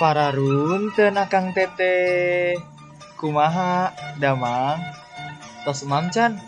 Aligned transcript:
Para 0.00 0.32
run 0.32 0.88
tenakang 0.96 1.52
tete. 1.52 2.56
Kumaha 3.20 3.92
damang? 4.16 4.80
Tos 5.60 5.84
mamcan 5.84 6.40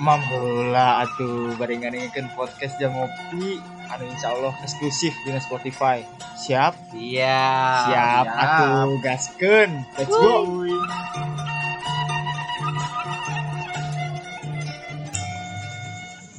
mam 0.00 0.16
heula 0.24 1.04
atuh 1.04 1.52
barengan 1.60 1.92
ngikeun 1.92 2.32
podcast 2.32 2.80
jam 2.80 2.96
ngopi. 2.96 3.60
Anu 3.92 4.08
insyaallah 4.08 4.56
eksklusif 4.64 5.12
di 5.28 5.36
Spotify. 5.44 6.00
Siap? 6.40 6.96
Iya. 6.96 7.44
siap 7.84 8.26
atuh 8.32 8.96
gaskeun. 9.04 9.70
Let's 10.00 10.16
go. 10.16 10.48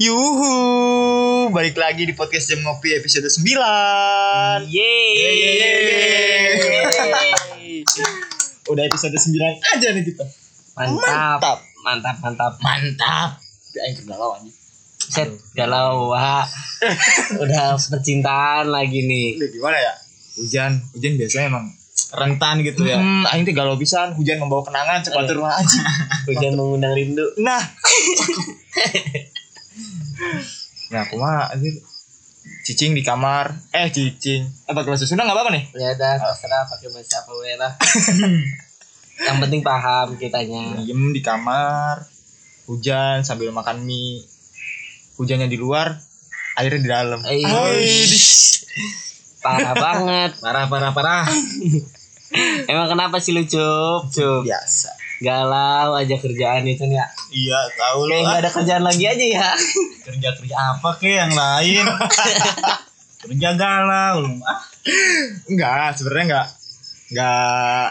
Yuhu, 0.01 0.57
balik 1.50 1.73
lagi 1.73 2.05
di 2.05 2.13
podcast 2.13 2.54
Jam 2.54 2.62
Ngopi 2.62 2.94
episode 2.94 3.26
9 3.26 4.70
Yeay. 4.70 5.26
Udah 8.70 8.84
episode 8.86 9.17
9 9.17 9.41
aja 9.58 9.88
nih 9.90 10.05
kita 10.05 10.22
Mantap. 10.77 11.66
Mantap, 11.81 12.22
mantap. 12.22 12.54
Mantap 12.62 13.41
Aing 13.73 13.98
kegalau 13.98 14.38
anjing 14.38 14.54
Set 15.02 15.34
galau 15.58 16.05
wah. 16.14 16.45
Udah 17.42 17.73
percintaan 17.73 18.70
lagi 18.70 19.09
nih. 19.09 19.42
Lu 19.42 19.50
gimana 19.50 19.81
ya? 19.81 19.98
Hujan, 20.38 20.78
hujan 20.94 21.17
biasanya 21.17 21.58
emang 21.58 21.73
rentan 22.12 22.59
gitu 22.62 22.86
ya 22.86 23.00
hmm, 23.00 23.23
Aing 23.34 23.50
tuh 23.50 23.55
galau 23.58 23.80
pisan, 23.81 24.14
hujan 24.14 24.38
membawa 24.38 24.62
kenangan 24.62 25.02
cepat 25.02 25.26
turun 25.31 25.48
aja 25.48 25.80
Hujan 26.30 26.53
mengundang 26.53 26.94
rindu. 26.94 27.26
Nah 27.42 27.66
Nah 30.91 31.02
aku 31.02 31.16
mah 31.16 31.50
anjir 31.50 31.72
Cicing 32.62 32.91
di 32.91 33.02
kamar 33.02 33.53
Eh 33.72 33.88
cicing 33.88 34.44
Eh 34.66 34.73
pakai 34.73 34.89
bahasa 34.89 35.06
Sunda 35.06 35.23
gak 35.23 35.33
apa-apa 35.33 35.52
nih? 35.52 35.64
Ya 35.73 35.94
udah 35.94 36.14
terserah 36.20 36.64
pakai 36.67 36.88
bahasa 36.89 37.16
apa 37.17 37.31
we 37.33 37.53
lah. 37.56 37.72
Yang 39.22 39.38
penting 39.39 39.61
paham 39.61 40.08
kitanya. 40.16 40.78
diem 40.78 41.02
di 41.09 41.22
kamar 41.22 42.02
hujan 42.66 43.22
sambil 43.22 43.50
makan 43.50 43.81
mie 43.81 44.25
hujannya 45.16 45.45
di 45.45 45.56
luar 45.56 45.94
airnya 46.56 46.80
di 46.80 46.89
dalam 46.89 47.20
Eh, 47.23 47.45
Parah 49.39 49.73
banget. 49.73 50.31
parah 50.39 50.66
parah 50.66 50.92
parah 50.92 51.23
Emang 52.72 52.88
kenapa 52.88 53.17
sih 53.17 53.31
lu 53.31 53.44
cup? 53.44 54.08
Cup. 54.08 54.42
biasa 54.42 54.89
Galau 55.22 55.94
aja 55.94 56.16
kerjaan 56.16 56.66
itu 56.66 56.81
ya. 56.88 57.05
iya 57.30 57.59
tahu 57.72 58.09
Kayak 58.09 58.22
nggak 58.23 58.39
ada 58.39 58.50
kerjaan 58.52 58.83
lagi 58.83 59.05
aja 59.05 59.25
ya. 59.31 59.50
kerja 60.02 60.30
kerja 60.33 60.55
apa 60.58 60.89
ke 60.95 61.09
yang 61.11 61.30
lain 61.31 61.86
kerja 63.22 63.49
galau 63.53 64.25
ah 64.42 64.59
enggak 65.45 65.94
sebenarnya 65.94 66.25
enggak 66.25 66.47
enggak 67.08 67.88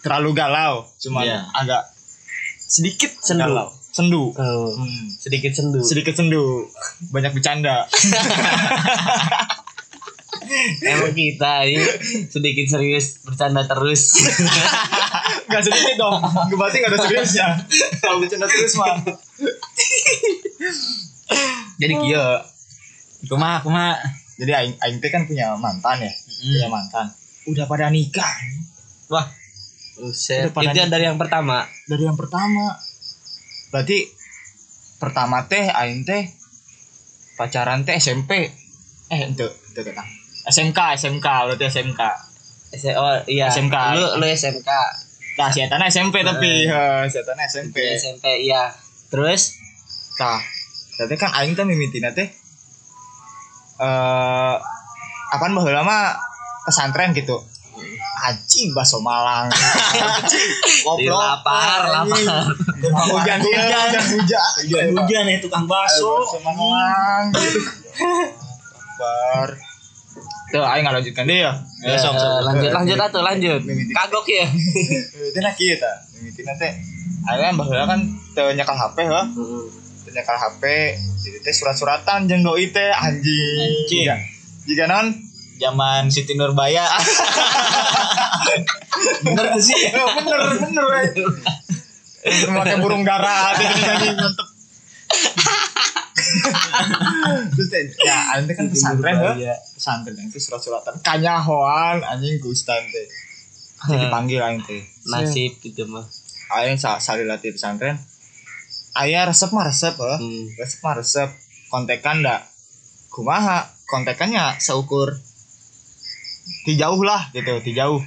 terlalu 0.00 0.30
galau 0.32 0.74
cuma 0.96 1.20
Iya. 1.20 1.44
agak 1.52 1.82
sedikit 2.58 3.12
Sendu. 3.18 3.44
galau 3.44 3.68
sendu 3.86 4.32
Oh, 4.32 4.72
Hmm, 4.72 5.08
sedikit 5.10 5.52
sendu. 5.52 5.80
sedikit 5.80 6.12
sendu 6.12 6.64
banyak 7.06 7.32
bercanda 7.32 7.84
Emang 10.80 11.10
kita 11.10 11.66
ini 11.66 11.82
sedikit 12.24 12.66
serius 12.70 13.18
bercanda 13.20 13.66
terus. 13.66 14.14
Gak 15.46 15.62
sedikit 15.62 15.94
dong. 15.96 16.18
Gue 16.50 16.56
berarti 16.56 16.76
gak 16.78 16.90
ada 16.90 16.98
seriusnya. 17.00 17.46
Kalau 17.98 18.18
bercanda 18.18 18.46
terus 18.46 18.74
mah. 18.74 18.96
Jadi 21.76 21.94
kia. 22.02 22.26
Kumaha 23.26 23.58
kumaha. 23.60 23.94
Jadi 24.36 24.52
aing 24.52 24.74
aing 24.76 24.96
teh 24.98 25.08
kan 25.08 25.24
punya 25.24 25.56
mantan 25.56 25.98
ya. 25.98 26.12
Punya 26.12 26.68
mantan. 26.68 27.06
Udah 27.46 27.64
pada 27.64 27.88
nikah. 27.88 28.28
Wah. 29.08 29.26
Udah 29.96 30.52
pada 30.52 30.70
Itu 30.70 30.86
dari 30.86 31.04
yang 31.04 31.16
pertama. 31.16 31.64
Dari 31.86 32.04
yang 32.04 32.14
pertama. 32.14 32.76
Berarti 33.70 33.98
pertama 34.96 35.44
teh 35.44 35.66
aing 35.66 36.04
teh 36.04 36.28
pacaran 37.34 37.82
teh 37.82 37.96
SMP. 37.96 38.50
Eh 39.06 39.20
itu 39.26 39.46
itu 39.46 39.80
kan. 39.90 40.06
SMK 40.46 40.78
SMK 40.96 41.26
berarti 41.46 41.64
SMK. 41.66 42.00
S- 42.72 42.94
Oh 42.94 43.14
iya. 43.26 43.48
SMK. 43.48 43.76
Lu 43.94 44.20
lu 44.20 44.26
SMK. 44.26 44.70
Nah, 45.36 45.52
si 45.52 45.60
Etana 45.60 45.84
SMP 45.92 46.24
tapi, 46.24 46.64
heh, 46.64 47.02
si 47.12 47.16
Etana 47.20 47.44
SMP. 47.44 47.76
Di 47.76 48.00
SMP 48.00 48.24
iya. 48.48 48.72
Terus 49.12 49.60
Tah, 50.16 50.40
berarti 50.96 51.14
kan 51.20 51.28
aing 51.36 51.52
teh 51.52 51.68
mimitina 51.68 52.08
teh 52.16 52.24
eh 53.76 54.54
apaan 55.36 55.52
baheula 55.52 55.84
mah 55.84 56.16
pesantren 56.64 57.12
gitu. 57.12 57.36
Anjing 58.16 58.72
baso 58.72 59.04
Malang. 59.04 59.52
Di 60.96 61.04
lapar, 61.12 61.84
lapar. 61.84 62.48
Hujan 62.80 63.38
hujan 63.44 63.68
hujan 63.84 64.04
hujan 64.16 64.88
hujan 64.96 65.24
ya 65.28 65.36
tukang 65.44 65.68
bakso 65.68 66.24
Baso 66.24 66.40
Malang 66.40 67.28
gitu. 67.36 67.60
Tuh 70.56 70.64
aing 70.64 70.84
ngalanjutkan 70.88 71.24
deh 71.28 71.38
ya. 71.44 71.52
Ya, 71.84 71.96
sok, 72.00 72.16
sok. 72.16 72.40
lanjut 72.48 72.70
lanjut 72.72 72.96
atuh 72.96 73.22
lanjut. 73.22 73.60
Mimiti. 73.68 73.92
Kagok 73.92 74.24
ya. 74.24 74.48
Itu 75.28 75.38
nah 75.44 75.52
kieu 75.52 75.76
tah. 75.76 75.96
Mimitina 76.16 76.56
teh 76.56 76.72
aing 77.28 77.56
kan 77.60 78.00
kan 78.32 78.52
nyekel 78.56 78.76
HP 78.76 78.96
heuh. 79.04 79.26
Teu 80.04 80.10
nyekel 80.16 80.36
HP 80.40 80.62
jadi 81.20 81.38
teh 81.44 81.52
surat-suratan 81.52 82.24
jeung 82.24 82.40
doi 82.40 82.72
teh 82.72 82.90
anjing. 82.90 83.84
Anjing. 83.84 84.08
Jika, 84.08 84.16
jika 84.64 84.84
non 84.88 85.26
zaman 85.56 86.12
Siti 86.12 86.36
Nurbaya 86.36 86.84
bener 89.24 89.56
sih 89.58 89.80
bener 90.16 90.40
bener 90.60 90.86
eh. 91.00 91.08
Memakai 92.26 92.76
burung 92.82 93.06
dara 93.06 93.52
hati 93.52 93.64
nyanyi 93.64 94.08
mantep. 94.18 94.55
Terus 97.56 97.68
ya 98.02 98.18
ante 98.36 98.52
kan 98.52 98.66
pesantren 98.68 99.16
heuh. 99.16 99.36
Pesantren 99.76 100.16
itu 100.20 100.38
surat-suratan 100.40 101.00
kanyahoan 101.00 102.02
anjing 102.04 102.40
ku 102.40 102.52
ustaz 102.52 102.84
teh. 102.88 103.06
Jadi 103.86 104.08
dipanggil 104.08 104.40
aing 104.40 104.62
teh. 104.64 104.82
Nasib 105.08 105.56
gitu 105.62 105.86
mah. 105.88 106.04
Aing 106.56 106.76
sa 106.80 106.98
salila 107.00 107.36
di 107.40 107.52
pesantren. 107.52 107.96
Aya 108.96 109.28
resep 109.28 109.52
mah 109.52 109.64
resep 109.68 109.94
heuh. 109.96 110.18
Hmm. 110.18 110.46
Resep 110.56 110.80
mah 110.80 110.94
resep. 110.96 111.28
Kontekan 111.68 112.24
da 112.24 112.46
kumaha? 113.12 113.74
Kontekannya 113.86 114.58
seukur 114.58 115.14
di 116.66 116.74
jauh 116.74 116.98
lah 117.06 117.30
gitu, 117.30 117.62
di 117.62 117.70
jauh. 117.70 118.02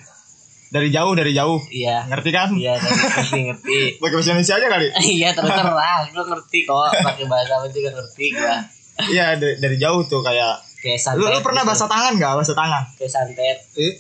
Dari 0.70 0.88
jauh, 0.88 1.14
dari 1.14 1.32
jauh. 1.32 1.58
Iya. 1.68 2.06
Ngerti 2.06 2.30
kan? 2.30 2.50
Iya, 2.54 2.78
ngerti 2.78 3.40
ngerti. 3.50 3.80
Pakai 3.98 4.14
bahasa 4.14 4.30
Indonesia 4.32 4.56
aja 4.56 4.68
kali. 4.68 4.86
Iya 5.16 5.30
terserah, 5.32 6.00
gue 6.08 6.24
ngerti 6.24 6.60
kok 6.64 6.78
pakai 6.96 7.26
bahasa 7.26 7.54
apa 7.56 7.68
juga 7.68 7.90
ngerti 7.92 8.26
gua. 8.32 8.56
Iya 9.02 9.26
dari, 9.34 9.58
dari 9.58 9.76
jauh 9.76 10.04
tuh 10.04 10.20
kayak 10.20 10.62
Kayak 10.78 10.96
lu, 11.14 11.28
santet. 11.28 11.32
lu 11.34 11.40
pernah 11.42 11.60
gitu. 11.60 11.70
bahasa 11.70 11.86
tangan 11.86 12.14
nggak 12.16 12.34
bahasa 12.34 12.54
tangan? 12.54 12.84
kayak 12.94 13.12
santet. 13.12 13.58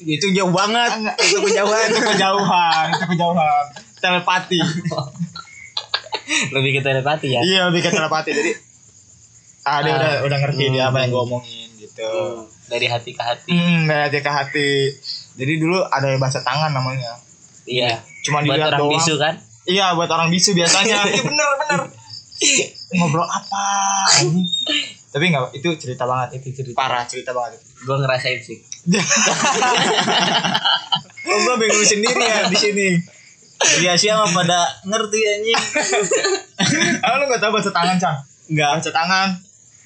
itu 0.07 0.25
jauh 0.29 0.47
banget 0.49 0.91
Enggak, 0.93 1.15
itu 1.19 1.37
kejauhan, 1.41 1.87
itu 1.89 2.01
kejauhan, 2.05 2.85
itu 2.89 3.05
kejauhan. 3.09 3.63
Telepati. 3.97 4.59
Lebih 6.49 6.71
ke 6.71 6.81
telepati 6.81 7.27
ya. 7.29 7.41
iya 7.41 7.61
lebih 7.67 7.81
ke 7.81 7.89
telepati. 7.89 8.29
Jadi 8.31 8.51
ah 9.61 9.79
dia 9.81 9.91
Ah. 9.91 9.97
udah 9.97 10.11
udah 10.23 10.37
ngerti 10.39 10.63
dia 10.69 10.83
apa 10.85 10.97
yang 10.99 11.09
Hmm. 11.09 11.15
gue 11.15 11.23
omongin 11.25 11.69
gitu. 11.75 12.05
Hmm, 12.05 12.47
Dari 12.69 12.85
hati 12.85 13.11
ke 13.11 13.19
hati. 13.19 13.49
Hmm, 13.49 13.83
dari 13.83 14.01
hati 14.05 14.19
ke 14.19 14.29
hati. 14.29 14.69
Jadi 15.35 15.53
dulu 15.57 15.81
ada 15.81 16.05
bahasa 16.15 16.39
tangan 16.39 16.69
namanya. 16.69 17.17
Iya. 17.65 17.97
Cuma 18.21 18.39
Buat 18.39 18.47
dilihat 18.47 18.69
orang 18.71 18.81
doang. 18.81 18.93
bisu 18.95 19.13
kan? 19.17 19.33
Iya 19.65 19.93
buat 19.93 20.07
orang 20.07 20.29
bisu 20.29 20.53
biasanya. 20.53 20.97
Iya 21.09 21.21
bener 21.21 21.47
bener. 21.57 21.81
Ngobrol 22.91 23.25
apa? 23.25 23.65
Tapi 25.09 25.25
nggak 25.27 25.51
itu 25.53 25.69
cerita 25.75 26.05
banget 26.05 26.39
itu 26.39 26.53
cerita 26.55 26.77
parah 26.77 27.03
cerita 27.03 27.33
banget. 27.33 27.57
Gue 27.81 27.97
ngerasain 27.97 28.39
sih. 28.39 28.57
oh 31.25 31.37
gue 31.37 31.55
bingung 31.57 31.83
sendiri 31.83 32.15
ya 32.17 32.47
di 32.47 32.55
sini 32.55 32.89
Iya 33.83 33.93
siapa 33.93 34.23
pada 34.31 34.59
ngerti 34.81 35.19
anjing 35.19 35.59
Ah 37.03 37.19
lu 37.19 37.27
nggak 37.27 37.43
tahu 37.43 37.51
bahasa 37.51 37.71
tangan 37.75 37.99
cang? 37.99 38.17
nggak 38.47 38.69
Bahasa 38.71 38.89
tangan. 38.89 39.29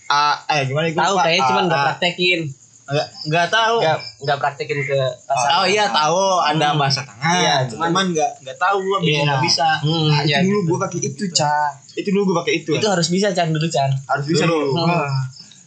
Ah, 0.06 0.36
eh 0.48 0.70
gimana 0.70 0.88
itu? 0.88 0.96
Tahu 0.96 1.16
kayaknya 1.18 1.42
cuman 1.44 1.64
Ah, 1.66 1.84
praktekin. 1.90 2.42
Nggak 2.86 3.08
nggak 3.26 3.48
tahu 3.48 3.76
Nggak 3.80 3.98
nggak 4.20 4.38
praktekin 4.38 4.80
ke 4.82 5.00
pasar. 5.24 5.50
oh 5.56 5.66
iya 5.66 5.88
tahu 5.88 6.20
ada 6.38 6.68
Hmm. 6.70 6.78
bahasa 6.78 7.00
tangan 7.02 7.36
Iya, 7.38 7.56
cuman 7.66 7.88
cuman- 7.90 8.08
nggak 8.12 8.32
nggak 8.40 8.58
tahu 8.58 8.78
gue 8.78 8.98
bisa 9.00 9.08
Iya. 9.10 9.24
nggak 9.24 9.42
bisa 9.42 9.68
Hmm, 9.80 10.08
Ah, 10.10 10.20
itu 10.20 10.28
iya. 10.28 10.38
dulu 10.42 10.60
gua 10.66 10.78
pakai 10.82 11.00
itu, 11.02 11.24
Cang. 11.30 11.72
Itu 11.94 12.08
dulu 12.10 12.24
gua 12.28 12.36
pakai 12.40 12.54
itu. 12.58 12.72
Itu 12.74 12.86
harus 12.86 13.08
bisa 13.08 13.28
Chan 13.30 13.48
dulu 13.50 13.68
Chan. 13.68 13.88
harus 14.04 14.26
bisa 14.26 14.44
Dulu. 14.44 14.76
dulu. 14.76 14.84
Ah. 14.86 15.08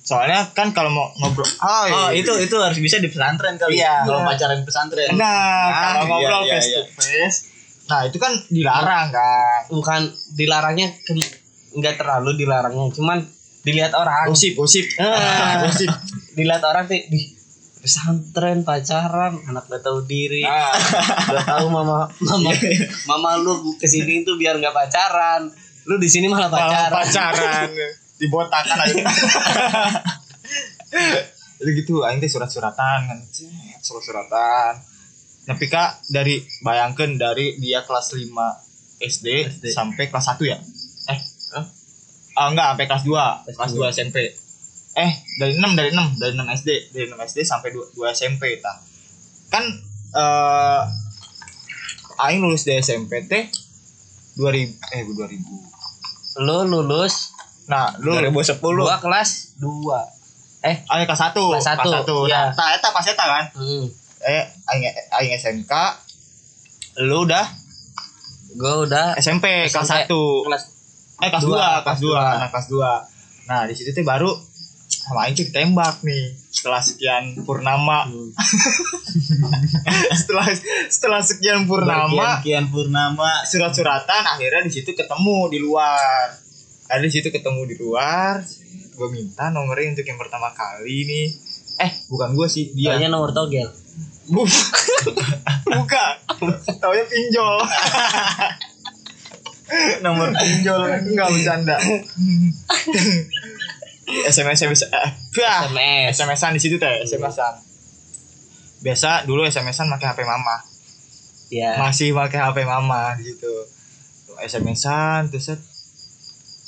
Soalnya 0.02 0.38
kan 0.52 0.70
kalau 0.70 0.86
mau 0.88 1.08
ngobrol 1.16 1.42
oh, 1.42 1.84
oh 1.98 2.08
itu 2.12 2.30
itu 2.38 2.56
harus 2.56 2.78
bisa 2.78 2.96
di 2.96 3.08
pesantren 3.08 3.56
kali 3.56 3.74
Iya. 3.76 4.04
kalau 4.04 4.22
pacaran 4.22 4.56
di 4.56 4.64
pesantren 4.64 5.10
Nah, 5.12 5.24
Ah, 5.24 5.72
kalau 5.96 5.98
iya, 5.98 6.06
ngobrol 6.06 6.42
iya, 6.42 6.52
face 6.54 6.68
iya. 6.68 6.78
to 6.78 6.92
face. 6.92 7.38
Nah, 7.86 8.00
itu 8.02 8.16
kan 8.16 8.32
dilarang 8.46 9.08
kan. 9.08 9.60
Bukan 9.68 10.00
dilarangnya 10.30 10.92
ke- 11.00 11.38
nggak 11.72 11.96
terlalu 11.96 12.36
dilarangnya, 12.36 12.86
cuman 12.92 13.18
dilihat 13.62 13.90
orang. 13.92 14.26
Gosip, 14.26 14.54
gosip. 14.54 14.84
Ah. 14.96 15.58
Gosip. 15.64 15.90
Dilihat 16.36 16.62
orang 16.62 16.84
sih 16.84 17.08
di 17.08 17.32
pesantren 17.76 18.60
pacaran 18.60 19.40
anak 19.46 19.66
gak 19.66 19.80
tahu 19.80 20.04
diri. 20.04 20.42
Ah. 20.42 20.74
Gak 21.32 21.46
tahu 21.46 21.66
mama 21.68 22.04
mama 22.20 22.50
mama 23.06 23.30
lu 23.38 23.54
ke 23.74 23.86
sini 23.86 24.20
tuh 24.22 24.36
biar 24.36 24.58
nggak 24.58 24.74
pacaran. 24.74 25.48
Lu 25.86 25.96
di 25.96 26.06
sini 26.06 26.26
malah 26.26 26.50
Malah 26.50 26.92
pacaran. 26.92 26.92
pacaran. 26.92 27.68
Dibotakan 28.20 28.76
aja. 28.80 29.04
Jadi 31.56 31.70
gitu 31.74 32.04
aing 32.04 32.20
teh 32.20 32.28
surat-suratan. 32.28 32.98
Kan 33.06 33.18
surat-suratan. 33.80 34.72
Tapi 35.46 35.64
kak 35.66 36.10
dari 36.10 36.36
bayangkan 36.60 37.14
dari 37.14 37.54
dia 37.56 37.86
kelas 37.86 38.12
5 38.12 38.34
SD, 38.98 39.26
SD. 39.46 39.64
sampai 39.70 40.10
kelas 40.10 40.26
1 40.34 40.42
ya? 40.42 40.58
Eh 41.06 41.18
Hah? 41.54 41.64
ah 42.34 42.46
enggak 42.50 42.66
sampai 42.74 42.86
kelas 42.90 43.04
2 43.06 43.14
Kelas 43.46 43.54
kelas 43.54 43.72
dua. 43.72 43.86
2 43.88 43.94
SMP 43.94 44.16
eh 44.96 45.12
dari 45.36 45.52
6 45.54 45.76
dari 45.76 45.90
6 45.92 46.16
dari 46.16 46.32
6 46.32 46.56
SD 46.56 46.70
dari 46.90 47.06
6 47.06 47.20
SD 47.28 47.38
sampai 47.44 47.68
2, 47.70 47.92
2 47.94 48.16
SMP 48.16 48.58
ta 48.58 48.72
kan 49.48 49.64
eh 50.12 50.82
aing 52.18 52.40
lulus 52.40 52.64
di 52.64 52.72
SMP 52.74 53.20
teh 53.22 53.44
2000 54.34 54.96
eh 54.96 55.02
2000 55.04 56.40
lu 56.40 56.56
lulus 56.64 57.36
nah 57.66 57.92
lu 57.98 58.16
2010 58.16 58.56
gua 58.60 58.96
kelas 58.96 59.56
2 59.60 59.68
eh 60.64 60.76
Ah, 60.88 60.98
kelas 60.98 61.20
satu, 61.20 61.52
Kelas 61.52 61.62
satu, 61.62 61.90
satu. 61.92 62.16
iya. 62.26 62.50
Nah, 62.50 62.74
eta 62.74 62.90
pas 62.90 63.04
eta 63.04 63.22
kan. 63.22 63.44
hmm. 63.54 63.86
Eh, 64.18 64.42
aing 64.66 64.82
aing 65.14 65.32
SMK. 65.36 65.70
Lu 67.06 67.22
udah 67.22 67.46
gua 68.56 68.82
udah 68.82 69.06
SMP, 69.14 69.70
kelas 69.70 69.86
SMP. 69.86 70.10
kelas 70.42 70.62
Eh, 71.16 71.28
kelas 71.30 71.44
dua, 71.44 71.54
dua, 71.54 71.62
kelas 71.62 71.84
kelas 71.86 72.00
dua, 72.02 72.18
dua. 72.18 72.34
nah 72.36 72.48
kelas 72.50 72.66
dua. 72.66 72.90
Nah, 73.46 73.60
di 73.64 73.72
situ 73.72 73.94
tuh 73.94 74.02
baru 74.02 74.26
sama 74.86 75.30
tuh 75.30 75.46
ditembak 75.46 76.02
nih 76.02 76.34
setelah 76.50 76.82
sekian 76.82 77.24
purnama. 77.46 78.10
Hmm. 78.10 78.30
setelah 80.18 80.46
setelah 80.90 81.22
sekian 81.22 81.66
purnama 81.66 82.42
Kian 82.42 82.66
Purnama. 82.70 83.46
surat-suratan 83.46 84.22
akhirnya 84.34 84.66
di 84.66 84.72
situ 84.72 84.94
ketemu 84.94 85.38
di 85.50 85.58
luar. 85.62 86.34
Ada 86.86 87.02
di 87.02 87.12
situ 87.12 87.28
ketemu 87.34 87.66
di 87.66 87.76
luar 87.78 88.42
gue 88.96 89.08
minta 89.12 89.52
nomornya 89.52 89.92
untuk 89.92 90.06
yang 90.08 90.16
pertama 90.16 90.48
kali 90.56 91.04
nih. 91.04 91.26
Eh 91.76 91.92
bukan 92.08 92.32
gue 92.32 92.48
sih 92.48 92.72
dia. 92.72 92.96
Taunya 92.96 93.12
nomor 93.12 93.30
togel. 93.36 93.68
Bu- 94.26 94.48
bukan 95.76 96.12
taunya 96.80 97.04
pinjol. 97.04 97.56
Nomor 100.00 100.32
pinjol. 100.32 100.80
Enggak 101.12 101.28
bercanda 101.28 101.76
SMS 104.06 104.62
bisa 104.64 104.86
eh, 104.88 105.10
SMS 105.34 106.14
SMS-an 106.14 106.54
di 106.54 106.60
situ 106.62 106.78
teh. 106.78 107.02
SMS-an 107.02 107.58
biasa 108.76 109.26
dulu 109.26 109.42
SMS-an 109.42 109.90
pakai 109.90 110.14
HP 110.14 110.20
mama. 110.22 110.62
Ya 111.50 111.78
masih 111.78 112.14
pakai 112.14 112.38
HP 112.38 112.62
mama 112.62 113.18
di 113.18 113.34
situ. 113.34 113.54
SMS-an 114.38 115.26
terus 115.26 115.50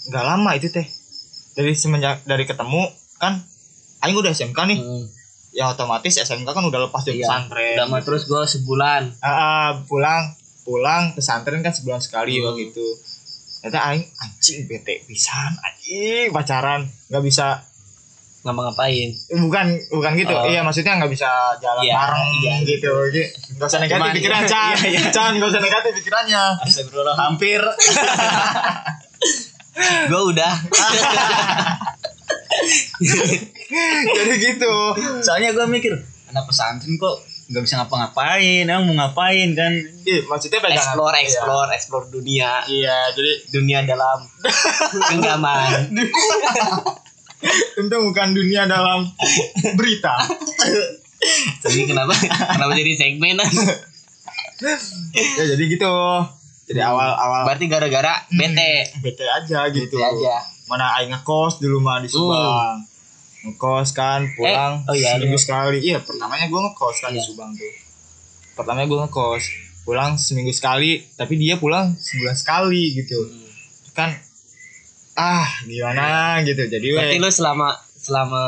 nggak 0.09 0.25
lama 0.25 0.51
itu 0.55 0.67
teh. 0.69 0.87
Dari 1.55 1.75
semenjak 1.75 2.23
dari 2.25 2.43
ketemu 2.43 2.91
kan 3.17 3.43
Aing 3.99 4.15
udah 4.15 4.31
SMK 4.31 4.59
nih. 4.67 4.79
Hmm. 4.79 5.07
ya 5.49 5.65
otomatis 5.67 6.15
SMK 6.15 6.45
kan 6.45 6.63
udah 6.63 6.87
lepas 6.87 7.03
dari 7.03 7.19
Iya. 7.19 7.27
pesantren. 7.27 7.75
Udah 7.75 7.87
mah 7.89 8.03
terus 8.05 8.29
gua 8.29 8.45
sebulan. 8.45 9.17
Ah, 9.19 9.31
ah, 9.33 9.69
pulang 9.85 10.37
pulang 10.63 11.17
pesantren 11.17 11.65
kan 11.65 11.73
sebulan 11.73 11.99
sekali 11.99 12.39
Hmm. 12.39 12.53
waktu 12.53 12.71
itu 12.71 12.87
ternyata 13.59 13.81
Aing 13.85 14.05
anjing 14.17 14.59
bete 14.65 15.03
pisan 15.05 15.53
anjing 15.59 16.31
pacaran. 16.31 16.87
Nggak 17.09 17.23
bisa 17.23 17.47
ngapa-ngapain. 18.39 19.11
Bukan 19.35 19.67
bukan 19.91 20.13
gitu. 20.15 20.31
Oh. 20.31 20.47
iya 20.47 20.63
maksudnya 20.63 20.95
nggak 20.97 21.11
bisa 21.11 21.27
jalan 21.59 21.83
Iya, 21.83 21.95
bareng 21.95 22.31
iya. 22.39 22.55
gitu. 22.63 22.93
Gitu. 23.11 23.29
nggak 23.59 23.67
usah 23.67 23.81
negatif 23.83 23.99
Cuman- 24.01 24.17
pikiran 24.17 24.41
iya, 24.41 24.51
Chan. 24.53 24.75
Iya, 24.79 24.89
iya. 24.89 25.01
Chan 25.11 25.33
nggak 25.37 25.51
usah 25.51 25.61
negatif 25.61 25.93
pikirannya. 25.99 26.43
Astagfirullah. 26.63 27.17
Hampir. 27.19 27.61
Gua 30.11 30.23
udah. 30.27 30.55
Jadi 34.19 34.35
gitu. 34.39 34.75
Soalnya 35.23 35.55
gue 35.55 35.67
mikir 35.69 35.93
anak 36.29 36.45
pesantren 36.45 36.99
kok 36.99 37.17
nggak 37.49 37.63
bisa 37.65 37.81
ngapa-ngapain 37.81 38.69
emang 38.69 38.85
mau 38.85 38.95
ngapain 39.01 39.57
kan? 39.57 39.73
Iya, 40.05 40.21
maksudnya 40.29 40.61
pegangan 40.61 40.85
explore 40.85 41.15
Iya. 41.17 41.25
explore 41.25 41.71
explore 41.73 42.07
dunia. 42.13 42.51
Iya 42.69 42.97
jadi 43.17 43.33
dunia 43.49 43.79
dalam 43.89 44.21
genggaman. 45.09 45.89
Tentu 47.79 47.97
bukan 48.03 48.29
dunia 48.35 48.67
dalam 48.67 49.09
berita. 49.75 50.13
Tapi 51.65 51.87
kenapa 51.87 52.13
kenapa 52.53 52.73
jadi 52.75 52.93
segmen? 52.95 53.41
Ya 54.59 55.45
jadi 55.47 55.65
gitu. 55.71 55.95
Jadi 56.67 56.81
awal 56.83 57.15
awal 57.15 57.47
berarti 57.47 57.71
gara-gara 57.71 58.27
bete. 58.29 58.91
bete 58.99 59.23
aja 59.25 59.71
gitu. 59.71 59.95
Bete 59.95 60.03
aja. 60.03 60.43
Mana 60.67 60.99
aing 60.99 61.15
ngekos 61.15 61.63
dulu 61.63 61.79
mah 61.79 62.03
di 62.03 62.11
Subang 62.11 62.83
ngekos 63.47 63.95
kan 63.95 64.27
pulang. 64.35 64.83
Eh, 64.83 64.91
oh 64.91 64.95
iya, 64.95 65.15
seminggu 65.15 65.39
iya. 65.39 65.45
sekali. 65.45 65.79
Iya 65.83 65.99
pertamanya 66.03 66.47
gue 66.51 66.61
ngekos 66.61 66.97
kan 67.05 67.11
di 67.15 67.21
Iya. 67.21 67.27
Subang 67.27 67.51
tuh. 67.55 67.73
Pertamanya 68.59 68.87
gue 68.91 68.99
ngekos. 69.07 69.45
Pulang 69.87 70.21
seminggu 70.21 70.53
sekali 70.53 71.01
tapi 71.17 71.41
dia 71.41 71.57
pulang 71.57 71.95
sebulan 71.97 72.37
sekali 72.37 72.99
gitu. 72.99 73.19
Kan 73.95 74.13
ah 75.19 75.49
gimana 75.65 76.39
gitu. 76.45 76.67
Jadi 76.67 76.87
berarti 76.95 77.17
lu 77.19 77.31
selama 77.31 77.73
selama 77.99 78.45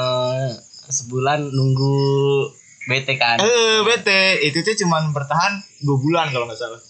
sebulan 0.91 1.51
nunggu 1.51 1.97
bete 2.91 3.15
kan? 3.17 3.39
Eh 3.41 3.81
bete 3.87 4.43
itu 4.45 4.61
tuh 4.61 4.75
cuman 4.85 5.15
bertahan 5.15 5.63
dua 5.87 5.97
bulan 5.97 6.27
kalau 6.35 6.47
nggak 6.51 6.59
salah. 6.59 6.83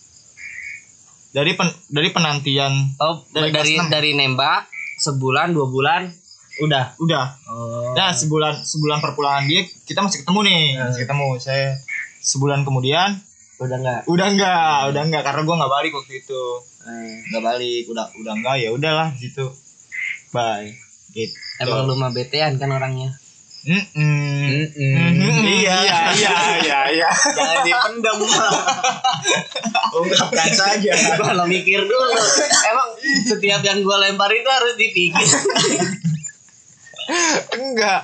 Dari 1.31 1.55
pen, 1.55 1.71
dari 1.87 2.11
penantian 2.11 2.99
oh 2.99 3.23
Dari 3.31 3.55
dari 3.55 3.79
dari, 3.87 4.11
nembak 4.19 4.67
sebulan 4.99 5.55
dua 5.55 5.71
bulan 5.71 6.11
udah. 6.59 6.85
Udah. 6.99 7.25
Oh. 7.47 7.95
Nah 7.95 8.11
sebulan 8.11 8.67
sebulan 8.67 8.99
perpulangan 8.99 9.47
dia 9.47 9.63
kita 9.87 10.03
masih 10.03 10.27
ketemu 10.27 10.41
nih. 10.51 10.65
Masih 10.83 11.01
ketemu. 11.07 11.29
Saya 11.39 11.79
sebulan 12.21 12.67
kemudian 12.67 13.23
udah 13.61 13.77
enggak 13.77 14.01
udah 14.09 14.27
enggak 14.33 14.79
udah 14.89 15.03
enggak 15.05 15.23
karena 15.23 15.41
gua 15.45 15.57
nggak 15.63 15.73
balik 15.73 15.93
waktu 15.95 16.13
itu. 16.25 16.43
Hmm. 16.81 17.17
nggak 17.29 17.45
balik 17.45 17.85
udah 17.93 18.07
udah 18.17 18.33
enggak 18.35 18.57
ya 18.59 18.69
udahlah 18.73 19.09
gitu. 19.21 19.47
Bye. 20.33 20.75
Gitu. 21.13 21.35
Emang 21.61 21.87
lu 21.87 21.95
mah 21.95 22.11
betean 22.11 22.57
kan 22.57 22.73
orangnya. 22.73 23.13
Mm-mm. 23.61 24.65
Iya. 25.45 25.77
iya 25.85 26.01
iya 26.17 26.37
iya 26.65 26.79
iya. 26.89 27.11
Jangan 27.13 27.61
dipendam 27.61 28.17
ungkapkan 29.93 30.49
saja 30.49 30.97
kalau 31.21 31.45
mikir 31.45 31.85
dulu. 31.85 32.09
Emang 32.65 32.89
setiap 33.29 33.61
yang 33.61 33.85
gua 33.85 34.01
lempar 34.01 34.33
itu 34.33 34.49
harus 34.49 34.81
dipikir 34.81 35.29
enggak. 37.53 38.01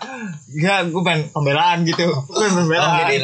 Enggak 0.49 0.79
gue 0.89 1.03
pengen 1.03 1.23
pembelaan 1.31 1.79
gitu. 1.83 2.07
Gue 2.07 2.35
pengen 2.37 2.53
Oh, 2.53 2.59
pembelaan 2.63 2.91
jadi 3.05 3.17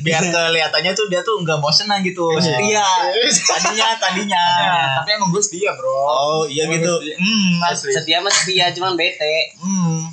biar 0.00 0.22
kelihatannya 0.24 0.92
tuh 0.92 1.06
dia 1.06 1.20
tuh 1.20 1.38
nggak 1.40 1.58
bosenan 1.58 2.00
gitu. 2.02 2.26
Setia 2.36 2.84
tadinya 3.24 3.88
tadinya. 3.98 4.44
Ya, 4.58 4.78
tapi 4.98 5.14
emang 5.14 5.30
gue 5.30 5.40
setia 5.40 5.72
bro. 5.72 5.90
Oh 5.90 6.42
iya 6.44 6.66
Emang 6.66 6.80
gitu. 6.80 6.94
hmm 7.16 7.62
asli. 7.64 7.90
setia 7.90 8.18
mah 8.18 8.30
setia 8.30 8.70
cuman 8.72 8.94
bete. 8.94 9.54
Hmm. 9.58 10.10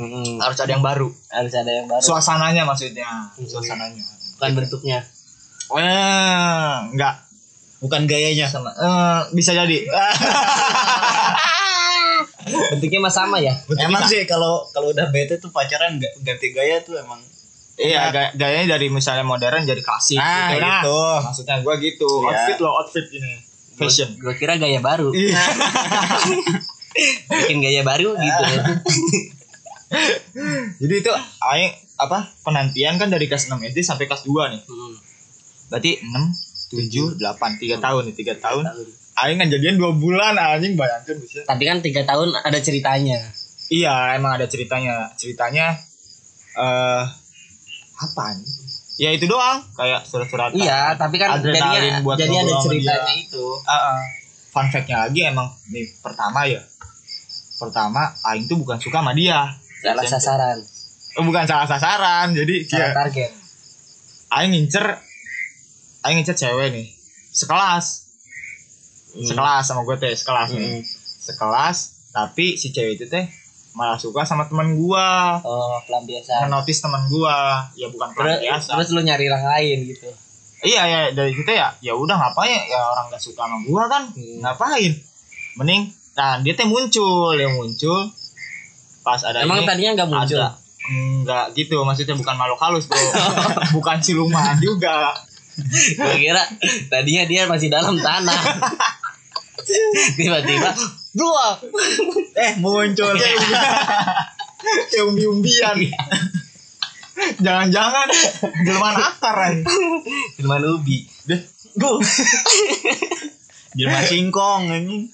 Hmm, 0.00 0.40
harus 0.40 0.56
ada 0.56 0.72
yang 0.72 0.80
baru. 0.80 1.12
Harus 1.28 1.52
ada 1.52 1.68
yang 1.70 1.84
baru. 1.84 2.00
Suasananya 2.00 2.64
maksudnya. 2.64 3.28
Suasananya. 3.36 4.00
Bukan 4.36 4.50
bentuknya. 4.56 5.04
Eh 5.70 6.76
enggak. 6.90 7.20
Bukan 7.80 8.04
gayanya 8.04 8.44
sama 8.44 8.68
eh 8.72 9.20
bisa 9.32 9.52
jadi 9.52 9.76
bentuknya 12.50 13.00
mah 13.00 13.10
sama 13.10 13.36
ya? 13.36 13.54
Emang 13.78 14.02
sih 14.04 14.22
kalau 14.24 14.66
kalau 14.68 14.90
udah 14.90 15.08
bete 15.08 15.36
tuh 15.36 15.48
pacaran 15.48 15.96
ga- 15.96 16.14
ganti 16.20 16.50
gaya 16.50 16.80
tuh 16.80 16.94
emang. 16.94 17.18
Iya 17.74 18.10
gaya- 18.10 18.34
gayanya 18.34 18.74
dari 18.74 18.88
misalnya 18.88 19.22
modern 19.22 19.62
jadi 19.62 19.80
klasik 19.80 20.16
Nah, 20.16 20.52
gitu. 20.52 20.60
Nah, 20.60 20.78
gitu. 20.78 20.98
maksudnya 21.22 21.56
gue 21.58 21.74
gitu. 21.80 22.08
Iya. 22.08 22.28
outfit 22.28 22.58
loh 22.58 22.72
outfit 22.74 23.06
ini. 23.10 23.32
Fashion. 23.72 24.12
Gua 24.16 24.34
kira 24.34 24.54
gaya 24.54 24.76
baru. 24.78 25.08
Iya. 25.10 25.40
bikin 27.32 27.58
gaya 27.58 27.80
baru 27.80 28.12
gitu. 28.12 28.42
Jadi 30.78 30.94
itu 30.96 31.10
aing 31.42 31.72
apa 31.96 32.32
penantian 32.40 32.96
kan 32.96 33.08
dari 33.08 33.24
kelas 33.24 33.46
6 33.46 33.56
SD 33.66 33.78
sampai 33.80 34.04
kelas 34.04 34.22
2 34.22 34.52
nih. 34.52 34.60
Hmm, 34.62 34.94
berarti 35.68 36.00
6 36.00 36.12
7 36.70 37.16
8 37.16 37.20
3 37.56 37.76
tahun 37.78 38.02
nih 38.06 38.14
3 38.14 38.34
tahun. 38.38 38.64
tahun. 38.64 38.86
Aing 39.26 39.38
kan 39.38 39.48
jadian 39.52 39.76
2 39.76 40.00
bulan 40.00 40.34
anjing 40.40 40.74
bayangkan 40.78 41.16
bisa 41.20 41.44
tapi 41.44 41.68
kan 41.68 41.78
tiga 41.84 42.02
tahun 42.08 42.32
ada 42.36 42.58
ceritanya. 42.60 43.20
Iya 43.70 44.18
emang 44.18 44.34
ada 44.40 44.50
ceritanya. 44.50 45.14
Ceritanya 45.14 45.78
eh 46.58 47.04
apa 48.00 48.24
nih 48.34 48.50
ya 49.00 49.10
itu 49.14 49.30
doang. 49.30 49.62
Kayak 49.78 50.02
surat-surat 50.08 50.50
iya 50.58 50.98
tapi 50.98 51.20
kan 51.20 51.38
jadinya 51.38 52.02
buat 52.02 52.18
jadi 52.18 52.34
ada 52.34 52.54
ceritanya 52.64 53.06
dia. 53.06 53.22
itu. 53.22 53.46
Fun 54.50 54.66
fact-nya 54.66 55.06
lagi 55.06 55.20
emang 55.30 55.46
nih 55.70 55.86
pertama 56.02 56.42
ya. 56.48 56.58
Pertama 57.60 58.10
aing 58.34 58.50
tuh 58.50 58.58
bukan 58.58 58.82
suka 58.82 58.98
sama 58.98 59.14
dia. 59.14 59.46
Salah 59.84 60.02
SMP. 60.02 60.12
sasaran. 60.18 60.58
Bukan 61.22 61.44
salah 61.46 61.66
sasaran. 61.70 62.34
Jadi 62.34 62.66
Salah 62.66 62.90
ya, 62.90 62.96
target. 62.96 63.30
aing 64.34 64.50
ngincer 64.50 64.86
aing 66.02 66.18
ngincer 66.18 66.34
cewek 66.34 66.74
nih 66.74 66.90
sekelas 67.30 68.09
Hmm. 69.10 69.24
sekelas 69.24 69.64
sama 69.64 69.82
gue 69.82 69.96
teh 69.96 70.12
sekelas 70.12 70.48
nih 70.52 70.60
Hmm. 70.60 70.82
sekelas 71.20 71.76
tapi 72.10 72.54
si 72.54 72.70
cewek 72.70 72.94
itu 72.94 73.06
teh 73.06 73.26
malah 73.70 73.94
suka 73.94 74.22
sama 74.22 74.44
teman 74.44 74.74
gua 74.74 75.38
Oh, 75.40 75.78
pelampiasan. 75.84 76.42
ngenotis 76.44 76.78
teman 76.80 77.06
gua 77.06 77.62
ya 77.72 77.86
bukan 77.86 78.08
Terus, 78.08 78.18
pelampiasan 78.38 78.72
terus 78.72 78.88
lu 78.90 79.00
nyari 79.00 79.24
orang 79.26 79.46
lain 79.48 79.78
gitu. 79.84 80.10
iya 80.60 80.82
ya 80.84 81.00
dari 81.10 81.30
situ 81.30 81.46
ya 81.48 81.70
ya 81.80 81.92
udah 81.92 82.12
ngapain 82.12 82.66
ya 82.66 82.80
orang 82.80 83.06
gak 83.08 83.18
suka 83.20 83.42
sama 83.42 83.62
gua 83.62 83.86
kan 83.86 84.02
Hmm. 84.10 84.38
ngapain 84.40 84.92
mending 85.54 85.86
nah 86.12 86.38
dia 86.38 86.52
teh 86.52 86.64
muncul 86.64 87.32
dia 87.32 87.46
muncul 87.48 88.10
pas 89.00 89.18
ada 89.20 89.40
Emang 89.40 89.58
ini, 89.58 89.66
tadinya 89.66 89.90
nggak 89.96 90.08
muncul. 90.08 90.36
ada 90.36 90.50
enggak 90.82 91.46
gitu 91.54 91.78
maksudnya 91.80 92.12
bukan 92.12 92.34
makhluk 92.34 92.58
halus 92.58 92.84
bro 92.84 92.98
bukan 93.76 93.98
siluman 93.98 94.54
juga 94.56 95.14
Gue 95.92 96.16
kira 96.18 96.40
tadinya 96.88 97.22
dia 97.24 97.44
masih 97.44 97.68
dalam 97.68 97.92
tanah. 97.94 98.32
Tiba-tiba 100.18 100.70
dua. 101.10 101.58
eh 102.44 102.52
muncul 102.56 103.14
kayak 103.20 103.38
kayak 104.86 105.04
umbi-umbian 105.04 105.76
jangan-jangan 107.36 108.08
jelmaan 108.62 108.96
akar 108.96 109.36
aja 109.36 109.62
Firman 110.34 110.62
ubi. 110.64 111.04
deh 111.24 111.40
Gue. 111.70 112.02
Jelma 113.72 114.02
singkong 114.02 114.66
anjing. 114.68 115.06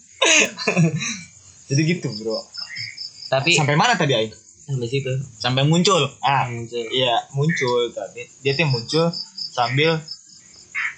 jadi 1.67 1.81
gitu 1.85 2.09
bro 2.17 2.41
Tapi 3.27 3.53
sampai 3.53 3.75
mana 3.75 3.93
tadi 3.93 4.13
Aing? 4.13 4.33
sampai 4.63 4.89
situ. 4.89 5.13
Sampai 5.37 5.63
muncul. 5.63 6.01
ah 6.21 6.47
Muncul. 6.47 6.85
iya 6.91 7.23
muncul 7.31 7.91
tapi 7.91 8.25
dia 8.41 8.53
tuh 8.53 8.67
muncul 8.67 9.07
sambil 9.49 9.99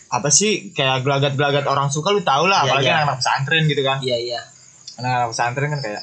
apa 0.09 0.29
sih 0.33 0.73
kayak 0.73 1.05
gelagat-gelagat 1.05 1.69
orang 1.69 1.93
suka 1.93 2.17
lu 2.17 2.25
tau 2.25 2.49
lah 2.49 2.65
Iya, 2.65 2.69
apalagi 2.73 2.89
iya. 2.89 3.05
anak 3.05 3.17
pesantren 3.21 3.63
gitu 3.69 3.83
kan 3.85 3.99
Iya 4.01 4.17
iya. 4.17 4.41
anak 4.97 5.29
pesantren 5.33 5.69
kan 5.69 5.81
kayak 5.85 6.03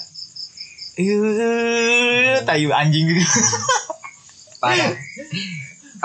eh 0.95 2.39
tayu 2.45 2.69
anjing 2.71 3.09
gitu 3.09 3.19
Parah. 4.61 4.93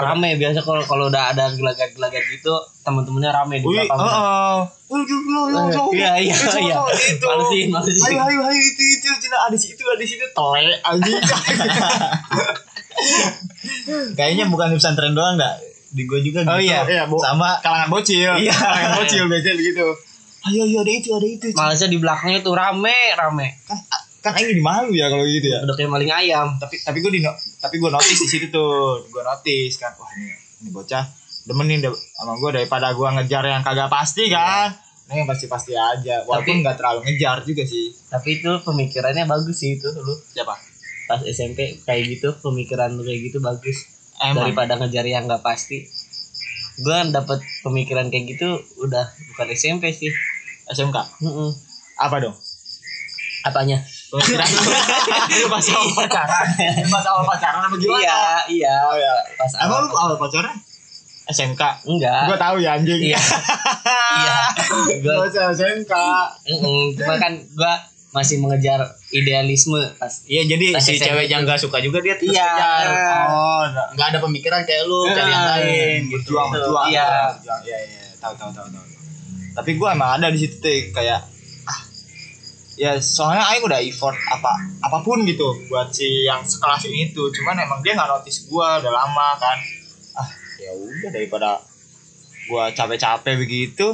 rame 0.00 0.40
biasa 0.40 0.64
kalau 0.64 0.80
kalau 0.88 1.12
udah 1.12 1.34
ada 1.36 1.52
gelagat-gelagat 1.52 2.24
gitu 2.32 2.56
teman-temannya 2.80 3.30
rame 3.36 3.60
di 3.60 3.66
belakang. 3.68 4.00
heeh. 4.00 4.58
Wih, 4.88 5.02
duh, 5.04 5.20
lo, 5.28 5.42
lo, 5.52 5.60
lo. 5.68 5.84
Iya 5.92 6.16
iya 6.16 6.32
iya. 6.34 6.76
itu. 6.88 7.20
Malesin 7.20 7.68
malesin. 7.68 8.08
Ayo, 8.08 8.20
ayo, 8.24 8.40
ayo, 8.48 8.60
itu, 8.64 8.82
itu, 8.96 9.06
Cina, 9.20 9.36
ada 9.44 9.54
situ, 9.54 9.82
ada 9.84 10.00
situ, 10.00 10.24
tele, 10.24 10.74
anjing. 10.82 11.20
Kayaknya 14.18 14.44
bukan 14.48 14.72
di 14.72 14.76
pesantren 14.80 15.12
doang 15.12 15.36
dah. 15.36 15.54
Di 15.90 16.02
gua 16.04 16.18
juga 16.18 16.40
Oh 16.42 16.54
gitu. 16.54 16.66
iya, 16.66 16.82
iya, 16.84 17.02
Bu. 17.04 17.18
Sama 17.18 17.58
Kalangan 17.58 17.88
bocil, 17.88 18.30
Iya. 18.38 18.54
kalangan 18.64 18.92
bocil 18.96 19.24
biasanya 19.26 19.56
begitu. 19.56 19.86
Ayo, 20.40 20.60
ayo, 20.64 20.78
ada 20.78 20.92
itu, 20.92 21.08
ada 21.10 21.26
itu. 21.26 21.46
Cina. 21.46 21.58
Malesnya 21.60 21.88
di 21.88 21.98
belakangnya 21.98 22.40
tuh 22.40 22.54
rame 22.54 22.98
rame. 23.12 23.46
Kan, 23.62 23.78
kan 24.20 24.32
Aing 24.34 24.48
jadi 24.48 24.62
malu 24.62 24.90
ya 24.90 25.06
kalau 25.06 25.22
gitu 25.22 25.46
ya. 25.46 25.58
Udah 25.60 25.74
kayak 25.74 25.90
maling 25.90 26.08
ayam. 26.10 26.46
Tapi, 26.56 26.78
tapi 26.78 26.98
gue 26.98 27.10
di, 27.10 27.20
tapi 27.56 27.74
gue 27.76 27.88
notice 27.88 28.16
di 28.16 28.28
situ 28.28 28.46
tuh, 28.48 29.04
gue 29.04 29.20
notice 29.20 29.76
kan, 29.76 29.92
wah 29.94 30.08
ini, 30.14 30.30
ini 30.58 30.70
bocah 30.70 31.04
demen 31.42 31.66
nih 31.66 31.78
da- 31.82 31.96
sama 32.14 32.36
gue 32.36 32.50
daripada 32.54 32.88
gue 32.90 33.08
ngejar 33.10 33.44
yang 33.44 33.60
kagak 33.60 33.88
pasti 33.88 34.28
kan. 34.28 34.72
Ini 35.06 35.18
yang 35.18 35.28
pasti-pasti 35.28 35.72
aja, 35.72 36.22
walaupun 36.22 36.46
Tapi- 36.46 36.62
nggak 36.62 36.76
terlalu 36.78 36.98
ngejar 37.02 37.36
juga 37.42 37.62
sih. 37.62 37.90
Tapi 38.06 38.28
itu 38.38 38.50
pemikirannya 38.62 39.26
bagus 39.26 39.56
sih 39.56 39.74
itu 39.74 39.88
lu. 39.90 40.14
Siapa? 40.30 40.54
Pas 41.04 41.20
SMP 41.22 41.74
kayak 41.82 42.02
gitu 42.08 42.30
pemikiran 42.38 42.94
lu 42.94 43.02
kayak 43.02 43.28
gitu 43.28 43.42
bagus. 43.42 43.76
Emang. 44.22 44.44
Daripada 44.44 44.76
ngejar 44.76 45.04
yang 45.04 45.24
nggak 45.24 45.40
pasti. 45.40 45.88
Gue 46.76 46.96
dapet 47.08 47.38
pemikiran 47.60 48.08
kayak 48.08 48.24
gitu 48.30 48.48
udah 48.78 49.04
bukan 49.30 49.46
SMP 49.50 49.90
sih. 49.90 50.08
SMK. 50.66 50.96
Mm-mm. 51.20 51.50
Apa 51.98 52.16
dong? 52.18 52.36
Apanya? 53.42 53.80
Pemikiran 54.10 54.44
pas 55.52 55.64
awal 55.66 55.90
pacaran. 55.94 56.46
Pas 56.84 57.04
awal 57.06 57.24
pacaran 57.24 57.60
apa 57.62 57.74
gimana? 57.74 58.00
Iya, 58.00 58.20
iya. 58.50 58.74
Oh 58.84 58.96
ya. 58.96 59.12
Pas 59.34 59.50
Emang 59.58 59.80
lu 59.80 59.88
awal- 59.88 60.12
awal 60.12 60.18
pacaran? 60.18 60.56
SMK. 61.26 61.62
Enggak. 61.86 62.26
Gua 62.26 62.36
tahu 62.36 62.56
ya 62.58 62.76
anjing. 62.76 63.00
Iya. 63.02 63.20
Iya. 64.10 64.38
Usah 65.22 65.54
SMK. 65.54 65.92
Mm-mm. 66.50 66.92
cuma 66.92 67.14
kan 67.16 67.32
gua 67.54 67.72
masih 68.10 68.36
mengejar 68.38 68.82
idealisme 69.08 69.78
pas 69.94 70.10
Iya 70.26 70.42
jadi 70.44 70.74
Pas 70.74 70.82
si 70.82 70.98
cewek 70.98 71.26
yang 71.26 71.46
gak 71.46 71.58
suka 71.58 71.78
juga 71.78 71.98
dia 71.98 72.18
terus 72.18 72.34
Iya. 72.34 72.42
kejar. 72.44 72.86
Oh, 73.24 73.62
Nggak 73.94 74.06
ada 74.08 74.18
pemikiran 74.18 74.60
kayak 74.62 74.82
lu 74.84 75.06
cari 75.06 75.30
yang 75.30 75.46
lain 75.46 76.00
gitu. 76.04 76.12
berjuang, 76.18 76.48
berjuang. 76.50 76.86
Iya. 76.90 77.06
Berjuang. 77.34 77.60
Iya, 77.62 77.78
iya, 77.80 78.02
tahu 78.16 78.34
tahu 78.34 78.50
tahu 78.50 78.66
tahu. 78.66 78.84
Tapi 79.50 79.70
gua 79.74 79.94
emang 79.94 80.10
ada 80.16 80.26
di 80.26 80.38
situ 80.38 80.56
tuh 80.56 80.70
kayak 80.90 81.22
ah 81.64 81.80
ya 82.74 82.96
soalnya 82.96 83.46
Aing 83.46 83.62
udah 83.62 83.78
effort 83.78 84.14
apa 84.26 84.52
apa 84.80 84.98
pun 85.00 85.22
gitu 85.22 85.46
buat 85.66 85.90
si 85.90 86.24
yang 86.24 86.40
sekelas 86.40 86.86
ini 86.86 87.10
tuh 87.10 87.30
cuman 87.30 87.58
emang 87.58 87.78
dia 87.78 87.94
nggak 87.94 88.08
notice 88.08 88.46
gua 88.46 88.78
udah 88.78 88.90
lama 88.90 89.28
kan 89.36 89.58
ah 90.16 90.28
ya 90.56 90.70
udah 90.72 91.10
daripada 91.10 91.60
gua 92.46 92.70
capek-capek 92.70 93.36
begitu 93.36 93.86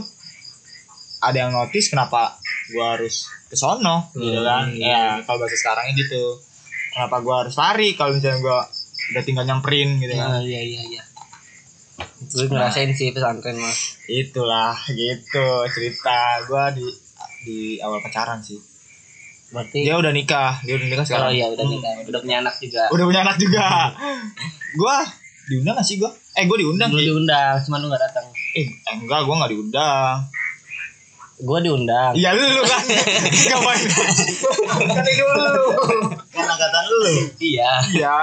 ada 1.18 1.36
yang 1.36 1.50
notice 1.50 1.88
kenapa 1.88 2.36
gua 2.70 2.94
harus 2.94 3.26
ke 3.56 3.58
sono 3.64 4.12
gitu 4.12 4.44
kan. 4.44 4.68
Hmm. 4.68 4.76
ya 4.76 5.24
kalau 5.24 5.40
bahasa 5.40 5.56
sekarangnya 5.56 5.96
gitu. 5.96 6.36
Kenapa 6.92 7.24
gua 7.24 7.48
harus 7.48 7.56
lari 7.56 7.96
kalau 7.96 8.12
misalnya 8.12 8.44
gua 8.44 8.60
udah 9.16 9.22
tinggal 9.24 9.44
nyamperin 9.48 9.96
gitu 9.96 10.12
kan? 10.12 10.28
Nah, 10.36 10.40
iya 10.44 10.60
iya 10.60 10.82
iya. 10.84 11.02
Gue 12.16 12.48
ngerasain 12.52 12.92
sih 12.92 13.16
pesantren 13.16 13.56
mah 13.56 13.72
itulah 14.12 14.76
gitu 14.92 15.64
cerita 15.72 16.44
gua 16.44 16.68
di 16.76 16.84
di 17.48 17.80
awal 17.80 18.04
pacaran 18.04 18.44
sih. 18.44 18.60
Berarti 19.52 19.88
dia 19.88 19.96
udah 19.96 20.12
nikah 20.12 20.60
dia 20.60 20.76
udah 20.76 20.86
nikah 20.92 21.04
oh 21.04 21.08
sekarang 21.08 21.32
iya 21.32 21.46
udah 21.48 21.64
nikah. 21.64 21.92
Udah 22.04 22.20
punya 22.20 22.36
anak 22.44 22.54
juga. 22.60 22.84
Udah 22.92 23.04
punya 23.08 23.20
anak 23.24 23.36
juga. 23.40 23.66
Gua 24.76 24.96
diundang 25.48 25.78
gak 25.80 25.86
sih 25.88 25.96
gua? 25.96 26.12
Eh 26.36 26.44
gua 26.44 26.58
diundang 26.60 26.90
sih. 26.92 27.08
diundang 27.08 27.56
cuma 27.64 27.80
lu 27.80 27.88
gak 27.88 28.02
datang. 28.04 28.26
Eh 28.52 28.68
enggak 28.92 29.24
gua 29.24 29.34
nggak 29.40 29.52
diundang 29.56 30.16
gue 31.36 31.58
diundang. 31.60 32.12
Iya 32.16 32.32
lu 32.32 32.64
kan. 32.64 32.84
Ngapain? 33.28 33.86
Kan 34.88 35.04
itu 35.04 35.24
lu. 35.24 35.66
Kan 36.32 36.46
angkatan 36.56 36.84
lu. 36.88 37.00
iya. 37.40 37.70
Iya. 37.92 38.16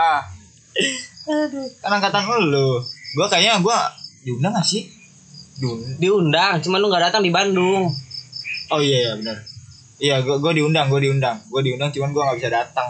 Kan 1.82 1.91
angkatan 1.93 2.24
lu 2.50 2.82
gua 3.13 3.29
kayaknya 3.29 3.62
gua 3.62 3.93
diundang 4.25 4.58
gak 4.58 4.65
sih? 4.65 4.89
Diundang. 5.62 6.01
Diundang 6.01 6.53
cuma 6.65 6.82
lu 6.82 6.89
gak 6.89 7.13
datang 7.13 7.22
di 7.22 7.29
Bandung. 7.29 7.93
Oh 8.74 8.82
iya 8.82 8.98
iya 9.05 9.13
benar. 9.22 9.38
Iya 10.01 10.15
gua 10.25 10.41
gua 10.41 10.51
diundang 10.58 10.89
gua 10.89 10.98
diundang. 10.98 11.38
Gua 11.53 11.62
diundang 11.62 11.93
cuman 11.93 12.10
gua 12.10 12.34
nggak 12.34 12.38
bisa 12.41 12.50
datang. 12.50 12.89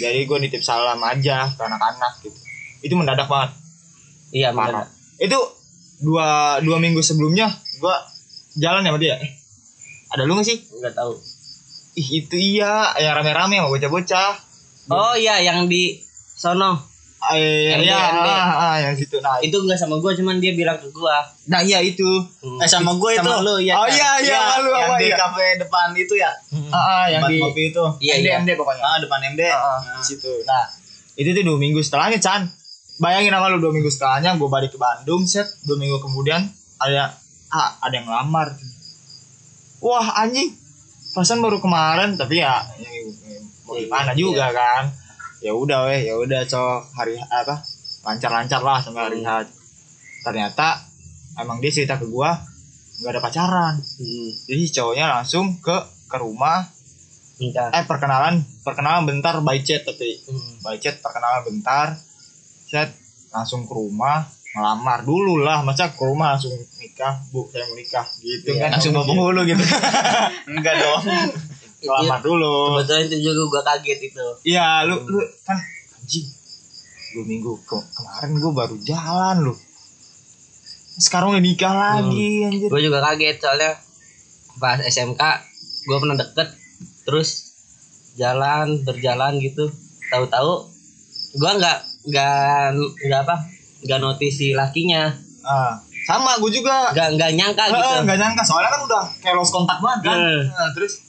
Jadi 0.00 0.24
gua 0.24 0.40
nitip 0.40 0.64
salam 0.64 0.98
aja 1.04 1.52
ke 1.52 1.60
anak-anak 1.60 2.24
gitu. 2.24 2.38
Itu 2.80 2.94
mendadak 2.96 3.28
banget. 3.28 3.52
Iya 4.32 4.56
benar 4.56 4.94
itu 5.18 5.38
dua 6.02 6.58
dua 6.60 6.76
minggu 6.82 7.00
sebelumnya 7.00 7.50
gua 7.78 7.94
jalan 8.58 8.86
ya 8.86 8.90
sama 8.94 8.98
dia? 9.02 9.16
Ada 10.14 10.22
lu 10.26 10.38
gak 10.38 10.46
sih? 10.46 10.58
Nggak 10.78 10.94
tahu. 10.94 11.12
Ih 11.98 12.08
itu 12.22 12.36
iya. 12.38 12.94
Yang 12.98 13.14
rame-rame 13.22 13.58
sama 13.58 13.68
bocah-bocah. 13.70 14.30
Oh 14.90 15.14
iya 15.16 15.40
yang 15.42 15.66
di 15.66 15.98
sono. 16.34 16.94
Eh, 17.32 17.72
ND, 17.72 17.88
ya, 17.88 17.96
ah, 17.96 18.52
ah, 18.52 18.76
yang 18.84 18.92
situ. 18.92 19.16
Nah 19.24 19.40
itu 19.40 19.56
nggak 19.56 19.80
sama 19.80 19.96
gue 19.96 20.12
cuman 20.12 20.44
dia 20.44 20.52
bilang 20.52 20.76
ke 20.76 20.92
gue 20.92 21.16
nah 21.48 21.64
iya 21.64 21.80
itu. 21.80 22.04
Eh 22.60 22.68
sama 22.68 23.00
gue 23.00 23.16
itu. 23.16 23.24
Sama 23.24 23.40
lu, 23.40 23.56
iya 23.64 23.80
oh 23.80 23.88
kan? 23.88 23.96
iya 23.96 24.10
iya 24.20 24.40
lu 24.60 24.68
yang 24.68 24.92
apa 24.92 24.96
di 25.00 25.08
ya 25.08 25.16
kafe 25.16 25.46
depan 25.56 25.88
itu 25.96 26.14
ya. 26.20 26.28
ah, 26.68 26.76
ah, 26.76 27.04
yang 27.08 27.24
di 27.24 27.40
kopi 27.40 27.72
itu. 27.72 27.84
Iya, 28.04 28.20
MD, 28.20 28.28
iya. 28.28 28.32
MD 28.44 28.50
pokoknya. 28.60 28.84
Ah 28.84 29.00
depan 29.00 29.24
MD. 29.32 29.40
Ah, 29.48 29.56
ah, 29.56 29.78
di 29.96 30.04
situ. 30.04 30.28
Nah 30.44 30.68
itu 31.16 31.32
tuh 31.32 31.42
dua 31.48 31.56
minggu 31.56 31.80
setelahnya 31.80 32.20
Chan. 32.20 32.44
Bayangin 33.00 33.32
sama 33.32 33.48
lu 33.48 33.56
dua 33.56 33.72
minggu 33.72 33.88
setelahnya 33.88 34.36
gue 34.36 34.48
balik 34.52 34.76
ke 34.76 34.78
Bandung 34.78 35.24
set 35.24 35.48
dua 35.64 35.80
minggu 35.80 36.04
kemudian 36.04 36.44
ada 36.76 37.23
ah, 37.54 37.78
ada 37.78 37.94
yang 37.94 38.10
lamar 38.10 38.58
wah 39.84 40.24
anjing. 40.24 40.56
Pasan 41.14 41.38
baru 41.38 41.62
kemarin 41.62 42.18
tapi 42.18 42.42
ya, 42.42 42.58
ya 42.74 42.90
mau 43.68 43.78
Iya, 43.78 43.86
gimana 43.86 44.10
iya. 44.10 44.18
juga 44.18 44.46
kan. 44.50 44.90
Ya 45.38 45.52
udah 45.54 45.86
weh 45.86 46.08
ya 46.08 46.18
udah 46.18 46.42
cok. 46.42 46.80
Hari 46.96 47.20
apa 47.20 47.62
lancar-lancar 48.02 48.60
lah 48.64 48.82
sampai 48.82 49.02
hari 49.06 49.20
H. 49.22 49.46
Ternyata 50.24 50.82
emang 51.38 51.60
dia 51.60 51.70
cerita 51.70 52.00
ke 52.00 52.08
gua 52.08 52.34
nggak 52.98 53.12
ada 53.14 53.20
pacaran. 53.22 53.74
Hmm, 53.78 54.30
jadi 54.50 54.64
cowoknya 54.80 55.06
langsung 55.20 55.60
ke 55.62 55.76
ke 56.10 56.16
rumah. 56.18 56.66
Nikah 57.38 57.70
eh 57.74 57.84
perkenalan 57.86 58.42
perkenalan 58.66 59.06
bentar 59.06 59.38
by 59.44 59.62
chat 59.62 59.86
tapi. 59.86 60.18
Hmm. 60.26 60.66
by 60.66 60.80
chat 60.82 60.98
perkenalan 60.98 61.46
bentar. 61.46 61.94
Chat 62.66 62.90
langsung 63.30 63.70
ke 63.70 63.74
rumah 63.74 64.26
ngelamar 64.50 65.06
dulu 65.06 65.38
lah. 65.38 65.62
Masa 65.62 65.94
ke 65.94 66.02
rumah 66.02 66.34
langsung 66.34 66.54
nikah 66.94 67.18
bu 67.28 67.42
saya 67.50 67.66
mau 67.66 67.74
nikah 67.74 68.06
gitu 68.22 68.48
Iya, 68.48 68.60
kan. 68.62 68.70
Langsung 68.72 68.94
bawa 68.94 69.02
penghulu 69.04 69.40
gitu. 69.42 69.64
Enggak 70.54 70.74
dong. 70.78 71.02
ngelamar 71.82 72.20
dulu. 72.22 72.54
Kebetulan 72.78 73.02
itu 73.04 73.16
juga 73.20 73.42
gue 73.44 73.62
kaget 73.66 73.98
itu. 74.06 74.26
Iya 74.46 74.86
lu 74.86 75.02
lu 75.04 75.18
kan 75.42 75.58
anjing 75.92 76.26
dua 77.10 77.24
minggu 77.24 77.50
Ke- 77.60 77.82
kemarin 77.90 78.30
gue 78.36 78.52
baru 78.52 78.76
jalan 78.80 79.36
loh 79.42 79.58
sekarang 80.96 81.34
udah 81.34 81.42
nikah 81.42 81.74
lagi 81.74 82.46
anjir. 82.46 82.70
Gue 82.70 82.80
juga 82.80 83.02
kaget 83.02 83.36
soalnya 83.36 83.74
pas 84.54 84.78
SMK 84.78 85.18
gue 85.84 85.96
pernah 85.98 86.14
deket 86.14 86.48
terus 87.02 87.58
jalan 88.14 88.78
berjalan 88.80 89.42
gitu. 89.42 89.66
Tahu-tahu 90.06 90.52
gue 91.34 91.50
nggak 91.52 91.78
nggak 92.06 92.66
nggak 93.02 93.20
apa 93.20 93.34
nggak 93.82 93.98
notice 93.98 94.38
si 94.38 94.54
lakinya. 94.54 95.10
Ah 95.42 95.82
sama 96.04 96.36
gue 96.36 96.50
juga. 96.52 96.92
Nggak 96.92 97.08
nggak 97.16 97.30
nyangka 97.36 97.64
gitu. 97.72 97.88
nggak 98.04 98.18
nyangka. 98.20 98.42
Soalnya 98.44 98.70
kan 98.70 98.80
udah 98.84 99.04
kayak 99.24 99.34
lost 99.40 99.52
kontak 99.52 99.78
banget 99.80 100.00
kan. 100.12 100.16
Nah, 100.48 100.70
terus? 100.76 101.00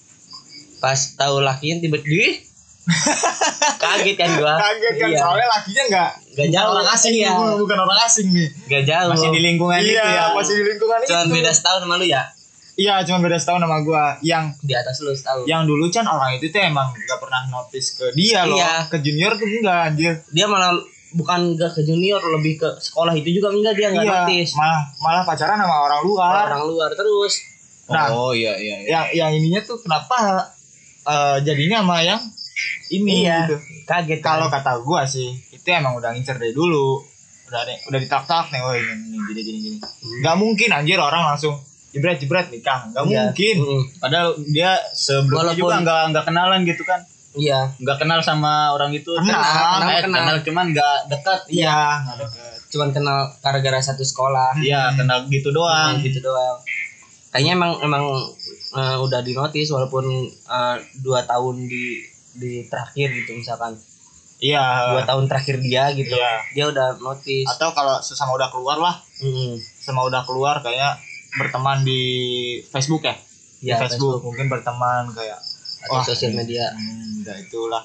Pas 0.79 0.99
tahu 1.19 1.43
lakinya 1.43 1.83
tiba-tiba 1.83 2.43
kaget 3.81 4.13
kan 4.13 4.29
gue 4.37 4.45
kaget 4.45 4.93
kan 5.01 5.09
iya. 5.09 5.17
soalnya 5.17 5.47
lakinya 5.49 5.83
nggak 5.89 6.09
Nggak 6.35 6.49
jauh. 6.51 6.71
orang 6.75 6.87
asing 6.91 7.13
nih, 7.15 7.31
bukan 7.57 7.77
orang 7.79 7.99
asing 8.03 8.27
nih. 8.35 8.47
Nggak 8.67 8.83
jauh. 8.91 9.11
Masih 9.15 9.29
di 9.31 9.41
lingkungan 9.41 9.79
iya. 9.79 10.03
itu 10.03 10.11
ya. 10.19 10.25
masih 10.35 10.53
di 10.59 10.63
lingkungan 10.67 10.99
cuman 11.07 11.25
itu. 11.25 11.33
beda 11.39 11.51
setahun 11.55 11.81
sama 11.87 11.95
lu 11.95 12.05
ya? 12.05 12.23
Iya 12.75 12.93
cuma 13.07 13.17
beda 13.23 13.37
setahun 13.39 13.61
sama 13.63 13.77
gue 13.87 14.03
yang 14.27 14.45
di 14.59 14.73
atas 14.75 14.99
lu 14.99 15.15
setahun. 15.15 15.47
yang 15.47 15.63
dulu 15.63 15.87
kan 15.87 16.03
orang 16.03 16.35
itu 16.35 16.51
tuh 16.51 16.59
emang 16.59 16.91
nggak 16.91 17.19
pernah 17.23 17.41
notice 17.47 17.95
ke 17.95 18.05
dia 18.13 18.43
loh. 18.43 18.59
Iya. 18.59 18.91
ke 18.91 18.99
junior 18.99 19.31
tuh 19.39 19.47
enggak 19.47 19.79
anjir. 19.95 20.13
Dia 20.35 20.45
malah 20.45 20.75
bukan 21.15 21.39
gak 21.53 21.71
ke 21.71 21.81
junior 21.81 22.19
lebih 22.19 22.57
ke 22.57 22.69
sekolah 22.77 23.11
itu 23.11 23.31
juga 23.33 23.49
enggak 23.49 23.73
dia 23.73 23.87
nggak 23.89 24.03
iya 24.03 24.15
notice 24.21 24.51
malah 24.53 24.81
malah 24.97 25.23
pacaran 25.23 25.55
sama 25.55 25.75
orang 25.81 26.01
luar 26.01 26.43
orang 26.45 26.63
luar 26.65 26.89
terus 26.91 27.33
Nah. 27.85 28.09
oh 28.09 28.33
iya 28.33 28.51
iya. 28.55 28.75
iya. 28.77 28.87
yang 28.89 29.05
yang 29.13 29.31
ininya 29.35 29.61
tuh 29.61 29.77
kenapa 29.77 30.41
eh, 31.03 31.37
jadinya 31.39 31.79
sama 31.79 32.01
yang 32.01 32.17
ini 32.89 33.21
Iya. 33.21 33.45
gitu. 33.45 33.55
kaget 33.85 34.19
kan? 34.19 34.37
kalau 34.37 34.47
kata 34.49 34.81
gua 34.81 35.05
sih 35.05 35.29
itu 35.47 35.67
emang 35.67 35.93
udah 35.93 36.09
ngincer 36.09 36.35
dari 36.35 36.49
dulu 36.49 36.97
udah 37.45 37.59
ada- 37.59 37.81
udah 37.85 37.99
ditak-tak 37.99 38.49
nih 38.49 38.59
woi 38.59 38.81
ini 38.81 38.93
ini, 39.07 39.17
gini 39.23 39.41
gini 39.43 39.57
gini 39.61 39.77
nggak 40.19 40.35
mungkin 40.35 40.69
anjir 40.71 40.97
orang 40.97 41.21
langsung 41.27 41.61
jebret 41.91 42.17
jebret 42.17 42.49
nikah 42.49 42.89
nggak 42.89 43.03
Iya. 43.03 43.09
mungkin 43.21 43.55
Mm-mm. 43.55 43.81
Padahal 43.95 44.27
dia 44.45 44.71
sebelumnya 44.91 45.53
Walaupun- 45.53 45.61
juga 45.61 45.75
nggak 45.79 46.01
nggak 46.09 46.25
kenalan 46.25 46.61
gitu 46.63 46.83
kan. 46.83 46.99
Iya. 47.37 47.59
Nggak 47.79 47.97
kenal 48.03 48.19
sama 48.23 48.71
orang 48.75 48.91
itu. 48.91 49.11
Kenal, 49.15 49.39
kenal, 49.39 49.89
eh, 49.91 50.01
kenal. 50.03 50.21
kenal. 50.23 50.37
cuman 50.43 50.65
nggak 50.71 50.97
dekat. 51.11 51.39
iya. 51.51 52.01
Cuman 52.71 52.89
kenal 52.91 53.29
gara-gara 53.39 53.79
satu 53.79 54.03
sekolah. 54.03 54.57
Iya, 54.59 54.95
kenal 54.97 55.27
gitu 55.31 55.51
doang. 55.51 55.95
Doang 55.95 56.03
gitu 56.03 56.19
doang. 56.19 56.57
Kayaknya 57.31 57.51
emang 57.59 57.71
emang 57.83 58.03
eh, 58.75 58.97
udah 58.99 59.19
di 59.23 59.31
notice 59.35 59.69
walaupun 59.71 60.05
eh, 60.31 60.75
dua 60.99 61.23
tahun 61.23 61.67
di 61.67 62.03
di 62.35 62.67
terakhir 62.67 63.11
gitu 63.23 63.39
misalkan. 63.39 63.75
Iya. 64.39 64.95
Dua 64.95 65.03
tahun 65.07 65.31
terakhir 65.31 65.63
dia 65.63 65.91
gitu. 65.95 66.15
Iya. 66.15 66.33
dia 66.51 66.65
udah 66.67 66.87
notice 66.99 67.47
atau 67.55 67.71
kalau 67.71 67.99
sesama 68.03 68.35
udah 68.35 68.51
keluar 68.51 68.79
lah. 68.79 68.95
Mm-mm. 69.23 69.55
sama 69.79 70.03
udah 70.03 70.27
keluar 70.27 70.59
kayak 70.59 70.99
berteman 71.39 71.87
di 71.87 72.01
Facebook 72.67 73.07
ya? 73.07 73.15
Di 73.59 73.71
Ya, 73.71 73.79
Facebook, 73.79 74.21
mungkin 74.21 74.51
berteman 74.51 75.09
kayak 75.15 75.39
atau 75.85 76.01
sosial 76.01 76.33
media. 76.33 76.73
hmm, 76.73 77.21
udah 77.21 77.37
itulah. 77.37 77.83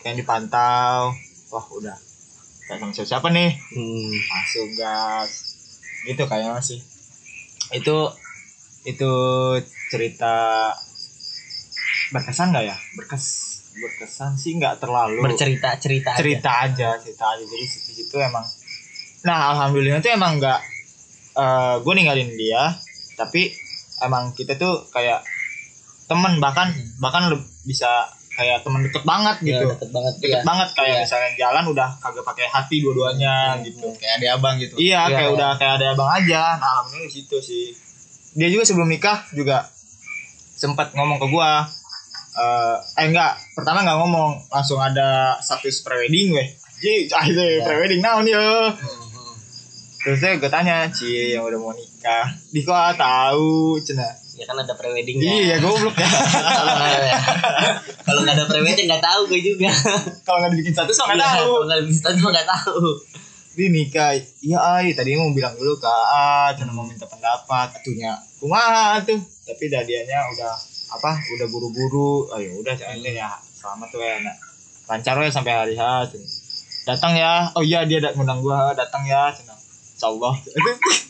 Kayak 0.00 0.24
dipantau. 0.24 1.12
Wah 1.50 1.66
udah. 1.74 1.96
Kayak 2.70 2.94
sama 2.94 3.04
siapa, 3.06 3.28
nih? 3.34 3.50
Hmm. 3.74 4.14
masuk 4.14 4.68
gas. 4.78 5.30
Gitu 6.06 6.22
kayaknya 6.24 6.54
masih. 6.54 6.78
Itu 7.74 8.14
itu 8.86 9.12
cerita 9.90 10.70
berkesan 12.14 12.54
nggak 12.54 12.64
ya? 12.64 12.76
Berkes 12.96 13.26
berkesan 13.76 14.34
sih 14.38 14.56
nggak 14.56 14.80
terlalu. 14.82 15.22
Bercerita 15.22 15.76
cerita 15.78 16.14
aja. 16.14 16.18
cerita 16.22 16.50
aja 16.64 16.88
cerita 16.98 17.24
aja. 17.36 17.44
Jadi 17.44 17.64
di 17.66 17.92
situ 17.94 18.16
emang. 18.18 18.46
Nah 19.26 19.54
alhamdulillah 19.54 20.00
tuh 20.00 20.14
emang 20.14 20.40
nggak 20.40 20.60
eh 21.38 21.74
gue 21.82 21.92
ninggalin 21.94 22.30
dia. 22.34 22.74
Tapi 23.18 23.52
emang 24.00 24.32
kita 24.32 24.56
tuh 24.56 24.88
kayak 24.88 25.20
temen 26.10 26.32
bahkan 26.36 26.66
bahkan 26.98 27.30
bisa 27.62 27.86
kayak 28.30 28.60
temen 28.60 28.82
deket 28.82 29.02
banget 29.02 29.36
Ya, 29.40 29.46
gitu 29.52 29.66
deket 29.70 29.90
banget 29.90 30.14
deket 30.18 30.32
ya. 30.34 30.42
banget 30.42 30.68
kayak 30.72 30.90
Iya. 30.90 31.02
misalnya 31.02 31.30
jalan 31.36 31.64
udah 31.68 31.88
kagak 31.96 32.24
pakai 32.24 32.46
hati 32.46 32.76
dua-duanya 32.80 33.34
gitu 33.62 33.86
Kayak 33.94 34.14
ada 34.16 34.26
abang 34.34 34.54
gitu. 34.56 34.74
iya 34.76 35.04
Iya, 35.04 35.12
kayak 35.12 35.28
iya. 35.28 35.36
udah 35.36 35.50
kayak 35.54 35.74
ada 35.76 35.86
abang 35.92 36.10
aja 36.10 36.42
nah 36.56 36.68
alhamdulillah 36.74 37.06
di 37.06 37.14
situ 37.14 37.36
sih 37.38 37.64
dia 38.32 38.48
juga 38.48 38.64
sebelum 38.64 38.86
nikah 38.86 39.22
juga 39.30 39.66
sempat 40.52 40.90
ngomong 40.90 41.18
ke 41.18 41.26
gua 41.26 41.66
eh 42.32 42.76
eh 42.96 43.06
enggak 43.06 43.34
pertama 43.52 43.82
nggak 43.82 43.98
ngomong 43.98 44.30
langsung 44.48 44.78
ada 44.78 45.34
status 45.36 45.80
prewedding 45.80 46.30
weh 46.32 46.48
jadi 46.76 47.10
ah 47.12 47.24
Iya. 47.24 47.62
prewedding 47.62 48.00
naon 48.00 48.24
ya 48.24 48.38
Mhm. 48.70 49.34
terus 50.00 50.18
saya 50.18 50.38
gue 50.38 50.48
tanya 50.48 50.86
cie 50.88 51.34
yang 51.34 51.42
udah 51.42 51.58
mau 51.58 51.70
nikah 51.70 51.89
di 52.50 52.60
kok 52.64 52.72
ah, 52.72 52.96
tahu 52.96 53.76
cina? 53.78 54.08
Ya 54.32 54.48
kan 54.48 54.56
ada 54.56 54.72
preweddingnya 54.72 55.32
iya 55.36 55.56
goblok. 55.60 55.92
Ya. 56.00 56.08
Kalau 58.00 58.24
nggak 58.24 58.36
ada 58.40 58.46
prewedding 58.48 58.88
nggak 58.88 59.04
tahu 59.04 59.20
gue 59.28 59.40
juga. 59.44 59.68
Kalau 60.24 60.40
nggak 60.40 60.50
dibikin 60.56 60.72
status 60.72 60.96
nggak 60.96 61.12
Iya, 61.12 61.28
tahu. 61.28 61.52
kalau 61.52 61.66
nggak 61.68 61.82
bisa 61.84 62.08
cuma 62.16 62.28
nggak 62.32 62.48
tahu. 62.48 62.80
Di 63.50 63.66
nikah 63.68 64.10
iya 64.40 64.58
ay 64.78 64.96
tadi 64.96 65.12
mau 65.12 65.28
bilang 65.30 65.52
dulu 65.54 65.76
ke 65.76 65.90
A 65.90 66.56
cina 66.56 66.72
mau 66.72 66.88
minta 66.88 67.04
pendapat. 67.04 67.68
Atunya 67.76 68.16
kumaha 68.40 69.04
tuh. 69.04 69.20
Tapi 69.44 69.68
dadianya 69.68 70.24
udah 70.32 70.54
apa 70.96 71.10
udah 71.36 71.46
buru-buru. 71.52 72.32
Oh 72.32 72.40
ya 72.40 72.56
udah 72.56 72.72
ini 72.96 73.20
ya 73.20 73.28
selamat 73.60 73.92
tuh 73.92 74.00
ya 74.00 74.24
nak 74.24 74.36
lancar 74.88 75.20
ya 75.20 75.28
sampai 75.28 75.52
hari 75.52 75.74
H 75.76 75.84
datang 76.88 77.12
ya. 77.12 77.52
Oh 77.52 77.60
iya 77.60 77.84
dia 77.84 78.00
ngundang 78.16 78.40
gua. 78.40 78.72
Datang 78.72 79.04
ya 79.04 79.28
cina. 79.36 79.52
Insya 79.52 80.08
Allah 80.08 80.32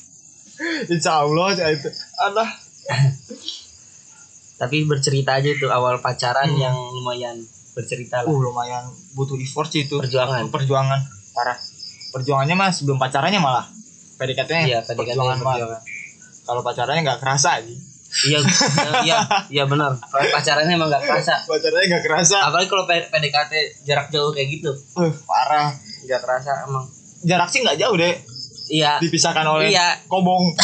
insya 0.87 1.25
Allah 1.25 1.53
cina 1.53 1.71
itu. 1.71 1.89
Alah. 2.17 2.51
Tapi 4.57 4.85
bercerita 4.85 5.41
aja 5.41 5.51
tuh 5.57 5.73
awal 5.73 5.99
pacaran 5.99 6.45
Hmm. 6.47 6.61
yang 6.61 6.77
lumayan 6.77 7.37
bercerita 7.73 8.21
lah. 8.21 8.29
Uh 8.29 8.41
lumayan 8.43 8.85
butuh 9.15 9.41
effort 9.41 9.73
sih 9.73 9.89
itu. 9.89 9.97
Perjuangan. 9.97 10.53
Perjuangan. 10.53 11.01
Parah. 11.33 11.57
Perjuangannya 12.13 12.55
mah 12.55 12.69
sebelum 12.69 13.01
pacarannya 13.01 13.41
malah. 13.41 13.65
PDKT-nya 14.21 14.63
iya 14.69 14.79
kan 14.85 15.01
perjuangan 15.01 15.41
perjuangan. 15.41 15.81
Kalau 16.45 16.61
pacarannya 16.61 17.03
nggak 17.03 17.21
kerasa 17.25 17.57
aja. 17.57 17.73
Iya 18.27 18.39
iya 19.07 19.19
iya 19.49 19.65
benar. 19.65 19.97
Pacarannya 20.13 20.77
emang 20.77 20.93
nggak 20.93 21.09
kerasa. 21.09 21.41
Pacarannya 21.47 21.87
nggak 21.89 22.05
kerasa. 22.05 22.37
Apalagi 22.45 22.69
kalau 22.69 22.85
PDKT 22.85 23.53
jarak 23.89 24.13
jauh 24.13 24.29
kayak 24.35 24.61
gitu. 24.61 24.71
Uh 24.93 25.09
parah. 25.25 25.73
Nggak 26.05 26.21
kerasa 26.21 26.69
emang. 26.69 26.85
Jarak 27.25 27.49
sih 27.49 27.65
nggak 27.65 27.81
jauh 27.81 27.97
deh 27.97 28.13
iya. 28.71 28.97
Dipisahkan 28.97 29.43
oleh 29.45 29.69
iya. 29.69 29.99
Kobong. 30.07 30.55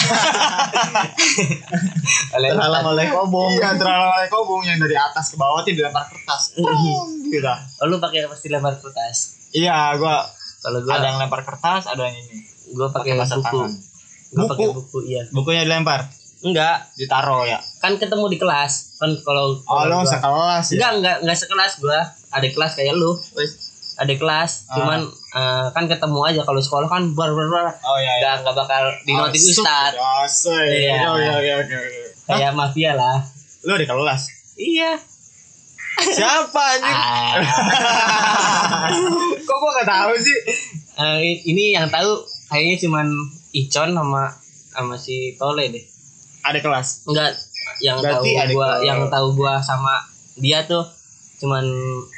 Oleh 2.33 2.49
Terhalang 2.49 2.85
oleh 2.87 3.07
kobong. 3.09 3.51
iya 3.53 3.75
terhalang 3.75 4.13
oleh 4.13 4.29
kobong 4.29 4.63
yang 4.63 4.79
dari 4.79 4.95
atas 4.95 5.29
ke 5.29 5.37
bawah 5.37 5.61
tuh 5.61 5.73
dilempar 5.73 6.07
kertas. 6.07 6.55
Gitu. 6.55 7.43
Oh, 7.77 7.85
lu 7.85 7.99
pakai 7.99 8.25
pasti 8.25 8.47
lempar 8.47 8.77
kertas? 8.77 9.51
Iya 9.51 9.97
gua 9.97 10.23
kalau 10.61 10.79
gua 10.81 10.97
ada 10.97 11.07
yang 11.09 11.19
lempar 11.19 11.43
kertas 11.43 11.87
ada 11.87 12.03
yang 12.03 12.17
ini. 12.17 12.39
Gua 12.73 12.89
pakai 12.89 13.15
buku. 13.15 13.27
tangan 13.27 13.71
gua 14.29 14.37
Buku? 14.37 14.49
pakai 14.49 14.67
buku? 14.73 14.99
iya. 15.05 15.23
Bukunya 15.31 15.63
dilempar. 15.65 16.07
enggak. 16.39 16.87
Ditaro 16.95 17.43
ya? 17.43 17.59
Kan 17.81 17.97
ketemu 17.97 18.29
di 18.29 18.37
kelas. 18.37 18.73
Kan 18.97 19.11
kalau 19.21 19.59
oh 19.59 19.83
gua- 19.83 20.07
sekelas 20.07 20.65
ya? 20.69 20.77
Enggak 20.77 20.93
enggak 20.95 21.17
enggak 21.23 21.39
sekelas 21.39 21.73
gua. 21.81 22.01
Ada 22.31 22.47
kelas 22.49 22.73
kayak 22.75 22.95
lu. 22.95 23.11
Wes. 23.35 23.51
ada 23.97 24.13
kelas. 24.13 24.69
Ah. 24.69 25.01
Eh, 25.37 25.67
kan 25.71 25.85
ketemu 25.85 26.21
aja 26.23 26.41
kalau 26.43 26.59
sekolah 26.59 26.87
kan 26.87 27.13
bar 27.13 27.31
bar 27.31 27.47
bar. 27.47 27.67
Oh 27.83 27.97
iya 27.97 28.13
iya. 28.17 28.31
Enggak 28.39 28.57
bakal 28.57 28.85
di 29.03 29.13
notif 29.13 29.41
ustad 29.47 29.93
dosa, 29.93 30.57
Iya. 30.59 30.97
iya 30.97 31.11
iya 31.13 31.35
iya 31.37 31.55
iya 31.61 31.81
iya. 31.83 32.05
Hah? 32.25 32.35
kayak 32.35 32.53
mafia 32.53 32.93
lah. 32.93 33.21
Lu 33.63 33.75
di 33.75 33.85
kelas? 33.85 34.23
Iya. 34.57 34.93
Siapa 35.97 36.63
anjing? 36.75 36.93
Ah. 36.93 37.35
kok 39.39 39.57
gua 39.57 39.71
nggak 39.73 39.89
tahu 39.89 40.13
sih? 40.17 40.39
Eh, 40.95 41.19
i- 41.23 41.43
ini 41.47 41.65
yang 41.73 41.87
tahu 41.87 42.21
kayaknya 42.47 42.77
cuman 42.79 43.07
Icon 43.53 43.91
sama 43.91 44.29
sama 44.69 44.95
si 44.95 45.17
Tole 45.35 45.69
deh. 45.69 45.85
Ada 46.43 46.59
kelas? 46.59 47.07
Enggak 47.07 47.33
yang 47.79 47.97
tahu 47.99 48.05
Berarti 48.23 48.31
ada 48.35 48.53
gua 48.53 48.69
ke- 48.71 48.83
yang 48.85 49.01
tahu 49.07 49.27
gua 49.35 49.55
sama 49.59 50.01
dia 50.35 50.65
tuh 50.65 50.85
cuman 51.37 51.65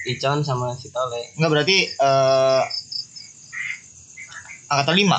Icon 0.04 0.40
sama 0.40 0.70
si 0.72 0.88
Tole. 0.88 1.22
Enggak 1.34 1.50
berarti 1.52 1.78
eh 1.88 2.62
angkatan 4.68 4.96
lima? 4.96 5.18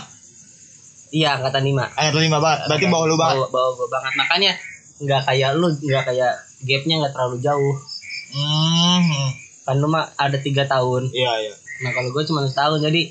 Iya 1.10 1.42
angkatan 1.42 1.64
lima. 1.66 1.86
Angkatan 1.98 2.24
lima 2.24 2.38
banget. 2.38 2.60
Berarti 2.70 2.86
bawah 2.88 3.06
lu 3.10 3.18
banget. 3.18 3.36
bawa 3.42 3.48
bawa 3.50 3.70
gua 3.76 3.88
banget. 3.90 4.14
Makanya 4.16 4.52
nggak 5.00 5.22
kayak 5.26 5.52
lu 5.58 5.68
nggak 5.74 6.04
kayak 6.06 6.34
gapnya 6.66 6.96
nggak 7.02 7.14
terlalu 7.18 7.38
jauh. 7.42 7.76
Hmm. 8.30 9.34
Kan 9.66 9.76
lu 9.82 9.88
mah 9.90 10.06
ada 10.18 10.38
tiga 10.38 10.70
tahun. 10.70 11.10
Iya 11.10 11.34
iya. 11.50 11.54
Nah 11.80 11.92
kalau 11.96 12.12
gue 12.12 12.24
cuma 12.28 12.44
setahun 12.46 12.84
jadi 12.84 13.02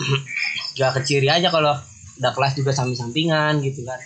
gak 0.80 0.92
keciri 1.00 1.28
aja 1.30 1.52
kalau 1.52 1.76
udah 2.20 2.32
kelas 2.34 2.58
juga 2.58 2.74
samping-sampingan 2.74 3.62
gitu 3.64 3.86
kan. 3.86 4.00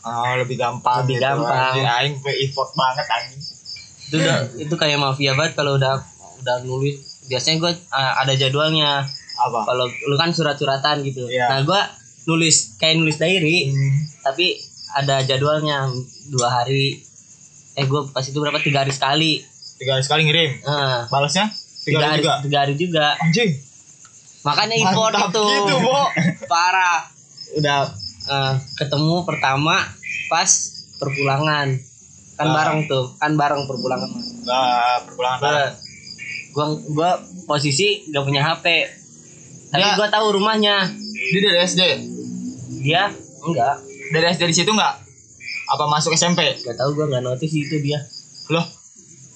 Oh 0.00 0.32
lebih 0.38 0.56
gampang 0.56 1.04
Lebih 1.04 1.20
gitu. 1.20 1.24
gampang. 1.26 1.74
Aing 1.76 2.16
pe 2.24 2.32
effort 2.40 2.72
banget 2.72 3.06
anjing. 3.10 3.42
Itu 4.08 4.14
udah 4.16 4.38
itu 4.56 4.74
kayak 4.78 4.96
mafia 4.96 5.36
banget 5.36 5.52
kalau 5.58 5.76
udah 5.76 6.00
udah 6.40 6.56
nulis. 6.64 6.96
Biasanya 7.28 7.56
gue 7.60 7.72
ada 7.92 8.32
jadwalnya 8.32 9.04
Apa? 9.40 9.60
kalau 9.64 9.84
lu 9.86 10.14
kan 10.14 10.28
surat-suratan 10.28 11.00
gitu 11.02 11.24
Iya. 11.26 11.48
nah 11.48 11.58
gua 11.62 11.80
nulis 12.22 12.76
kayak 12.76 12.96
nulis 12.96 13.16
diary 13.16 13.66
Hmm. 13.66 13.96
tapi 14.22 14.60
ada 14.92 15.20
jadwalnya 15.20 15.88
dua 16.28 16.48
hari 16.52 17.00
eh 17.72 17.84
gua 17.84 18.04
pas 18.06 18.20
itu 18.22 18.34
berapa 18.34 18.58
tiga 18.58 18.82
hari 18.82 18.90
sekali 18.90 19.32
Tiga 19.74 19.96
hari 19.96 20.04
sekali 20.04 20.22
ngirim. 20.22 20.60
Nah, 20.60 21.08
Balasnya 21.08 21.48
tiga, 21.80 22.04
hari 22.06 22.20
juga. 22.20 22.34
tiga 22.42 22.58
hari 22.60 22.74
juga 22.76 23.06
Anjing. 23.16 23.50
makanya 24.40 24.76
import 24.78 25.14
itu 25.14 25.40
gitu, 25.40 25.74
Bo. 25.80 26.00
parah 26.52 27.08
udah 27.54 27.88
eh, 28.26 28.54
ketemu 28.76 29.24
pertama 29.24 29.80
pas 30.28 30.50
perpulangan 30.96 31.80
kan 32.34 32.44
Ah. 32.44 32.52
bareng 32.54 32.84
tuh 32.86 33.16
kan 33.16 33.32
bareng 33.34 33.64
perpulangan 33.64 34.08
Nah, 34.42 35.00
perpulangan 35.02 35.40
gua 35.40 35.64
gua 36.50 36.66
gua 36.90 37.10
posisi 37.46 38.04
gak 38.06 38.20
punya 38.22 38.40
HP 38.42 38.66
tapi 39.70 39.80
Ya. 39.80 39.94
gua 39.94 40.08
tahu 40.08 40.26
rumahnya 40.34 40.90
Dia 41.30 41.40
dari 41.42 41.58
SD. 41.60 41.82
dia 42.80 43.02
enggak 43.40 43.74
Dari 44.10 44.24
SD 44.28 44.42
di 44.44 44.56
situ 44.56 44.70
enggak? 44.70 44.98
Apa 45.68 45.84
masuk 45.86 46.10
SMP? 46.12 46.42
gak 46.56 46.74
tahu 46.74 46.90
gua 46.92 47.06
nggak 47.08 47.22
notice 47.22 47.52
itu 47.52 47.78
dia 47.78 48.02
Loh, 48.48 48.66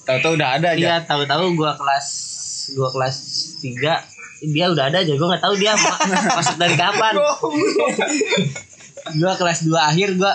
Tahu-tahu 0.02 0.34
udah 0.34 0.48
ada 0.54 0.68
aja. 0.70 0.76
dia 0.76 0.94
tahu-tahu 1.00 1.54
gua 1.54 1.72
kelas 1.72 2.06
gua 2.72 2.88
kelas 2.90 3.16
3 3.60 4.12
dia 4.46 4.66
udah 4.68 4.84
ada 4.86 4.98
aja 4.98 5.12
gua 5.12 5.28
nggak 5.30 5.42
tahu 5.42 5.54
dia 5.54 5.72
ma- 5.72 6.00
masuk 6.36 6.56
dari 6.56 6.74
kapan 6.74 7.14
gua 9.14 9.32
kelas 9.34 9.58
2 9.62 9.70
akhir 9.70 10.08
gua 10.14 10.32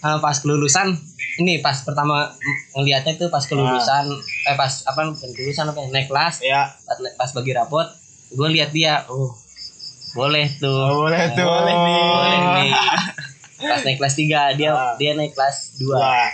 eh, 0.00 0.18
pas 0.18 0.36
kelulusan 0.36 0.94
ini 1.36 1.58
pas 1.58 1.76
pertama 1.80 2.30
ngelihatnya 2.72 3.14
tuh 3.16 3.28
pas 3.28 3.42
kelulusan 3.42 4.06
eh 4.44 4.54
pas 4.54 4.70
apa 4.84 5.00
kelulusan 5.12 5.66
apa 5.66 5.78
ya, 5.78 5.88
naik 5.90 6.06
kelas 6.06 6.34
ya. 6.40 6.70
pas, 6.80 6.96
pas 7.12 7.30
bagi 7.32 7.52
rapot 7.52 7.86
gue 8.30 8.48
lihat 8.50 8.70
dia 8.70 9.04
oh 9.06 9.34
boleh 10.12 10.46
tuh 10.54 10.70
Oh, 10.70 11.02
boleh 11.02 11.26
tuh. 11.32 11.42
Boleh 11.42 11.74
nih. 11.74 12.02
boleh 12.06 12.38
nih 12.56 12.70
pas 13.64 13.80
naik 13.80 13.96
kelas 13.96 14.14
3 14.14 14.54
dia 14.54 14.70
Ah. 14.70 14.94
dia 14.94 15.12
naik 15.12 15.32
kelas 15.32 15.56
2 15.78 15.90
Wah. 15.90 16.30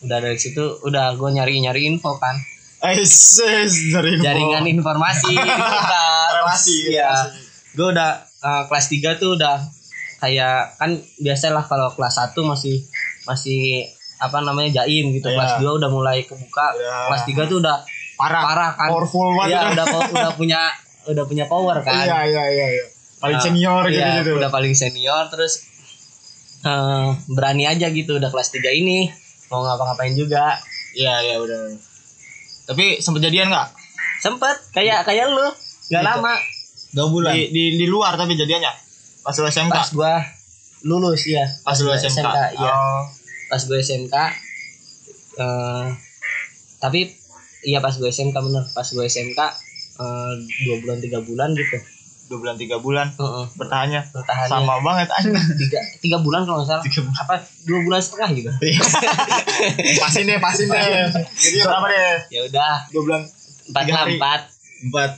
udah 0.00 0.18
dari 0.18 0.36
situ 0.36 0.60
udah 0.80 1.12
gue 1.12 1.30
nyari 1.30 1.60
nyari 1.60 1.84
info 1.86 2.14
kan 2.14 2.36
Aises 2.80 3.90
dari 3.90 4.14
info. 4.14 4.24
jaringan 4.24 4.64
informasi 4.66 5.36
kan 5.90 6.28
relasi. 6.34 6.90
ya 6.90 7.12
gue 7.70 7.86
udah 7.86 8.10
eh, 8.22 8.62
kelas 8.66 8.86
3 8.88 9.16
tuh 9.16 9.30
udah 9.34 9.56
kayak 10.18 10.76
kan 10.76 10.90
biasalah 11.18 11.62
kalau 11.62 11.88
kelas 11.90 12.16
1 12.18 12.36
masih 12.42 12.84
masih 13.22 13.84
apa 14.16 14.36
namanya 14.38 14.78
jaim 14.78 15.10
gitu 15.10 15.26
Iya. 15.26 15.36
kelas 15.36 15.52
2 15.58 15.78
udah 15.78 15.88
mulai 15.88 16.22
kebuka 16.22 16.66
Udah. 16.70 17.08
kelas 17.08 17.22
3 17.26 17.44
tuh 17.46 17.58
udah 17.58 17.76
Parah. 18.20 18.42
parah 18.42 18.70
kan 18.74 18.88
Powerful 18.88 19.28
banget. 19.34 19.50
Iya, 19.50 19.60
udah 19.72 19.84
udah 20.10 20.32
punya 20.34 20.60
udah 21.06 21.24
punya 21.24 21.44
power 21.46 21.80
kan 21.80 21.92
Iya, 21.98 22.18
iya, 22.26 22.44
iya, 22.46 22.66
iya. 22.70 22.84
Paling 23.18 23.34
Nah, 23.34 23.44
senior 23.44 23.82
gitu 23.86 23.96
iya, 23.98 24.20
gitu. 24.20 24.30
udah 24.34 24.48
paling 24.48 24.72
senior 24.72 25.24
terus 25.26 25.64
eh, 26.62 27.06
berani 27.26 27.64
aja 27.64 27.88
gitu 27.88 28.14
udah 28.14 28.28
kelas 28.28 28.48
3 28.50 28.60
ini 28.74 29.08
mau 29.46 29.60
ngapa-ngapain 29.60 30.12
juga 30.12 30.60
Iya, 30.90 31.14
iya, 31.22 31.36
udah. 31.36 31.72
Tapi 32.66 32.98
sempet 32.98 33.22
jadian 33.22 33.48
nggak? 33.48 33.68
sempet 34.18 34.52
kayak 34.70 35.00
kayak 35.02 35.26
lu 35.26 35.40
nggak 35.40 35.56
Gitu. 35.96 36.10
lama 36.12 36.34
Dua 36.90 37.06
bulan. 37.08 37.32
Di, 37.32 37.48
di 37.48 37.64
di 37.74 37.86
luar 37.86 38.14
tapi 38.14 38.34
jadiannya. 38.34 38.68
Pas 39.20 39.32
lu 39.32 39.46
SMK. 39.46 39.70
pas 39.70 39.90
gua 39.90 40.12
lulus 40.82 41.22
ya 41.24 41.44
Pas 41.60 41.76
lu 41.76 41.88
gua 41.88 41.96
SMK. 41.96 42.36
iya 42.54 42.68
Oh. 42.68 43.02
pas 43.46 43.60
gue 43.60 43.76
SMK 43.76 44.14
eh 45.36 45.86
tapi 46.78 47.00
iya 47.62 47.78
pas 47.78 47.92
gue 47.92 48.06
SMK 48.06 48.32
bener 48.34 48.64
pas 48.68 48.84
gue 48.84 49.02
SMK 49.02 49.40
eh, 49.96 50.32
dua 50.62 50.76
bulan 50.78 50.96
tiga 50.98 51.18
bulan 51.20 51.52
gitu 51.52 51.78
Dua 52.26 52.38
bulan 52.38 52.54
tiga 52.54 52.78
bulan 52.78 53.10
Heeh, 53.10 53.44
bertahannya. 53.54 54.06
bertahannya 54.06 54.48
Sama 54.48 54.78
banget 54.80 55.10
anjing. 55.10 55.34
tiga 55.58 55.82
tiga 55.98 56.18
bulan 56.18 56.46
kalau 56.46 56.62
nggak 56.62 56.70
salah 56.70 56.84
Tiga 56.84 57.02
bulan. 57.02 57.18
apa 57.18 57.34
dua 57.64 57.78
bulan 57.82 58.00
setengah 58.00 58.28
gitu 58.32 58.50
pasin 60.00 60.24
deh, 60.24 60.38
pasin 60.38 60.66
deh. 60.66 61.10
Jadi 61.10 61.56
berapa 61.60 61.86
deh? 61.86 62.16
ya 62.30 62.40
udah 62.46 62.72
Dua 62.88 63.02
bulan. 63.02 63.20
empat 63.66 63.82
lah 63.84 63.98
hari. 64.00 64.14
empat 64.14 64.40
Empat. 64.80 65.10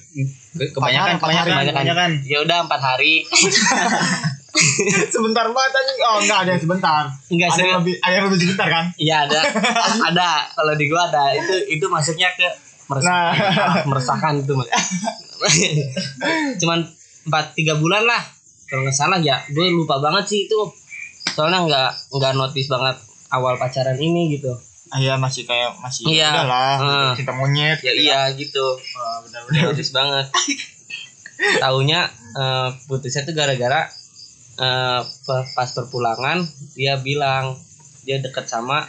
Kebanyakan, 0.73 1.13
empat 1.15 1.29
hari. 1.31 1.49
kebanyakan, 1.49 1.71
kebanyakan. 1.71 2.11
ya 2.25 2.39
udah 2.41 2.59
empat 2.65 2.81
hari 2.83 3.15
sebentar 5.15 5.47
banget 5.49 5.73
anjing. 5.75 5.99
Oh, 6.03 6.19
enggak 6.21 6.39
ada 6.47 6.51
yang 6.55 6.63
sebentar. 6.63 7.03
Enggak, 7.29 7.49
ada 7.53 7.63
yang 7.63 7.79
lebih 7.83 7.95
ada 8.01 8.15
yang 8.15 8.27
lebih 8.31 8.41
sebentar 8.41 8.69
kan? 8.69 8.85
iya 8.97 9.17
ada. 9.27 9.41
Ada. 10.13 10.31
Kalau 10.53 10.73
di 10.75 10.85
gua 10.87 11.09
ada. 11.09 11.25
Itu 11.33 11.55
itu 11.69 11.85
masuknya 11.87 12.29
ke 12.35 12.47
meresahkan. 12.87 13.09
Nah. 13.09 13.31
Ah, 13.63 13.77
meresahkan 13.87 14.35
itu 14.39 14.53
cuman 16.61 16.81
empat 17.27 17.45
tiga 17.55 17.79
bulan 17.79 18.03
lah. 18.07 18.23
Kalau 18.67 18.83
nggak 18.85 18.97
salah 18.97 19.19
ya 19.21 19.37
gue 19.49 19.67
lupa 19.71 19.99
banget 19.99 20.25
sih 20.27 20.41
itu. 20.47 20.61
Soalnya 21.33 21.65
nggak 21.65 21.91
nggak 22.13 22.33
notice 22.35 22.69
banget 22.69 22.97
awal 23.31 23.57
pacaran 23.57 23.97
ini 23.97 24.37
gitu. 24.37 24.53
Ah, 24.93 25.01
iya 25.01 25.17
masih 25.17 25.49
kayak 25.49 25.73
masih 25.81 26.05
Iya. 26.05 26.29
udah 26.31 26.47
lah. 26.47 26.75
Hmm. 26.77 27.11
cinta 27.17 27.33
monyet 27.33 27.81
ya 27.81 27.93
iya 27.97 28.21
gitu. 28.37 28.77
Wah, 28.77 29.25
benar 29.25 29.41
udah 29.49 29.61
notice 29.73 29.91
banget. 29.91 30.27
Taunya 31.59 32.07
eh, 32.33 32.69
putusnya 32.87 33.25
tuh 33.25 33.33
gara-gara 33.33 33.89
pe- 34.55 35.49
pas 35.53 35.69
perpulangan 35.69 36.45
dia 36.73 36.97
bilang 36.97 37.57
dia 38.03 38.19
deket 38.19 38.45
sama 38.45 38.85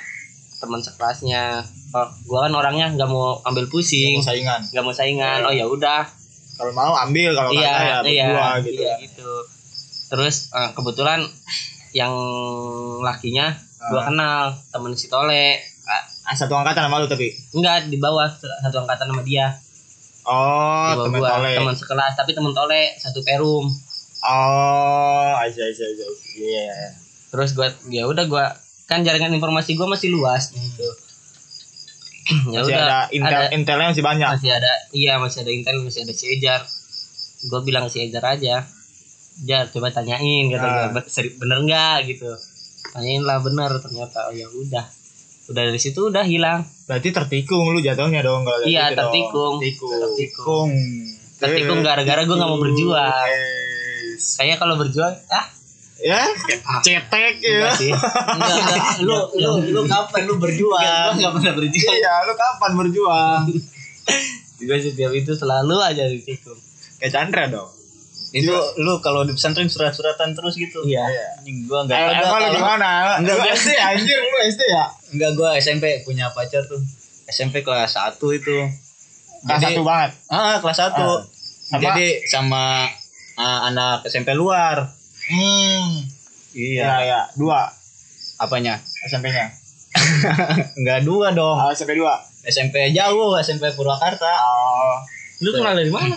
teman 0.57 0.79
sekelasnya. 0.79 1.63
Oh, 1.91 2.07
gua 2.25 2.47
kan 2.47 2.53
orangnya 2.53 2.89
nggak 2.89 3.05
mau 3.05 3.37
ambil 3.43 3.67
pusing. 3.67 4.17
Mau 4.17 4.25
saingan. 4.25 4.59
Nggak 4.65 4.83
mau 4.83 4.91
saingan. 4.91 5.39
Oh 5.43 5.53
ya 5.53 5.65
udah. 5.65 6.01
Kalau 6.53 6.71
mau 6.71 6.93
ambil 6.95 7.33
kalau 7.33 7.49
iya 7.51 7.69
kagak 7.69 7.83
ya 7.83 7.99
iya 8.03 8.25
berdua 8.25 8.49
gitu 8.59 8.81
iya 8.81 8.93
gitu. 8.99 9.31
Terus 10.09 10.35
eh, 10.49 10.69
kebetulan 10.71 11.19
yang 11.91 12.13
lakinya 12.99 13.53
gua 13.83 13.99
Ah. 13.99 14.05
kenal 14.07 14.39
temen 14.69 14.93
si 14.93 15.05
Tole. 15.05 15.59
Ah, 15.83 16.01
ah, 16.23 16.33
satu 16.33 16.55
angkatan 16.55 16.87
sama 16.87 16.97
lu 16.97 17.07
tapi? 17.07 17.27
Enggak 17.51 17.91
di 17.91 17.99
bawah 17.99 18.25
satu 18.31 18.77
angkatan 18.79 19.11
sama 19.11 19.21
dia. 19.21 19.51
Oh 20.23 20.95
gua 21.11 21.29
tole. 21.35 21.51
teman 21.53 21.75
sekelas 21.75 22.15
tapi 22.15 22.31
temen 22.31 22.55
Tole 22.55 22.95
satu 22.95 23.19
perum 23.21 23.67
oh 24.23 25.31
aja 25.37 25.61
aja 25.61 25.83
aja 25.85 26.05
iya 26.33 26.63
iya. 26.65 26.89
terus 27.27 27.51
gua 27.51 27.69
ya 27.87 28.03
udah 28.03 28.25
gua 28.25 28.45
kan 28.85 29.01
jaringan 29.01 29.31
informasi 29.31 29.73
gua 29.73 29.87
masih 29.89 30.09
luas 30.09 30.49
gitu 30.49 30.87
ya 32.49 32.57
masih 32.57 32.71
udah 32.71 32.81
ada 32.81 32.99
intel 33.09 33.35
ada- 33.37 33.51
intelnya 33.51 33.87
masih 33.89 34.01
banyak 34.01 34.27
masih 34.29 34.51
ada 34.51 34.73
iya 34.91 35.13
masih 35.17 35.39
ada 35.41 35.51
intel 35.51 35.75
masih 35.81 36.01
ada 36.01 36.13
si 36.13 36.25
Ejar 36.29 36.61
gue 37.43 37.59
bilang 37.61 37.85
si 37.85 37.99
Ejar 37.99 38.23
aja 38.23 38.63
Jar 39.39 39.65
coba 39.67 39.89
tanyain 39.89 40.47
kata 40.47 40.61
Ah. 40.61 40.71
gua, 40.87 40.87
"Be- 40.95 41.09
seri- 41.09 41.35
bener 41.35 41.59
nggak 41.61 42.07
gitu 42.07 42.31
tanyain 42.89 43.19
lah 43.19 43.37
bener 43.37 43.71
ternyata 43.77 44.29
oh 44.29 44.33
ya 44.33 44.47
udah 44.47 44.85
udah 45.45 45.63
dari 45.65 45.75
situ 45.75 46.07
udah 46.07 46.23
hilang 46.23 46.63
berarti 46.85 47.09
tertikung 47.09 47.67
lu 47.67 47.79
jatuhnya 47.79 48.21
dong 48.21 48.43
kalau 48.43 48.63
Iya, 48.63 48.87
gitu 48.87 48.95
dong. 48.95 49.03
tertikung. 49.03 49.53
tertikung 49.57 49.91
Tertikung. 49.99 50.69
Tertikung 51.35 51.79
gara-gara 51.81 52.23
gua 52.23 52.35
nggak 52.37 52.47
mau 52.47 52.55
berjuang. 52.57 53.27
Yes. 53.27 53.72
Kayaknya 54.35 54.57
kalau 54.57 54.75
berjuang 54.75 55.13
ah 55.29 55.45
ya 55.95 56.19
cetek 56.79 57.33
ya 57.39 57.51
enggak 57.61 57.73
sih 57.75 57.91
enggak 57.91 58.55
enggak 58.59 58.87
lu 58.99 59.17
lu 59.33 59.51
lu 59.69 59.81
kapan 59.85 60.21
lu 60.25 60.35
berjuang 60.35 60.83
gue 60.83 61.13
nggak 61.17 61.33
pernah 61.33 61.53
berjuang 61.53 61.95
iya 61.95 62.13
lu 62.23 62.33
kapan 62.33 62.71
berjuang 62.75 63.41
gue 64.59 64.77
setiap 64.79 65.11
itu 65.11 65.31
selalu 65.31 65.75
aja 65.77 66.03
ditikung 66.05 66.59
kayak 66.97 67.11
Chandra 67.11 67.45
dong 67.47 67.69
Itu 68.31 68.49
lu 68.79 68.97
kalau 68.97 69.21
di 69.21 69.31
pesantren 69.31 69.69
surat-suratan 69.69 70.33
terus 70.33 70.57
gitu. 70.57 70.81
iya 70.83 71.05
Anjing 71.37 71.69
gua 71.69 71.85
enggak 71.85 71.95
Eh, 71.95 72.05
ada. 72.09 72.25
emang 72.25 72.39
lu 72.41 72.49
gimana? 72.55 72.89
Enggak, 73.13 73.29
Lu 73.29 73.39
gua- 73.39 73.53
SD 73.53 73.69
anjir, 73.77 74.17
lu 74.17 74.37
SD 74.43 74.61
ya? 74.65 74.85
Enggak 75.13 75.31
gua 75.35 75.49
SMP 75.53 76.01
punya 76.01 76.33
pacar 76.33 76.65
tuh. 76.65 76.81
SMP 77.29 77.61
kelas 77.61 77.93
1 77.93 78.17
itu. 78.33 78.57
Kelas 79.39 79.53
Jadi- 79.53 79.65
satu 79.69 79.81
banget. 79.85 80.11
Ah, 80.27 80.57
kelas 80.57 80.77
1. 80.81 80.97
Ah. 80.97 81.21
Jadi 81.77 82.25
sama 82.25 82.89
ah, 83.35 83.65
anak 83.65 84.05
SMP 84.05 84.31
luar. 84.31 84.87
Hmm. 85.23 86.03
Iya. 86.51 86.83
Iya, 86.83 86.93
iya. 87.01 87.19
Dua 87.33 87.65
Apanya? 88.35 88.75
SMP-nya. 89.03 89.45
Enggak 90.75 90.99
dua 91.07 91.31
dong. 91.31 91.55
Oh, 91.55 91.69
SMP 91.69 91.95
dua. 91.95 92.17
SMP 92.43 92.91
jauh, 92.91 93.37
SMP 93.37 93.71
Purwakarta. 93.71 94.27
Oh. 94.27 94.97
lu 95.39 95.51
kenal 95.51 95.75
dari 95.75 95.87
mana 95.87 96.15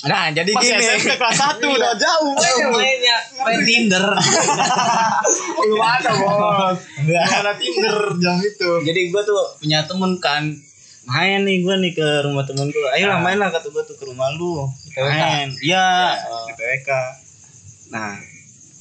Nah, 0.00 0.30
jadi 0.30 0.46
Pas 0.48 0.62
gini. 0.62 0.78
SMP 0.78 1.12
kelas 1.12 1.34
satu 1.34 1.66
udah 1.68 1.90
jauh. 1.92 2.30
mainnya 2.70 3.16
main 3.36 3.58
Tinder 3.60 4.06
Belum 5.58 5.80
ada, 5.80 6.10
Bos. 6.14 6.78
Enggak. 6.96 7.24
Ada 7.42 7.52
Tinder 7.54 7.96
jam 8.16 8.38
itu. 8.38 8.70
Jadi 8.80 9.00
gua 9.08 9.22
tuh 9.22 9.34
punya 9.58 9.82
temen 9.82 10.14
kan 10.18 10.46
main 11.04 11.40
nih 11.42 11.64
gua 11.64 11.74
nih 11.76 11.90
ke 11.90 12.06
rumah 12.22 12.44
temen 12.44 12.68
gua. 12.68 12.94
Ayolah 12.94 13.18
Ah. 13.18 13.22
main 13.24 13.34
lah 13.36 13.50
kata 13.50 13.66
gua 13.68 13.82
tuh 13.82 13.94
ke 13.94 14.04
rumah 14.04 14.30
lu. 14.32 14.62
Main. 14.94 15.50
Iya, 15.58 16.14
Oh. 16.24 16.37
PWK. 16.68 16.90
Nah, 17.88 18.20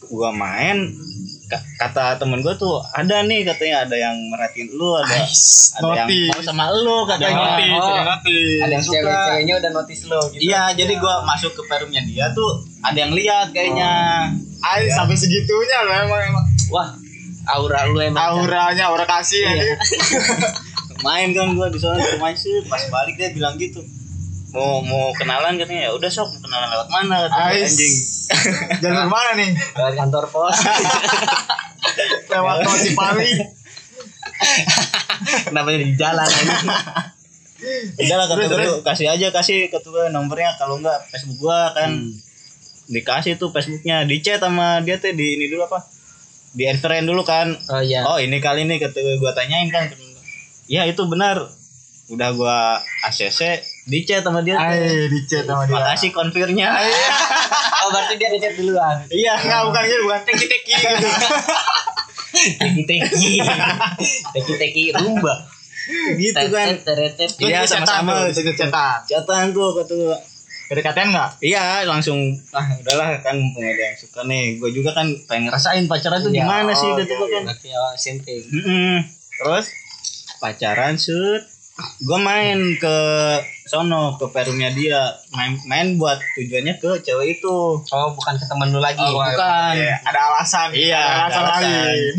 gua 0.10 0.30
main 0.30 0.92
ka- 1.46 1.64
kata 1.80 2.16
temen 2.18 2.40
gue 2.40 2.52
tuh 2.54 2.76
ada 2.92 3.24
nih 3.24 3.44
katanya 3.44 3.84
ada 3.84 3.96
yang 3.98 4.16
merhatiin 4.28 4.68
lu 4.70 4.92
ada 4.94 5.16
ada 5.16 5.24
yang 5.96 6.08
notice. 6.08 6.28
mau 6.30 6.44
sama 6.44 6.66
lu 6.74 6.98
katanya 7.06 7.36
notice, 7.56 7.72
Oh. 7.74 7.88
ada 7.90 8.04
notice. 8.06 8.60
ada 8.60 8.68
yang 8.70 8.84
suka. 8.84 8.96
cewek-ceweknya 8.98 9.54
udah 9.58 9.72
notice 9.74 10.02
lo 10.06 10.20
gitu 10.28 10.42
iya 10.44 10.64
jadi 10.72 10.94
gue 10.94 11.16
masuk 11.24 11.52
ke 11.54 11.62
perumnya 11.66 12.04
dia 12.04 12.28
tuh 12.32 12.52
ada 12.82 12.98
yang 12.98 13.12
lihat 13.12 13.48
kayaknya 13.50 13.92
Ay, 14.60 14.88
sampai 14.90 15.16
segitunya 15.16 15.80
loh 15.82 15.96
emang 15.98 16.22
emang 16.26 16.46
wah 16.68 16.90
aura 17.50 17.80
lu 17.86 18.00
emang 18.02 18.20
auranya 18.38 18.84
aura 18.86 19.04
kasih 19.04 19.40
ya. 19.40 19.52
Iya. 19.54 19.76
main 21.06 21.32
kan 21.32 21.48
gue 21.50 21.68
di 21.70 21.80
sana 21.80 21.96
main 22.18 22.36
sih 22.36 22.60
pas 22.66 22.84
balik 22.86 23.16
dia 23.16 23.32
bilang 23.32 23.56
gitu 23.56 23.80
mau 24.58 24.82
mau 24.82 25.14
kenalan 25.14 25.62
katanya. 25.62 25.90
Ya 25.90 25.92
udah 25.94 26.10
sok. 26.10 26.28
Mau 26.34 26.42
kenalan 26.42 26.68
lewat 26.74 26.90
mana? 26.90 27.16
Katanya 27.30 27.54
Ais. 27.54 27.70
anjing. 27.70 27.94
Jalur 28.84 29.08
mana 29.08 29.32
nih? 29.38 29.50
Dari 29.54 29.96
kantor 29.96 30.26
pos. 30.34 30.58
Lewat 32.34 32.56
tol 32.66 32.78
Cipali. 32.82 33.32
Kenapa 35.50 35.70
di 35.78 35.94
jalan 35.94 36.26
anjing? 36.26 36.70
Udah 37.98 38.16
lah 38.22 38.26
kata 38.30 38.44
gue 38.46 38.58
tuh, 38.70 38.78
kasih 38.86 39.08
aja 39.10 39.28
kasih 39.34 39.70
gue 39.70 40.06
nomornya. 40.10 40.58
Kalau 40.58 40.82
enggak 40.82 41.06
Facebook 41.14 41.46
gua 41.46 41.74
kan. 41.78 41.94
Hmm. 41.94 42.14
dikasih 42.88 43.36
tuh 43.36 43.52
Facebooknya. 43.54 44.08
Di 44.08 44.24
chat 44.24 44.42
sama 44.42 44.82
dia 44.82 44.98
tuh 44.98 45.14
di 45.14 45.38
ini 45.38 45.52
dulu 45.52 45.68
apa? 45.68 45.86
Di 46.56 46.66
friend 46.80 47.06
dulu 47.06 47.22
kan. 47.28 47.54
Oh 47.70 47.82
iya. 47.84 48.08
Oh 48.08 48.18
ini 48.18 48.42
kali 48.42 48.66
ini 48.66 48.82
gue 48.82 49.16
gua 49.22 49.36
tanyain 49.36 49.70
kan. 49.70 49.92
Ya 50.72 50.88
itu 50.88 51.04
benar. 51.06 51.52
Udah 52.08 52.32
gua 52.32 52.80
ACC 53.04 53.77
di 53.88 54.04
chat 54.04 54.20
sama 54.20 54.44
dia. 54.44 54.60
Ay, 54.60 55.08
di 55.08 55.20
chat 55.24 55.48
sama 55.48 55.64
dia. 55.64 55.80
Makasih 55.80 56.12
konfirmnya 56.12 56.76
oh 57.80 57.90
berarti 57.90 58.14
dia 58.20 58.28
ngechat 58.30 58.54
duluan? 58.60 58.98
Iya 59.08 59.34
Enggak, 59.40 59.62
bukan 59.72 59.82
gitu, 59.88 60.02
bukan 60.04 60.22
teki-teki 60.28 60.74
gitu. 60.76 61.10
teki 62.60 62.82
teki. 62.84 63.32
Teki 64.36 64.54
teki 64.60 64.84
rumba. 64.92 65.34
Gitu 66.20 66.44
kan. 66.52 66.68
Iya, 67.40 67.64
dia 67.64 67.64
sama-sama. 67.64 68.28
dia 68.28 68.44
chatan. 68.52 69.00
chatan 69.08 69.46
tuh 69.56 69.72
kata 69.72 69.94
gue 69.96 70.18
PDKT 70.68 71.00
enggak? 71.00 71.32
iya 71.40 71.80
langsung 71.88 72.20
ah 72.52 72.68
udahlah 72.76 73.24
kan 73.24 73.40
mumpung 73.40 73.64
ada 73.64 73.88
yang 73.88 73.96
suka 73.96 74.28
nih. 74.28 74.60
Gue 74.60 74.76
juga 74.76 74.92
kan 74.92 75.08
pengen 75.24 75.48
ngerasain 75.48 75.88
pacaran 75.88 76.20
tuh 76.20 76.28
Iya, 76.36 76.44
gimana 76.44 76.76
sih 76.76 76.92
kata 76.92 77.08
iya, 77.08 77.16
kan. 77.24 77.42
berarti 77.48 77.68
awal 77.72 77.94
SMP 77.96 78.28
Mm-mm. 78.52 79.00
terus 79.40 79.72
pacaran 80.44 81.00
shoot 81.00 81.40
gue 81.78 82.18
main 82.18 82.58
ke 82.76 82.98
sono 83.64 84.16
ke 84.16 84.26
perumnya 84.28 84.70
dia 84.70 84.98
main 85.30 85.54
main 85.64 85.88
buat 85.96 86.18
tujuannya 86.34 86.76
ke 86.76 87.02
cewek 87.02 87.38
itu 87.38 87.56
oh 87.78 88.08
bukan 88.12 88.34
ke 88.34 88.46
temen 88.46 88.70
lu 88.70 88.80
lagi 88.80 88.98
Oh, 88.98 89.14
bukan 89.14 89.76
Iya, 89.76 89.94
ada 90.02 90.20
alasan. 90.28 90.68
Iya, 90.72 90.98
ada 90.98 91.14
alasan 91.20 91.38
ada 91.38 91.52
alasan. 91.52 91.70
lain. 91.84 92.16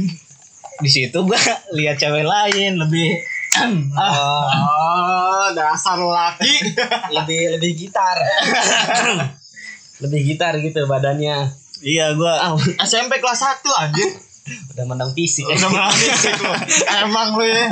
di 0.78 0.86
situ 0.88 1.18
gue 1.18 1.40
lihat 1.76 1.96
cewek 1.96 2.22
lain 2.22 2.72
lebih 2.76 3.18
oh 3.92 4.46
Oh, 4.70 5.46
dasar 5.50 5.98
laki. 5.98 6.54
lebih 7.16 7.56
lebih 7.56 7.70
gitar 7.76 8.14
lebih 9.98 10.20
gitar 10.24 10.54
gitu 10.56 10.84
badannya 10.84 11.50
iya 11.80 12.12
gue 12.12 12.32
SMP 12.84 13.18
kelas 13.18 13.42
1 13.58 13.66
anjir. 13.80 14.10
udah 14.72 14.84
menang 14.86 15.10
fisik 15.12 15.44
Udah 15.44 15.68
berani 15.68 16.08
sih 16.14 16.32
lu. 16.32 16.48
Emang 17.04 17.28
lu 17.34 17.44
ya. 17.44 17.68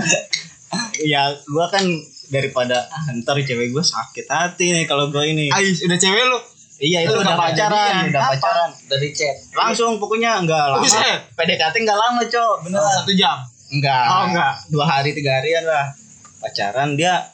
Ya 0.99 1.23
gue 1.33 1.67
kan 1.67 1.85
daripada 2.27 2.87
ah, 2.87 3.07
ntar 3.15 3.39
cewek 3.39 3.71
gue 3.71 3.85
sakit 3.85 4.27
hati 4.27 4.73
nih 4.73 4.85
kalau 4.85 5.09
gue 5.09 5.23
ini 5.25 5.47
Ais, 5.49 5.81
udah 5.81 5.95
cewek 5.95 6.23
lu. 6.23 6.39
iya 6.77 7.01
itu 7.01 7.13
udah 7.13 7.23
udah 7.23 7.37
pacaran 7.39 8.05
udah 8.05 8.21
Kapan? 8.21 8.33
pacaran 8.35 8.71
dari 8.87 9.09
chat 9.11 9.37
langsung 9.53 9.97
pokoknya 9.97 10.39
enggak 10.39 10.65
lama 10.69 10.83
Buset. 10.83 11.21
PDKT 11.33 11.75
enggak 11.79 11.97
lama 11.97 12.21
cok 12.23 12.55
beneran 12.63 12.93
Satu 12.93 13.13
jam. 13.13 13.39
enggak 13.69 14.05
Oh, 14.07 14.23
enggak. 14.27 14.53
dua 14.69 14.85
hari 14.87 15.11
tiga 15.11 15.37
harian 15.37 15.63
lah 15.63 15.89
pacaran 16.37 16.93
dia 16.93 17.25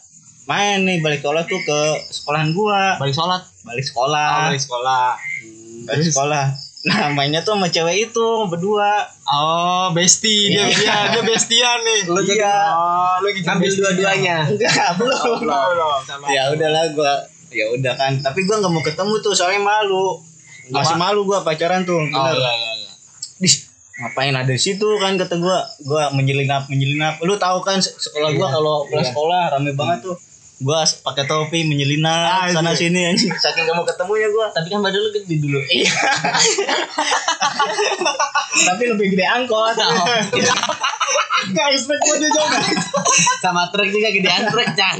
main 0.45 0.83
nih 0.83 0.99
balik 0.99 1.21
sekolah 1.21 1.43
tuh 1.45 1.59
ke 1.59 1.81
sekolahan 2.11 2.51
gua 2.51 2.99
Balik 2.99 3.13
sholat. 3.13 3.43
balik 3.63 3.81
Oh, 3.81 3.89
sekolah 3.89 4.31
balik 4.43 4.61
sekolah. 4.61 5.07
balik 5.85 6.07
sekolah 6.07 6.45
nah 6.85 7.07
mainnya 7.17 7.41
tuh 7.41 7.55
sama 7.55 7.67
cewek 7.67 8.09
itu 8.09 8.27
berdua 8.47 9.07
Oh, 9.25 9.89
bestie 9.91 10.51
dia 10.51 10.67
dia 10.67 10.93
dia 11.09 11.23
bestian 11.23 11.79
nih. 11.81 12.05
Lu 12.05 12.21
jadi- 12.21 12.43
Oh, 12.43 13.17
lu 13.19 13.31
gitu 13.31 13.47
bestie. 13.57 13.79
dua-duanya 13.79 14.45
enggak 14.45 14.71
belum 14.99 15.15
Oh, 15.17 15.39
belum, 15.39 15.63
belum. 15.71 16.01
Sama. 16.03 16.27
ya 16.29 16.43
udahlah 16.49 16.85
gua 16.91 17.13
ya 17.49 17.65
udah 17.71 17.95
kan 17.95 18.13
tapi 18.19 18.43
gua 18.43 18.59
nggak 18.59 18.71
mau 18.71 18.83
ketemu 18.83 19.15
tuh 19.19 19.33
soalnya 19.33 19.61
malu 19.61 20.19
masih 20.69 20.97
malu 20.97 21.23
gua 21.23 21.41
pacaran 21.41 21.83
tuh 21.83 21.97
Oh, 21.99 22.09
bener 22.09 22.35
iya, 22.35 22.51
iya, 22.51 22.73
iya. 22.79 22.91
Dis, 23.39 23.69
ngapain 23.95 24.33
ada 24.33 24.49
di 24.49 24.59
situ 24.59 24.89
kan 24.97 25.15
kata 25.15 25.37
gua 25.37 25.59
gua 25.81 26.11
menyelinap 26.11 26.67
menyelinap 26.67 27.17
lu 27.21 27.37
tahu 27.37 27.61
kan 27.61 27.79
se- 27.79 27.95
sekolah 27.95 28.33
gua 28.33 28.47
Iya. 28.47 28.55
kalau 28.55 28.75
pulang 28.85 29.01
Iya. 29.01 29.11
sekolah 29.11 29.43
rame 29.51 29.73
banget 29.73 29.99
tuh 30.03 30.17
gua 30.63 30.87
pakai 30.87 31.27
topi 31.27 31.67
menyelinap 31.67 32.47
Ah, 32.47 32.47
sana 32.49 32.71
iya. 32.73 32.79
sini 32.79 33.01
anjing. 33.11 33.31
Saking 33.35 33.67
gak 33.67 33.77
mau 33.77 33.85
ketemunya 33.85 34.31
gua. 34.31 34.47
Tapi 34.49 34.71
kan 34.71 34.79
badan 34.79 34.99
lu 34.99 35.11
gede 35.11 35.37
dulu. 35.39 35.61
Iya. 35.75 35.93
Tapi 38.53 38.83
lebih 38.95 39.07
gede 39.17 39.27
angkot. 39.27 39.75
Enggak 41.43 41.67
expect 41.75 42.01
gua 42.07 42.17
dia 42.23 42.31
juga. 42.31 42.59
sama 43.43 43.67
truk 43.75 43.91
juga 43.91 44.09
gedean 44.15 44.47
truk 44.47 44.69
Chan. 44.79 44.97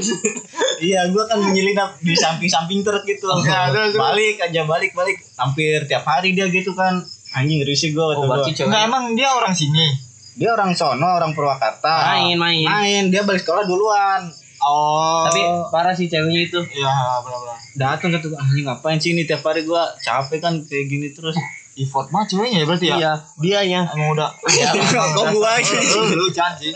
Iya 0.83 1.07
gua 1.15 1.23
kan 1.25 1.39
menyelinap 1.39 1.95
di 2.03 2.11
samping-samping 2.13 2.83
truk 2.83 3.07
gitu. 3.07 3.31
Iya, 3.41 3.71
terus, 3.71 3.95
terus. 3.95 4.01
balik 4.03 4.35
aja 4.43 4.61
balik 4.67 4.91
balik. 4.91 5.17
Hampir 5.39 5.87
tiap 5.87 6.03
hari 6.03 6.35
dia 6.35 6.51
gitu 6.51 6.75
kan. 6.75 6.99
Anjing 7.33 7.63
risih 7.63 7.95
gua 7.95 8.13
kata 8.13 8.19
oh 8.19 8.27
gua. 8.27 8.43
Enggak 8.43 8.83
emang 8.83 9.15
dia 9.15 9.31
orang 9.31 9.55
sini. 9.55 10.11
dia 10.33 10.49
orang 10.49 10.73
sono 10.73 11.05
orang 11.05 11.29
Purwakarta. 11.37 12.17
Main 12.17 12.35
main. 12.41 12.65
Main. 12.65 13.03
Dia 13.13 13.21
balik 13.21 13.45
sekolah 13.45 13.69
duluan 13.69 14.33
Oh. 14.63 15.23
tapi 15.23 15.39
parah 15.67 15.91
sih 15.91 16.05
ceweknya 16.05 16.41
itu 16.45 16.59
Iya, 16.71 16.91
benar-benar. 17.19 17.57
datang 17.75 18.09
kata 18.09 18.25
gua 18.25 18.39
anjing 18.39 18.63
ngapain 18.63 18.97
sih 18.97 19.11
ini 19.11 19.23
tiap 19.23 19.41
hari 19.41 19.63
gua 19.63 19.83
capek 19.97 20.39
kan 20.39 20.53
kayak 20.61 20.87
gini 20.87 21.07
terus 21.09 21.35
Effort 21.73 22.07
mah 22.07 22.23
ceweknya 22.23 22.59
ya 22.59 22.65
berarti 22.65 22.85
ya? 22.85 22.95
iya 22.95 23.11
dianya 23.35 23.81
Emang 23.89 24.13
udah. 24.13 24.29
Iya, 24.45 24.69
kok 25.15 25.25
gua 25.31 25.49
aja 25.53 25.73
Lu, 25.75 26.01
lu 26.15 26.27
janji. 26.29 26.69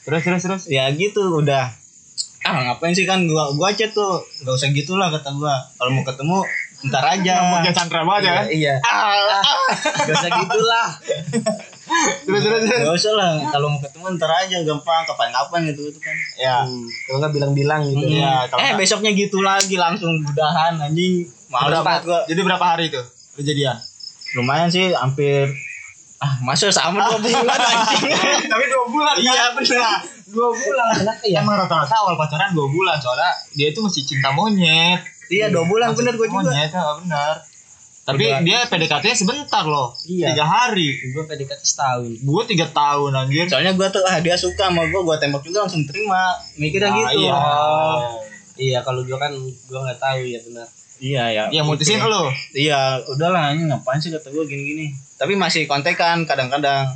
Terus 0.00 0.20
terus 0.22 0.42
terus. 0.42 0.62
ya 0.66 0.86
gitu 0.90 1.20
udah 1.36 1.68
ah 2.42 2.62
ngapain 2.62 2.90
sih 2.90 3.02
kan 3.02 3.20
gua 3.22 3.50
gua 3.52 3.68
chat 3.70 3.90
tuh 3.90 4.16
gak 4.40 4.54
usah 4.54 4.70
gitulah 4.70 5.10
kata 5.10 5.30
gua 5.32 5.50
kalau 5.74 5.90
mau 5.90 6.02
ketemu 6.02 6.38
ntar 6.86 7.02
aja 7.04 7.32
Ngomongnya 7.42 7.72
Chandra 7.72 8.00
banget 8.02 8.22
ya 8.22 8.32
kan? 8.32 8.46
iya 8.48 8.74
Ah, 8.86 9.42
gak 9.98 10.14
usah 10.14 10.30
gitulah 10.36 10.88
Terus 12.22 12.40
terus 12.42 12.60
terus. 12.64 12.82
gak 12.82 12.94
usah 12.94 13.12
lah 13.12 13.32
kalau 13.48 13.66
mau 13.68 13.80
ketemu 13.80 14.06
ntar 14.14 14.30
aja 14.36 14.56
gampang 14.62 15.02
kapan-kapan 15.04 15.60
gitu 15.66 15.86
gitu 15.86 15.98
kan 15.98 16.15
Ya. 16.36 16.68
kalau 17.02 17.18
nggak 17.18 17.32
bilang-bilang 17.32 17.80
gitu 17.82 18.04
Iya, 18.12 18.44
kalau 18.46 18.58
eh 18.58 18.64
nggak- 18.66 18.78
besoknya 18.78 19.10
gitu 19.10 19.40
lagi 19.40 19.74
langsung 19.74 20.12
udahan 20.22 20.76
anjing 20.78 21.24
malu 21.46 21.70
Berapa? 21.70 21.82
banget 21.82 22.02
gua 22.04 22.20
Jadi 22.24 22.40
berapa 22.42 22.66
hari 22.66 22.84
itu? 22.86 23.02
Lu 23.32 23.42
jadian? 23.42 23.76
lumayan 24.34 24.68
sih 24.68 24.92
hampir 24.92 25.48
ah 26.16 26.32
masa 26.40 26.68
sama 26.68 27.00
dua 27.06 27.18
bulan 27.18 27.56
anjing 27.72 28.04
Tapi 28.44 28.64
dua 28.66 28.84
bulan 28.86 29.14
kan? 29.14 29.24
Iya, 29.26 29.44
bener. 29.50 29.80
Dua 30.26 30.48
bulan. 30.50 30.92
kenapa 30.94 31.24
ya 31.24 31.40
Emang 31.40 31.56
rata-rata 31.56 31.94
awal 31.96 32.14
pacaran 32.14 32.50
dua 32.50 32.66
bulan 32.66 32.96
soalnya 32.96 33.32
dia 33.52 33.68
itu 33.68 33.80
masih 33.80 34.02
cinta 34.02 34.28
monyet. 34.30 35.00
iya 35.26 35.48
dua 35.48 35.64
bulan 35.64 35.88
Masih 35.88 35.98
bener 35.98 36.12
gua 36.14 36.26
cinta 36.26 36.36
juga 36.36 36.48
Monyet, 36.48 36.70
ya, 36.70 36.84
bener. 36.98 37.34
Tapi 38.06 38.22
Udah. 38.24 38.38
dia 38.40 38.58
PDKT-nya 38.64 39.16
sebentar 39.16 39.64
loh. 39.64 39.90
Iya. 40.00 40.30
Tiga 40.30 40.46
hari. 40.46 40.94
gue 41.04 41.22
PDKT 41.22 41.58
setahun 41.60 42.06
Gue 42.16 42.42
tiga 42.46 42.66
tahun 42.68 43.10
anjir. 43.12 43.44
soalnya 43.44 43.74
gua 43.74 43.90
tuh 43.90 43.98
ah 44.00 44.16
dia 44.16 44.32
suka 44.32 44.70
sama 44.70 44.86
gua 44.86 45.02
gua 45.02 45.16
tembak 45.16 45.42
juga 45.42 45.66
langsung 45.66 45.82
terima 45.82 46.30
mikirnya 46.54 46.86
Ah, 46.86 46.96
gitu 47.04 47.18
Iya. 47.20 47.38
iya 48.56 48.78
kalau 48.80 49.02
gue 49.02 49.12
kan 49.14 49.34
gue 49.36 49.78
nggak 49.80 49.98
tahu 49.98 50.22
ya 50.22 50.38
benar 50.40 50.66
iya 50.96 51.24
ya 51.28 51.44
Yang 51.52 51.66
mutusin 51.68 51.98
lo. 52.00 52.30
iya 52.54 52.80
udahlah 53.04 53.50
ini 53.50 53.66
ngapain 53.66 53.98
sih 53.98 54.08
kata 54.08 54.30
gua 54.30 54.44
gini-gini 54.44 54.94
tapi 55.14 55.34
masih 55.34 55.66
kontekan 55.66 56.22
kadang-kadang 56.22 56.86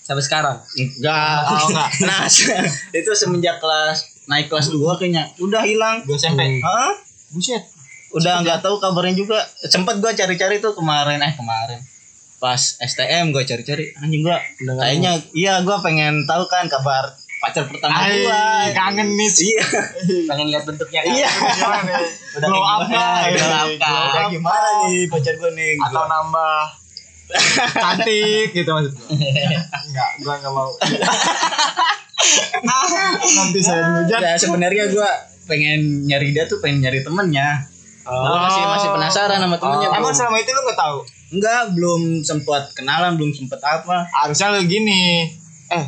sampai 0.00 0.18
sekarang 0.20 0.56
enggak 0.72 1.36
Oh, 1.44 1.68
enggak. 1.68 1.88
nah 2.08 2.24
itu 2.96 3.10
semenjak 3.12 3.60
kelas 3.60 3.98
naik 4.24 4.48
kelas 4.48 4.66
2 4.68 4.80
kayaknya 4.96 5.28
udah 5.36 5.62
hilang 5.62 6.00
Dua 6.02 6.16
SMP. 6.16 6.58
Hah? 6.58 6.96
Buset. 7.28 7.62
Udah 8.16 8.34
nggak 8.42 8.58
tahu 8.64 8.76
kabarnya 8.80 9.14
juga. 9.14 9.38
Sempet 9.68 10.00
gua 10.00 10.16
cari-cari 10.16 10.58
tuh 10.58 10.72
kemarin. 10.72 11.20
Eh 11.20 11.34
kemarin. 11.36 11.80
Pas 12.40 12.60
STM 12.80 13.32
gua 13.32 13.44
cari-cari. 13.44 13.92
Anjing 14.00 14.24
gua 14.24 14.40
Udah 14.40 14.72
nggak 14.76 14.86
kayaknya 14.88 15.12
iya 15.36 15.54
gua 15.60 15.76
pengen 15.84 16.24
tahu 16.24 16.48
kan 16.48 16.66
kabar 16.66 17.12
pacar 17.36 17.68
pertama 17.68 18.00
gua. 18.08 18.72
kangen 18.72 19.08
nih. 19.12 19.30
iya. 19.44 19.64
Pengen 20.32 20.46
lihat 20.48 20.64
bentuknya. 20.64 21.04
Kan? 21.04 21.12
iya. 21.12 21.30
Udah 22.40 22.48
Glow 22.48 22.64
kayak 22.64 22.72
up 22.72 22.88
kah? 22.88 23.16
up 23.28 23.70
Kayak 24.16 24.28
gimana 24.32 24.68
nih 24.88 24.98
pacar 25.12 25.34
gua 25.36 25.50
nih 25.52 25.70
Atau 25.76 26.04
nambah. 26.08 26.60
Cantik 27.82 28.54
gitu 28.54 28.70
maksud 28.70 28.92
gue. 28.94 29.06
Enggak, 29.90 30.10
gua 30.22 30.34
enggak 30.38 30.54
mau. 30.54 30.70
Nanti 33.34 33.60
saya 33.60 33.82
dihujat. 33.82 34.20
ya 34.22 34.32
sebenarnya 34.38 34.84
gua 34.94 35.10
pengen 35.46 36.06
nyari 36.06 36.34
dia 36.34 36.46
tuh 36.50 36.58
pengen 36.58 36.82
nyari 36.86 37.02
temennya 37.06 37.66
oh. 38.06 38.38
Masih 38.46 38.62
masih 38.64 38.88
penasaran 38.94 39.38
sama 39.42 39.56
temennya 39.58 39.88
Emang 39.92 40.12
bro. 40.12 40.18
selama 40.18 40.36
itu 40.38 40.50
lu 40.54 40.60
nggak 40.62 40.78
tahu? 40.78 40.98
Enggak, 41.26 41.62
belum 41.74 42.02
sempat 42.22 42.70
kenalan, 42.72 43.18
belum 43.18 43.34
sempat 43.34 43.58
apa. 43.60 44.06
Harusnya 44.14 44.54
lu 44.54 44.62
gini. 44.64 45.26
Eh, 45.74 45.84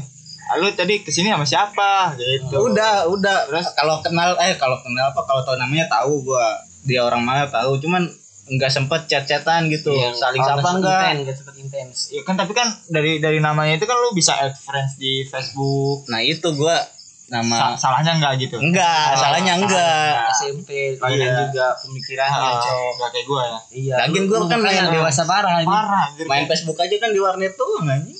lu 0.58 0.66
tadi 0.74 1.06
ke 1.06 1.10
sini 1.14 1.30
sama 1.30 1.46
siapa? 1.46 2.18
Gitu. 2.18 2.58
Udah, 2.58 3.06
udah. 3.06 3.46
kalau 3.78 4.02
kenal 4.02 4.34
eh 4.42 4.58
kalau 4.58 4.82
kenal 4.82 5.14
apa 5.14 5.22
kalau 5.22 5.42
tahu 5.46 5.56
namanya 5.56 5.86
tahu 5.86 6.26
gua. 6.26 6.58
Dia 6.88 7.04
orang 7.04 7.20
mana 7.20 7.44
tahu, 7.46 7.76
cuman 7.84 8.06
enggak 8.48 8.72
sempet 8.72 9.04
chat-chatan 9.06 9.68
gitu. 9.68 9.92
Iya, 9.92 10.16
Saling 10.16 10.40
sapa 10.40 10.64
nggak 10.64 10.74
enggak? 10.80 11.12
nggak 11.28 11.36
sempet 11.36 11.54
intens 11.60 12.08
Ya 12.10 12.24
kan 12.24 12.34
tapi 12.34 12.56
kan 12.56 12.68
dari 12.88 13.20
dari 13.20 13.38
namanya 13.44 13.76
itu 13.76 13.84
kan 13.84 13.96
lu 14.00 14.16
bisa 14.16 14.34
add 14.34 14.56
friends 14.56 14.96
di 14.96 15.22
Facebook. 15.28 16.08
Nah, 16.08 16.24
itu 16.24 16.48
gua 16.56 16.80
Sa- 17.28 17.36
nama 17.36 17.76
salahnya 17.76 18.12
enggak 18.14 18.32
gitu? 18.38 18.56
enggak, 18.56 19.06
Oh, 19.10 19.20
salahnya 19.20 19.52
enggak. 19.54 20.32
SMP 20.34 20.96
kalian 20.96 21.20
Iya. 21.22 21.44
juga 21.44 21.66
pemikirannya 21.78 22.40
Ah, 22.40 22.56
cok 22.58 22.88
enggak 22.94 23.10
kayak 23.12 23.26
gua 23.26 23.42
ya. 23.42 23.58
iya 23.70 23.94
Lagian 24.00 24.24
gua 24.24 24.38
lu 24.38 24.46
kan 24.46 24.58
main- 24.58 24.88
dewasa 24.90 25.22
parah 25.22 25.56
ini 25.58 25.68
Parah 25.68 26.08
anjir. 26.08 26.24
Main 26.24 26.44
Facebook 26.46 26.78
aja 26.78 26.96
kan 26.96 27.10
di 27.10 27.20
warnet 27.20 27.52
tuh 27.52 27.68
anjing. 27.80 28.16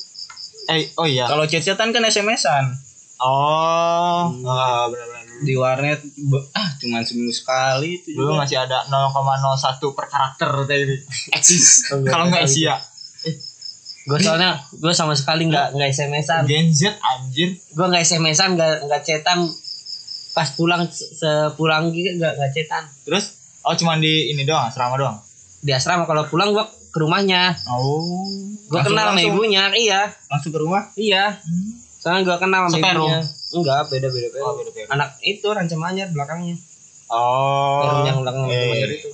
Eh, 0.69 0.93
oh 0.95 1.05
iya. 1.05 1.25
Kalau 1.25 1.43
chat-chatan 1.43 1.89
kan 1.89 2.03
SMS-an. 2.05 2.65
Oh, 3.19 4.29
ah, 4.45 4.85
benar-benar. 4.87 5.41
Di 5.41 5.55
warnet 5.55 6.01
ah 6.53 6.69
cuman 6.77 7.01
seminggu 7.01 7.33
sekali 7.33 7.97
itu 7.97 8.13
Dulu 8.13 8.31
juga. 8.31 8.45
masih 8.45 8.57
ada 8.61 8.85
0,01 8.85 9.57
per 9.91 10.07
karakter 10.07 10.51
tadi. 10.65 10.85
eksis 11.33 11.89
Kalau 12.05 12.27
enggak 12.27 12.45
Asia. 12.45 12.77
Gue 14.09 14.19
soalnya 14.19 14.51
gue 14.73 14.89
sama 14.91 15.13
sekali 15.13 15.45
nggak 15.45 15.75
nggak 15.75 15.91
smsan 15.91 16.43
Gen 16.43 16.69
Z 16.71 16.97
anjir. 16.97 17.53
gue 17.55 17.87
nggak 17.87 18.03
smsan 18.03 18.57
nggak 18.57 18.75
nggak 18.83 19.03
cetan 19.03 19.45
pas 20.31 20.49
pulang 20.51 20.89
se- 20.89 21.13
sepulang 21.13 21.91
gitu 21.91 22.17
nggak 22.17 22.33
nggak 22.35 22.51
cetan 22.51 22.89
Terus 23.05 23.37
oh 23.61 23.75
cuman 23.75 23.99
di 23.99 24.33
ini 24.33 24.43
doang, 24.43 24.65
asrama 24.65 24.97
doang. 24.97 25.21
di 25.59 25.71
asrama 25.71 26.03
kalau 26.03 26.25
pulang 26.25 26.51
gue 26.51 26.63
ke 26.89 26.99
rumahnya 26.99 27.53
Oh. 27.69 28.01
gue 28.65 28.73
Langsung- 28.73 28.97
kenal 28.97 29.11
sama 29.11 29.21
ibunya 29.21 29.69
iya 29.75 30.09
Langsung 30.27 30.51
ke 30.51 30.59
rumah. 30.59 30.89
iya 30.95 31.37
soalnya 31.99 32.25
gue 32.25 32.37
kenal 32.39 32.61
sama 32.65 32.73
Seperum? 32.73 33.05
ibunya 33.05 33.21
enggak 33.51 33.81
beda 33.89 34.09
beda 34.09 34.29
beda 34.31 34.41
Oh, 34.41 34.55
beda-beda. 34.55 34.89
anak 34.89 35.09
itu 35.21 35.47
rancam 35.47 35.81
anyar 35.83 36.09
belakangnya 36.09 36.57
Oh. 37.07 37.81
Perum 37.83 38.01
yang 38.05 38.19
belakang 38.19 38.43
rancam 38.47 38.73
anyar 38.73 38.91
itu 38.91 39.11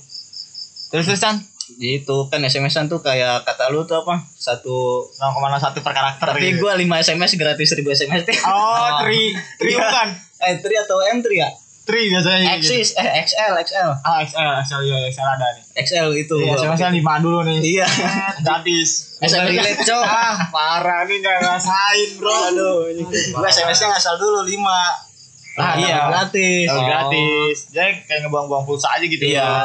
Terus 0.87 1.05
terus 1.05 1.21
Gitu 1.67 2.17
kan 2.27 2.39
SMS-an 2.39 2.85
tuh 2.85 2.99
kayak 2.99 3.41
kata 3.41 3.69
lu 3.69 3.83
tuh 3.83 3.97
apa? 3.97 4.21
Satu 4.29 5.01
0,01 5.11 5.73
per 5.75 5.91
karakter. 5.91 6.25
Tapi 6.29 6.53
gitu. 6.53 6.61
gua 6.61 6.73
5 6.73 6.85
SMS 7.01 7.31
gratis 7.35 7.69
1000 7.71 7.81
SMS. 7.95 8.21
Oh, 8.45 9.01
tri, 9.01 9.33
tri 9.57 9.73
Iya. 9.73 9.81
bukan. 9.81 10.07
Eh, 10.41 10.53
3 10.59 10.85
atau 10.85 10.97
M3 11.01 11.27
ya? 11.33 11.49
Tri 11.81 12.09
biasanya 12.09 12.37
gitu. 12.57 12.73
Axis, 12.75 12.87
eh 12.93 13.09
XL, 13.19 13.53
XL. 13.61 13.89
Ah, 14.01 14.17
XL, 14.19 14.41
XL, 14.59 14.81
iya, 14.83 14.97
XL 15.05 15.25
ada 15.27 15.47
nih. 15.53 15.63
XL 15.79 16.09
itu. 16.15 16.35
Iya, 16.35 16.49
gua 16.49 16.57
SMS-nya 16.59 16.89
5 16.91 17.13
dulu 17.21 17.39
nih. 17.43 17.59
Iya. 17.61 17.87
Gratis. 18.45 18.89
SMS 19.17 19.49
relate, 19.51 19.81
Cok. 19.83 20.01
Ah, 20.03 20.37
parah 20.49 21.01
nih 21.03 21.17
enggak 21.17 21.37
ngerasain, 21.39 22.09
Bro. 22.17 22.33
Aduh, 22.49 22.77
ini. 22.89 23.03
Gua 23.31 23.45
SMS-nya 23.47 23.89
ngasal 23.91 24.17
dulu 24.17 24.41
5. 24.41 24.65
Ah, 25.55 25.71
iya. 25.79 26.11
gratis. 26.11 26.67
Oh, 26.67 26.75
Oh. 26.75 26.83
gratis. 26.83 27.57
Jadi 27.71 28.03
kayak 28.03 28.27
ngebuang-buang 28.27 28.65
pulsa 28.65 28.91
aja 28.91 29.05
gitu 29.07 29.23
Iya. 29.23 29.39
ya. 29.39 29.55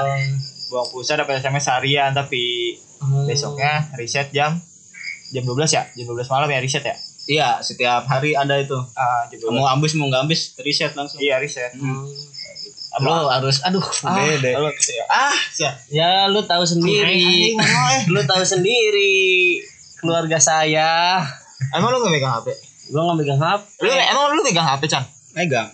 Buang 0.70 0.86
pulsa 0.86 1.12
dapat 1.14 1.38
SMS 1.38 1.66
harian 1.68 2.10
tapi 2.12 2.78
Hmm. 2.96 3.24
besoknya 3.24 3.88
reset 3.94 4.28
jam 4.30 4.60
jam 5.30 5.42
12 5.42 5.66
ya? 5.68 5.88
Jam 5.90 6.04
12 6.06 6.28
malam 6.28 6.46
ya 6.46 6.58
reset 6.58 6.84
ya? 6.84 6.96
Iya, 7.26 7.48
setiap 7.58 8.04
hari 8.04 8.32
ada 8.32 8.54
itu. 8.54 8.76
Ah, 8.92 9.24
jam 9.26 9.40
12. 9.40 9.50
Mau 9.52 9.66
ambis 9.66 9.92
mau 9.94 10.06
nggak 10.06 10.22
ambis, 10.22 10.52
reset 10.58 10.92
langsung. 10.92 11.16
Iya, 11.16 11.38
reset. 11.38 11.72
Hmm. 11.72 12.04
Lo 12.98 13.24
harus 13.26 13.62
aduh, 13.62 13.80
Ah, 14.02 14.18
beda. 14.20 14.50
halo, 14.52 14.68
ya. 14.68 15.04
Ah, 15.08 15.32
siap. 15.48 15.74
ya 15.88 16.26
lu 16.26 16.42
tahu 16.42 16.60
sendiri 16.62 17.54
lu 18.06 18.20
tahu 18.28 18.42
sendiri 18.42 19.62
keluarga 19.96 20.36
saya 20.36 21.22
Emang 21.70 21.88
lu 21.88 22.00
gak 22.00 22.10
megang 22.10 22.34
HP? 22.34 22.48
gue 22.90 22.98
nggak 22.98 23.16
megang 23.16 23.38
hp 23.38 23.62
Lu 23.78 23.88
emang 23.88 24.34
lu 24.34 24.42
megang 24.42 24.66
HP, 24.66 24.82
Chan? 24.86 25.04
Megang. 25.32 25.70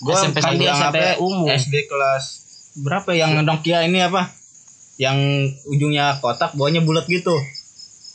Gua 0.00 0.12
SMP 0.14 0.36
kan 0.38 0.52
SMP 0.52 0.96
umum. 1.18 1.48
SD 1.48 1.88
kelas 1.88 2.39
berapa 2.76 3.10
yang 3.10 3.40
Nokia 3.40 3.82
ini 3.82 3.98
apa? 4.00 4.30
Yang 4.96 5.16
ujungnya 5.66 6.18
kotak, 6.18 6.52
bawahnya 6.52 6.80
bulat 6.80 7.06
gitu. 7.06 7.32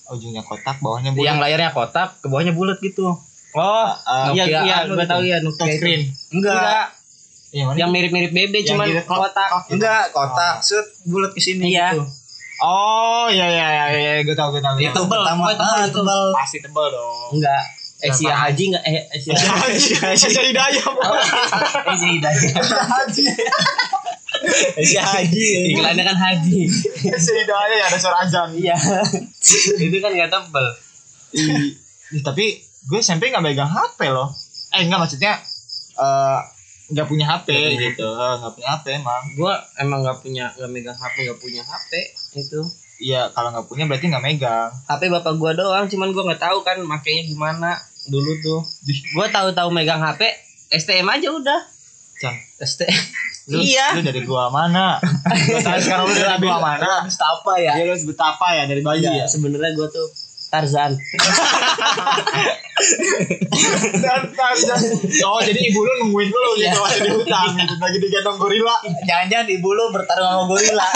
Ujungnya 0.07 0.41
kotak, 0.41 0.77
bawahnya 0.79 1.11
Yang 1.11 1.17
bulat. 1.17 1.41
layarnya 1.41 1.71
kotak, 1.71 2.09
ke 2.19 2.27
bawahnya 2.27 2.51
bulat 2.51 2.77
gitu. 2.79 3.09
oh 3.51 3.87
iya 4.29 4.43
Nokia 4.45 4.59
iya 4.61 4.75
anu 4.81 4.93
gue 4.93 4.99
gitu. 4.99 5.09
tahu 5.09 5.21
ya 5.23 5.37
Nokia 5.39 5.47
itu. 5.47 5.57
touchscreen. 5.57 6.01
Enggak, 6.29 6.85
Iya, 7.49 7.63
mana? 7.63 7.77
yang 7.77 7.89
mirip-mirip 7.89 8.29
BB 8.29 8.51
Yang 8.53 8.67
cuman 8.69 8.85
gitu, 8.85 9.01
kok- 9.01 9.15
kotak 9.17 9.47
kok- 9.47 9.65
enggak 9.71 10.03
kotak, 10.11 10.55
set 10.59 10.83
bulat 11.03 11.31
ke 11.31 11.39
sini 11.39 11.71
Iya. 11.71 11.87
gitu. 11.89 12.03
Oh, 12.57 13.27
iya 13.27 13.47
iya 13.47 13.67
iya, 13.69 13.85
iya, 13.91 14.11
gue 14.21 14.31
tahu 14.31 14.51
gue 14.51 14.61
tahu. 14.61 14.75
Itu 14.77 14.91
Tebel, 14.93 15.07
pertama 15.09 15.43
tebel 15.49 15.63
ah, 15.65 15.87
tebal. 15.87 16.21
pasti 16.33 16.57
tebal 16.59 16.87
dong. 16.89 17.31
enggak 17.33 17.63
Asia? 17.97 18.35
Haji 18.37 18.63
enggak 18.69 18.83
eh 18.85 19.01
Asia 19.09 19.31
Asia 20.11 20.41
Hidayah. 20.41 20.87
Asia 21.85 22.07
Hidayah 22.09 22.51
Haji. 22.85 23.25
Asia 24.75 25.01
Haji. 25.01 25.71
iklannya 25.71 26.03
kan 26.03 26.15
Haji 26.15 26.69
Hidayah 27.05 27.75
ya 27.75 27.85
ada 27.87 27.97
suara 27.97 28.17
azan. 28.21 28.49
iya 28.53 28.77
itu 29.77 29.97
kan 29.97 30.11
nggak 30.11 30.29
tebel 30.29 30.65
ih, 31.33 31.75
tapi 32.21 32.57
gue 32.85 32.99
SMP 32.99 33.27
nggak 33.27 33.41
megang 33.41 33.67
HP 33.67 34.07
loh. 34.07 34.29
Eh 34.71 34.81
enggak 34.81 35.01
maksudnya 35.01 35.35
eh 35.95 36.39
nggak 36.85 37.07
punya 37.07 37.25
HP 37.25 37.47
gitu. 37.75 38.05
Eh, 38.05 38.33
Nggak 38.37 38.53
punya 38.53 38.69
HP 38.71 38.85
emang. 38.95 39.23
gue 39.33 39.53
emang 39.75 39.99
nggak 39.99 40.21
punya 40.21 40.45
nggak 40.53 40.69
megang 40.69 40.93
HP 40.93 41.15
nggak 41.25 41.39
punya 41.39 41.61
HP 41.61 41.91
itu 42.37 42.61
Iya 42.95 43.27
kalau 43.29 43.51
nggak 43.51 43.67
punya 43.67 43.83
berarti 43.83 44.07
nggak 44.07 44.23
megang. 44.23 44.69
HP 44.85 45.01
bapak 45.09 45.33
gue 45.35 45.51
doang 45.55 45.85
cuman 45.85 46.09
gue 46.09 46.23
nggak 46.23 46.39
tahu 46.41 46.57
kan 46.61 46.77
makainya 46.79 47.25
gimana 47.25 47.75
dulu 48.05 48.31
tuh 48.39 48.61
gue 48.85 49.27
tahu-tahu 49.27 49.67
megang 49.69 49.97
HP 49.97 50.21
STM 50.71 51.09
aja 51.09 51.27
udah 51.27 51.61
Cang, 52.15 52.37
STM 52.57 52.95
lu, 53.45 53.61
iya 53.61 53.93
lu 53.93 54.01
dari 54.01 54.25
gua 54.25 54.49
mana? 54.49 54.97
Gua 55.01 55.59
tahu 55.61 55.77
sekarang 55.77 56.05
lu 56.05 56.13
dari 56.13 56.37
gua 56.41 56.57
mana? 56.57 56.89
Habis 57.05 57.17
apa 57.19 57.53
ya? 57.61 57.77
Dia 57.77 57.85
lu 57.85 57.95
betapa 58.09 58.47
ya 58.51 58.63
dari 58.65 58.81
bayi 58.81 59.05
Iya, 59.05 59.21
ya. 59.21 59.25
sebenarnya 59.29 59.71
gue 59.71 59.87
tuh 59.87 60.07
Tarzan 60.45 60.97
Dan, 63.95 64.21
dan. 64.33 64.81
Oh 65.25 65.39
jadi 65.39 65.59
ibu 65.61 65.79
lu 65.79 65.91
nungguin 66.05 66.29
lu 66.29 66.51
Iya. 66.57 66.69
gitu 66.69 66.79
waktu 66.81 66.99
di 67.01 67.11
hutan 67.11 67.47
gitu 67.55 67.73
lagi 67.77 67.97
digendong 67.99 68.37
gorila. 68.37 68.75
Jangan-jangan 69.03 69.47
ibu 69.47 69.69
lu 69.71 69.83
bertarung 69.89 70.25
sama 70.27 70.43
gorila. 70.45 70.87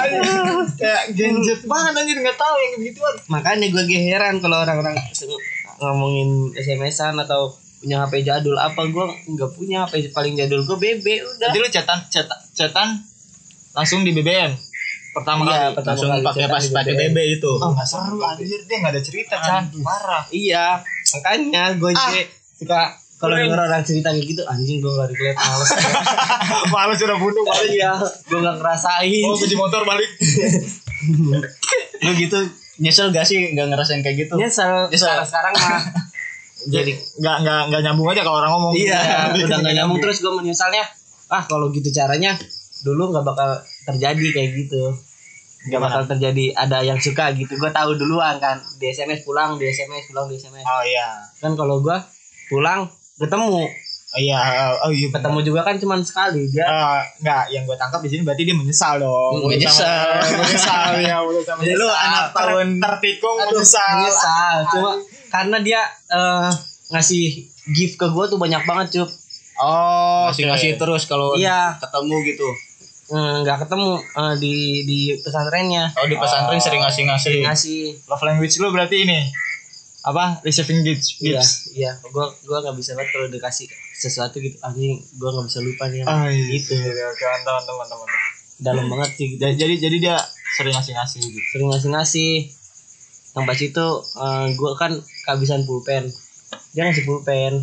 Aduh, 0.00 0.62
kayak 0.76 1.04
genjet 1.12 1.60
banget 1.64 1.92
anjir 1.96 2.16
nggak 2.18 2.38
tahu 2.38 2.54
yang 2.56 2.72
begituan. 2.78 3.14
makanya 3.26 3.66
gue 3.68 3.84
heran 3.88 4.38
kalau 4.38 4.62
orang-orang 4.62 4.94
ngomongin 5.80 6.30
SMS-an 6.54 7.16
atau 7.18 7.50
punya 7.80 7.96
HP 8.00 8.22
jadul 8.22 8.54
apa 8.54 8.80
gue 8.84 9.04
nggak 9.26 9.50
punya 9.50 9.82
HP 9.82 10.08
paling 10.10 10.34
jadul 10.34 10.60
gue 10.62 10.76
BB 10.78 11.06
udah 11.18 11.48
Jadi 11.48 11.58
lu 11.58 11.68
cetan 11.68 11.98
cetan 12.06 12.38
cetan 12.52 12.88
langsung 13.72 14.00
di 14.00 14.12
BBM 14.12 14.52
pertama 15.10 15.42
Iya, 15.42 15.72
kali. 15.72 15.74
pertama 15.74 15.90
Langsung 15.96 16.10
pakai 16.22 16.46
pas 16.46 16.62
pakai. 16.62 16.92
BB 16.94 17.16
itu. 17.34 17.52
Oh 17.52 17.70
nggak 17.70 17.82
seru 17.84 18.20
anjir 18.20 18.60
dia 18.62 18.76
nggak 18.78 18.92
ada 18.92 19.02
cerita 19.02 19.34
Chan 19.36 19.64
parah. 19.80 20.22
iya 20.30 20.78
makanya 21.10 21.74
gue 21.74 21.90
Ah. 21.90 22.12
suka 22.54 22.80
kalau 23.16 23.34
denger 23.34 23.58
orang 23.58 23.80
cerita 23.80 24.08
kayak 24.08 24.26
gitu 24.26 24.42
anjing 24.44 24.78
gue 24.78 24.88
gak 24.90 25.08
relate 25.08 25.36
males 25.36 25.70
Malu 26.72 26.92
sudah 26.94 27.16
bunuh 27.16 27.42
balik. 27.42 27.68
iya 27.70 27.92
gue 27.98 28.38
gak 28.38 28.56
ngerasain 28.56 29.24
Oh 29.24 29.34
kunci 29.34 29.54
motor 29.54 29.82
balik. 29.82 30.08
Lu 32.00 32.10
gitu 32.14 32.38
nyesel 32.78 33.08
gak 33.08 33.24
sih 33.24 33.52
nggak 33.52 33.66
ngerasain 33.68 34.00
kayak 34.00 34.16
gitu? 34.20 34.34
nyesel 34.36 34.88
Nyesel. 34.88 35.04
sekarang 35.20 35.26
sekarang 35.26 35.52
mah 35.54 35.80
Jadi 36.62 36.92
nggak 37.16 37.36
nggak 37.40 37.60
nggak 37.68 37.80
nyambung 37.82 38.08
aja 38.08 38.20
kalau 38.20 38.38
orang 38.38 38.52
ngomong. 38.52 38.72
iya 38.74 39.00
udah 39.46 39.58
gak 39.58 39.74
nyambung 39.74 39.96
terus 39.98 40.18
gue 40.18 40.28
menyesalnya 40.30 40.84
ah 41.26 41.40
kalau 41.42 41.70
gitu 41.70 41.88
caranya 41.88 42.36
dulu 42.80 43.08
nggak 43.08 43.22
bakal 43.22 43.48
terjadi 43.86 44.26
kayak 44.30 44.50
gitu 44.58 44.92
nggak 45.62 45.78
bakal 45.78 46.02
terjadi 46.06 46.52
ada 46.54 46.80
yang 46.80 46.96
suka 46.96 47.30
gitu 47.32 47.52
gue 47.54 47.70
tahu 47.70 47.92
duluan 47.94 48.36
kan 48.36 48.58
di 48.76 48.88
SMS 48.88 49.22
pulang 49.22 49.54
di 49.54 49.64
SMS 49.66 50.08
pulang 50.08 50.26
di 50.26 50.34
SMS 50.34 50.60
Oh 50.62 50.82
iya. 50.82 51.20
kan 51.36 51.52
kalau 51.52 51.78
gue 51.78 51.96
pulang 52.46 52.88
ketemu 53.16 53.68
Oh 54.10 54.18
iya. 54.18 54.42
Oh 54.82 54.90
iya. 54.90 55.06
ketemu 55.06 55.38
juga 55.40 55.62
kan 55.62 55.78
cuman 55.78 56.02
sekali 56.02 56.50
dia 56.50 56.66
Eh, 56.66 57.00
nggak, 57.20 57.44
yang 57.48 57.62
gue 57.62 57.78
tangkap 57.78 58.02
di 58.02 58.10
sini 58.10 58.20
berarti 58.20 58.42
dia 58.42 58.52
menyesal 58.52 58.98
dong. 58.98 59.38
Hmm, 59.38 59.46
menyesal. 59.46 60.18
menyesal 60.34 60.98
ya, 60.98 61.22
menyesal. 61.22 61.54
Jadi 61.56 61.78
lu 61.78 61.86
anak 61.86 62.34
tahun 62.34 62.66
Ter- 62.74 62.98
tertikung 62.98 63.38
menyesal. 63.38 64.02
menyesal 64.02 64.56
cuma 64.66 64.90
karena 65.30 65.56
dia 65.58 65.80
eh, 66.10 66.50
ngasih 66.90 67.24
gift 67.70 67.94
ke 67.94 68.06
gue 68.06 68.24
tuh 68.26 68.36
banyak 68.36 68.62
banget 68.64 68.88
cup 68.98 69.10
Oh, 69.60 70.24
ngasih 70.26 70.48
ngasih 70.48 70.70
terus 70.74 71.04
kalau 71.04 71.36
Iya. 71.36 71.76
ketemu 71.76 72.16
gitu. 72.26 72.48
Hmm, 73.10 73.42
nggak 73.42 73.66
ketemu 73.66 73.90
eh, 73.98 74.34
di 74.38 74.54
di 74.82 74.98
pesantrennya 75.18 75.84
Oh 75.92 76.06
di 76.06 76.16
pesantren 76.16 76.56
Oh. 76.56 76.62
sering 76.62 76.80
ngasih 76.80 77.02
ngasih. 77.04 77.34
ngasih 77.44 77.80
Love 78.06 78.24
language 78.24 78.56
lu 78.56 78.72
berarti 78.72 79.04
ini 79.04 79.20
apa? 80.00 80.40
Receiving 80.40 80.80
gifts. 80.80 81.20
Iya, 81.20 81.44
iya. 81.76 81.90
Gua 82.08 82.24
gua 82.40 82.64
nggak 82.64 82.72
bisa 82.72 82.96
banget 82.96 83.12
kalau 83.12 83.28
dikasih 83.28 83.68
sesuatu 83.92 84.40
gitu. 84.40 84.56
Anjing, 84.64 84.96
gua 85.20 85.28
nggak 85.30 85.46
bisa 85.46 85.60
lupa 85.60 85.84
nih. 85.86 86.00
Ah, 86.02 86.24
iya. 86.24 86.56
Gitu. 86.56 86.72
Mantap, 86.72 87.52
mantap, 87.52 87.74
mantap, 87.76 87.96
mantap. 88.00 88.20
dalam 88.56 88.84
banget 88.86 89.10
sih 89.14 89.26
gitu. 89.26 89.40
jadi 89.40 89.54
jadi, 89.56 89.74
jadi 89.78 89.96
dia 89.98 90.16
sering 90.52 90.72
ngasih 90.72 90.92
ngasih 90.92 91.18
gitu 91.22 91.40
sering 91.48 91.68
ngasih 91.68 91.88
ngasih 91.92 92.30
yang 93.32 93.44
pas 93.44 93.56
itu 93.56 93.86
eh, 94.16 94.46
gue 94.50 94.70
kan 94.74 94.92
kehabisan 95.24 95.62
pulpen. 95.62 96.10
Dia 96.70 96.84
ngasih 96.84 97.04
pulpen. 97.04 97.62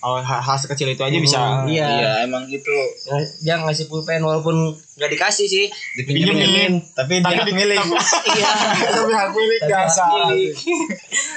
Oh 0.00 0.20
hal, 0.20 0.36
hal 0.38 0.56
sekecil 0.56 0.90
itu 0.90 1.00
aja 1.00 1.16
bisa. 1.16 1.40
Hmm, 1.40 1.64
iya. 1.64 1.88
Iya, 1.88 2.12
emang 2.22 2.44
itu 2.46 2.68
Yang- 3.04 3.30
dia 3.40 3.54
ngasih 3.56 3.86
pulpen 3.86 4.20
walaupun 4.20 4.52
nggak 4.94 5.10
dikasih 5.10 5.46
sih. 5.46 5.66
Dipinjemin, 5.96 6.76
tapi 6.92 7.18
dia 7.18 7.24
Tapi 7.24 7.34
hak 7.34 7.46
di- 7.46 7.56
milik. 7.56 7.80
iya. 8.36 8.50
Tapi 8.94 9.10
hak 9.10 9.30
milik 9.32 9.60
Tapi 9.60 9.72
hak 9.72 9.80
dasar 9.80 10.08
milik. 10.28 10.52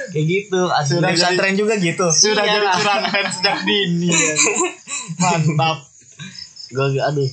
kayak 0.10 0.26
gitu 0.28 0.62
Di 0.68 1.00
pesantren 1.08 1.56
juga 1.56 1.74
gitu. 1.78 2.06
sudah 2.12 2.44
Iya. 2.44 2.54
jadi 2.54 2.68
curangan 2.76 3.26
sejak 3.32 3.58
dini. 3.64 4.12
Ya. 4.12 4.36
mantap. 5.18 5.78
Gue 6.68 7.00
aduh. 7.00 7.30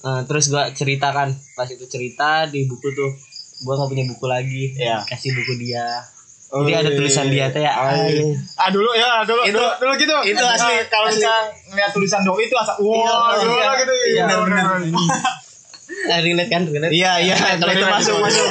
Eh, 0.00 0.20
terus 0.24 0.48
gue 0.48 0.64
cerita 0.72 1.12
kan 1.12 1.28
pas 1.52 1.68
itu 1.68 1.84
cerita 1.84 2.48
di 2.48 2.64
buku 2.64 2.88
tuh 2.90 3.12
gue 3.60 3.72
nggak 3.72 3.88
punya 3.88 4.04
buku 4.06 4.24
lagi 4.26 4.62
Iya. 4.74 5.04
kasih 5.04 5.30
buku 5.32 5.54
dia 5.58 5.86
Oh, 6.50 6.66
jadi 6.66 6.82
ada 6.82 6.90
iya. 6.90 6.96
tulisan 6.96 7.26
dia 7.26 7.46
teh 7.46 7.60
ya 7.60 7.70
Ah, 7.70 7.94
iya. 8.02 8.26
ay. 8.26 8.34
ah 8.56 8.68
dulu 8.68 8.90
ya 8.90 9.22
dulu 9.22 9.38
Itu- 9.44 9.54
dulu, 9.54 9.70
dulu 9.78 9.92
gitu 9.96 10.16
itu 10.26 10.42
asli, 10.42 10.74
Nah, 10.74 10.86
kalau 10.88 11.06
asli. 11.06 11.22
kita 11.22 11.34
ngeliat 11.68 11.90
tulisan 11.92 12.20
doi 12.20 12.42
itu 12.42 12.56
asa 12.56 12.72
wah 12.74 12.98
Iya, 13.30 13.38
dulu 13.38 13.54
iya. 13.54 13.70
gitu 13.76 13.92
Iya, 14.08 14.24
bener, 14.26 14.38
bener. 14.42 14.64
bener. 14.82 15.20
Eh, 16.02 16.18
relate 16.20 16.48
kan 16.48 16.62
relate 16.64 16.90
Iya, 16.90 17.12
iya, 17.20 17.34
kalau 17.54 17.70
itu 17.70 17.86
masuk 17.86 18.16
masuk. 18.18 18.46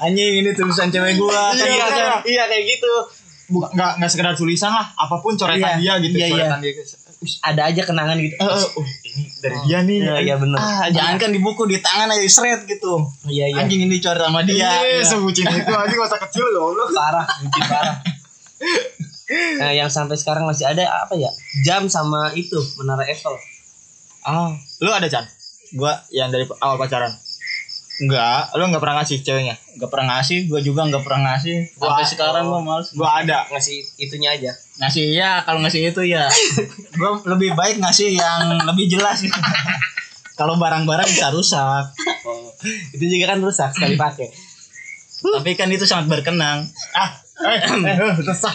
Anjing 0.00 0.34
ini 0.36 0.50
tulisan 0.52 0.88
cewek 0.88 1.14
gua. 1.16 1.50
Iya, 1.52 1.66
iya 1.68 1.86
bener. 1.86 2.06
kan 2.08 2.18
iya 2.24 2.42
kayak 2.46 2.64
gitu 2.68 2.92
bukan 3.48 3.70
nggak 3.72 3.92
nggak 3.96 4.10
sekedar 4.10 4.34
tulisan 4.34 4.68
lah 4.68 4.86
apa 4.92 5.16
pun 5.18 5.32
coretan 5.32 5.78
dia 5.78 5.94
Iya, 5.96 6.02
gitu 6.02 6.16
iya, 6.16 6.26
iya. 6.26 6.34
coretan 6.46 6.60
dia 6.60 6.72
ada 7.42 7.62
aja 7.64 7.82
kenangan 7.82 8.16
gitu 8.16 8.36
Eh, 9.18 9.26
oh, 9.26 9.40
dari 9.40 9.56
dia 9.64 9.78
nih 9.80 9.96
iya 9.98 10.14
iya 10.22 10.34
bener 10.34 10.54
Ah, 10.54 10.86
jangan 10.88 11.16
kan 11.16 11.30
di 11.30 11.38
buku 11.38 11.64
di 11.64 11.78
tangan 11.78 12.08
aja 12.08 12.22
shred 12.24 12.60
gitu. 12.64 13.02
iya 13.26 13.46
iya 13.46 13.58
Anjing 13.60 13.82
ini 13.82 13.98
coret 13.98 14.20
sama 14.20 14.40
dia. 14.42 14.54
Iya, 14.54 14.70
Iya. 14.80 15.02
sebutin 15.04 15.46
itu 15.48 15.68
aja 15.68 15.94
masa 15.94 16.16
kecil 16.20 16.46
ya 16.46 16.60
Allah. 16.60 16.86
parah 16.88 17.26
mungkin 17.40 17.62
parah 17.64 17.96
nah, 19.58 19.72
yang 19.78 19.88
sampai 19.88 20.14
sekarang 20.14 20.44
masih 20.44 20.64
ada 20.64 20.82
apa 20.98 21.14
ya 21.14 21.28
jam 21.60 21.86
sama 21.86 22.30
itu 22.32 22.56
menara 22.76 23.02
Eiffel 23.04 23.34
Ah, 24.20 24.52
lu 24.78 24.90
ada 24.90 25.06
Chan? 25.06 25.24
Gua 25.72 25.94
yang 26.10 26.28
dari 26.28 26.44
awal 26.58 26.76
pacaran. 26.76 27.16
Enggak, 27.98 28.54
Lu 28.54 28.62
nggak 28.64 28.78
pernah 28.78 29.02
ngasih 29.02 29.18
ceweknya? 29.20 29.58
enggak 29.74 29.90
pernah 29.90 30.06
ngasih, 30.14 30.38
gua 30.46 30.60
juga 30.60 30.86
enggak 30.86 31.02
pernah 31.02 31.20
ngasih. 31.28 31.56
Gua- 31.74 31.90
Sampai 31.92 32.06
sekarang 32.06 32.44
gua 32.46 32.60
males. 32.60 32.88
Gua 32.92 33.10
ada. 33.16 33.42
ngasih 33.48 33.78
itunya 33.96 34.30
aja 34.32 34.50
Ngasih 34.78 35.04
ya, 35.12 35.42
kalau 35.42 35.58
ngasih 35.58 35.80
itu 35.84 36.02
ya. 36.04 36.30
gua 36.98 37.18
lebih 37.26 37.52
baik 37.52 37.78
ngasih 37.78 38.14
yang 38.14 38.38
lebih 38.62 38.86
jelas 38.88 39.22
kalau 40.38 40.54
barang-barang 40.54 41.06
bisa 41.06 41.30
rusak. 41.30 41.84
oh, 42.22 42.54
itu 42.92 43.04
juga 43.08 43.34
kan 43.34 43.38
rusak 43.38 43.70
sekali 43.70 43.94
pakai 43.94 44.30
Tapi 45.18 45.50
kan 45.52 45.66
itu 45.66 45.82
sangat 45.82 46.06
berkenang. 46.08 46.62
Ah, 46.92 47.10
eh, 47.44 47.58
eh, 47.58 47.98
eh, 47.98 48.14
resah. 48.16 48.54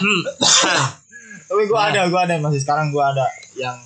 Tapi 1.44 1.62
gua 1.66 1.92
ada, 1.92 2.08
gua 2.08 2.24
ada 2.24 2.40
masih 2.40 2.56
sekarang 2.58 2.88
gua 2.88 3.12
ada 3.12 3.28
yang 3.54 3.76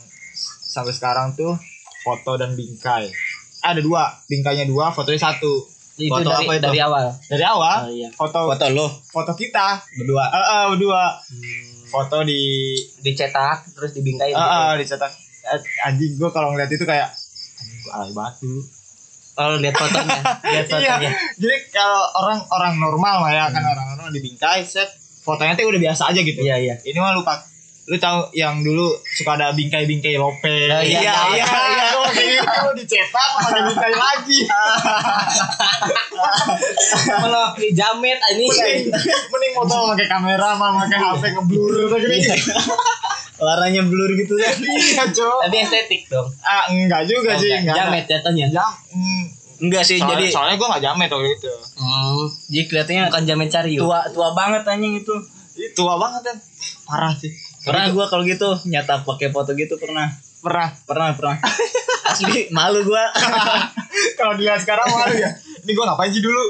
sampai 0.65 0.95
sekarang 0.95 1.35
tuh 1.35 1.59
foto 2.01 2.35
dan 2.35 2.55
bingkai. 2.55 3.11
Ada 3.61 3.81
dua, 3.81 4.03
bingkainya 4.25 4.65
dua, 4.65 4.89
fotonya 4.89 5.19
satu. 5.25 5.67
itu 5.97 6.07
Foto 6.09 6.23
dari 6.25 6.47
apa 6.47 6.53
itu? 6.53 6.63
dari 6.65 6.79
awal 6.81 7.05
Dari 7.27 7.43
awal, 7.45 7.77
Oh, 7.81 7.91
iya. 7.91 8.09
foto 8.13 8.39
Foto 8.47 8.67
lo 8.71 8.87
foto 9.05 9.33
kita 9.33 9.67
berdua. 9.95 10.25
Eh, 10.29 10.47
eh, 10.49 10.65
berdua. 10.71 11.03
Foto 11.85 12.23
di 12.23 12.39
dicetak 12.99 13.67
terus 13.69 13.91
dibingkai 13.93 14.31
eh, 14.31 14.39
eh, 14.39 14.73
dicetak. 14.79 15.11
Eh, 15.45 15.59
Anjing 15.85 16.15
gua 16.15 16.31
kalau 16.31 16.53
ngeliat 16.53 16.69
itu 16.69 16.85
kayak 16.85 17.11
anjing 17.57 17.81
gua 17.83 17.93
alay 17.97 18.13
banget 18.13 18.35
dulu. 18.39 18.63
kalau 19.35 19.55
lihat 19.57 19.75
fotonya 19.75 20.19
lihat 20.53 20.67
fotonya 20.67 20.95
Iya. 21.01 21.11
Jadi 21.35 21.57
kalau 21.69 22.03
orang 22.17 22.39
orang 22.49 22.73
normal 22.77 23.17
lah 23.23 23.33
ya 23.33 23.45
kan 23.49 23.63
orang 23.65 23.87
normal 23.91 24.11
dibingkai 24.11 24.63
set 24.63 24.87
fotonya 25.21 25.55
tuh 25.55 25.67
udah 25.67 25.83
biasa 25.83 26.03
aja 26.09 26.21
gitu. 26.21 26.39
iya 26.39 26.57
iya 26.57 26.75
Ini 26.79 26.95
mah 26.95 27.11
lu 27.11 27.23
pak 27.23 27.43
lu 27.89 27.97
tahu 27.97 28.21
yang 28.37 28.61
dulu 28.61 28.85
suka 29.17 29.41
ada 29.41 29.49
bingkai-bingkai 29.57 30.21
lope. 30.21 30.45
Oh, 30.45 30.83
iya, 30.85 31.01
iya, 31.01 31.15
iya, 31.33 31.45
iya. 31.73 31.89
Gitu 32.13 32.69
dicetak 32.77 33.29
pakai 33.41 33.63
bingkai 33.65 33.95
lagi. 33.97 34.39
kalau 37.09 37.45
jamet 37.73 38.19
ini 38.37 38.45
Mending, 38.45 38.85
mending 39.33 39.53
foto 39.57 39.75
pakai 39.97 40.07
kamera 40.07 40.49
sama 40.53 40.85
pakai 40.85 40.99
HP 41.01 41.23
ngeblur 41.33 41.73
gitu 41.73 41.97
gini. 41.97 42.19
Warnanya 43.39 43.83
blur 43.87 44.11
gitu 44.19 44.35
kan. 44.35 44.51
Iya, 44.59 45.05
Cok. 45.15 45.39
tapi 45.47 45.57
estetik 45.63 46.11
dong 46.11 46.27
Ah, 46.43 46.67
enggak 46.69 47.07
juga 47.07 47.39
sih, 47.39 47.55
enggak. 47.55 47.73
jamet 47.73 48.05
jatuhnya 48.05 48.51
Jam. 48.51 48.67
Hmm. 48.91 49.25
Enggak 49.59 49.83
sih, 49.83 49.99
Soalnya, 49.99 50.19
jadi 50.19 50.25
soalnya 50.31 50.55
gua 50.59 50.67
enggak 50.75 50.85
jamet 50.91 51.09
waktu 51.09 51.31
itu. 51.35 51.53
hmm. 51.79 52.23
jadi 52.51 52.65
kelihatannya 52.67 53.03
bukan 53.09 53.25
jamet 53.25 53.49
cariu 53.49 53.81
tua 53.87 54.01
tua 54.11 54.29
banget 54.35 54.63
anjing 54.67 54.95
itu. 54.99 55.15
Tua 55.75 55.95
banget 55.97 56.23
kan. 56.27 56.37
Parah 56.87 57.15
sih. 57.15 57.31
Pernah 57.69 57.87
gua 57.93 58.05
kalau 58.09 58.25
gitu 58.25 58.49
nyata 58.65 59.05
pakai 59.05 59.29
foto 59.29 59.53
gitu 59.53 59.77
pernah. 59.77 60.09
Pernah. 60.41 60.69
Pernah, 60.83 61.09
pernah. 61.13 61.37
Asli 62.05 62.49
malu 62.49 62.81
gua. 62.83 63.05
kalau 64.19 64.33
dilihat 64.35 64.59
sekarang 64.59 64.89
malu 64.89 65.15
ya. 65.15 65.29
Ini 65.63 65.71
gua 65.73 65.93
ngapain 65.93 66.09
sih 66.09 66.21
dulu? 66.21 66.43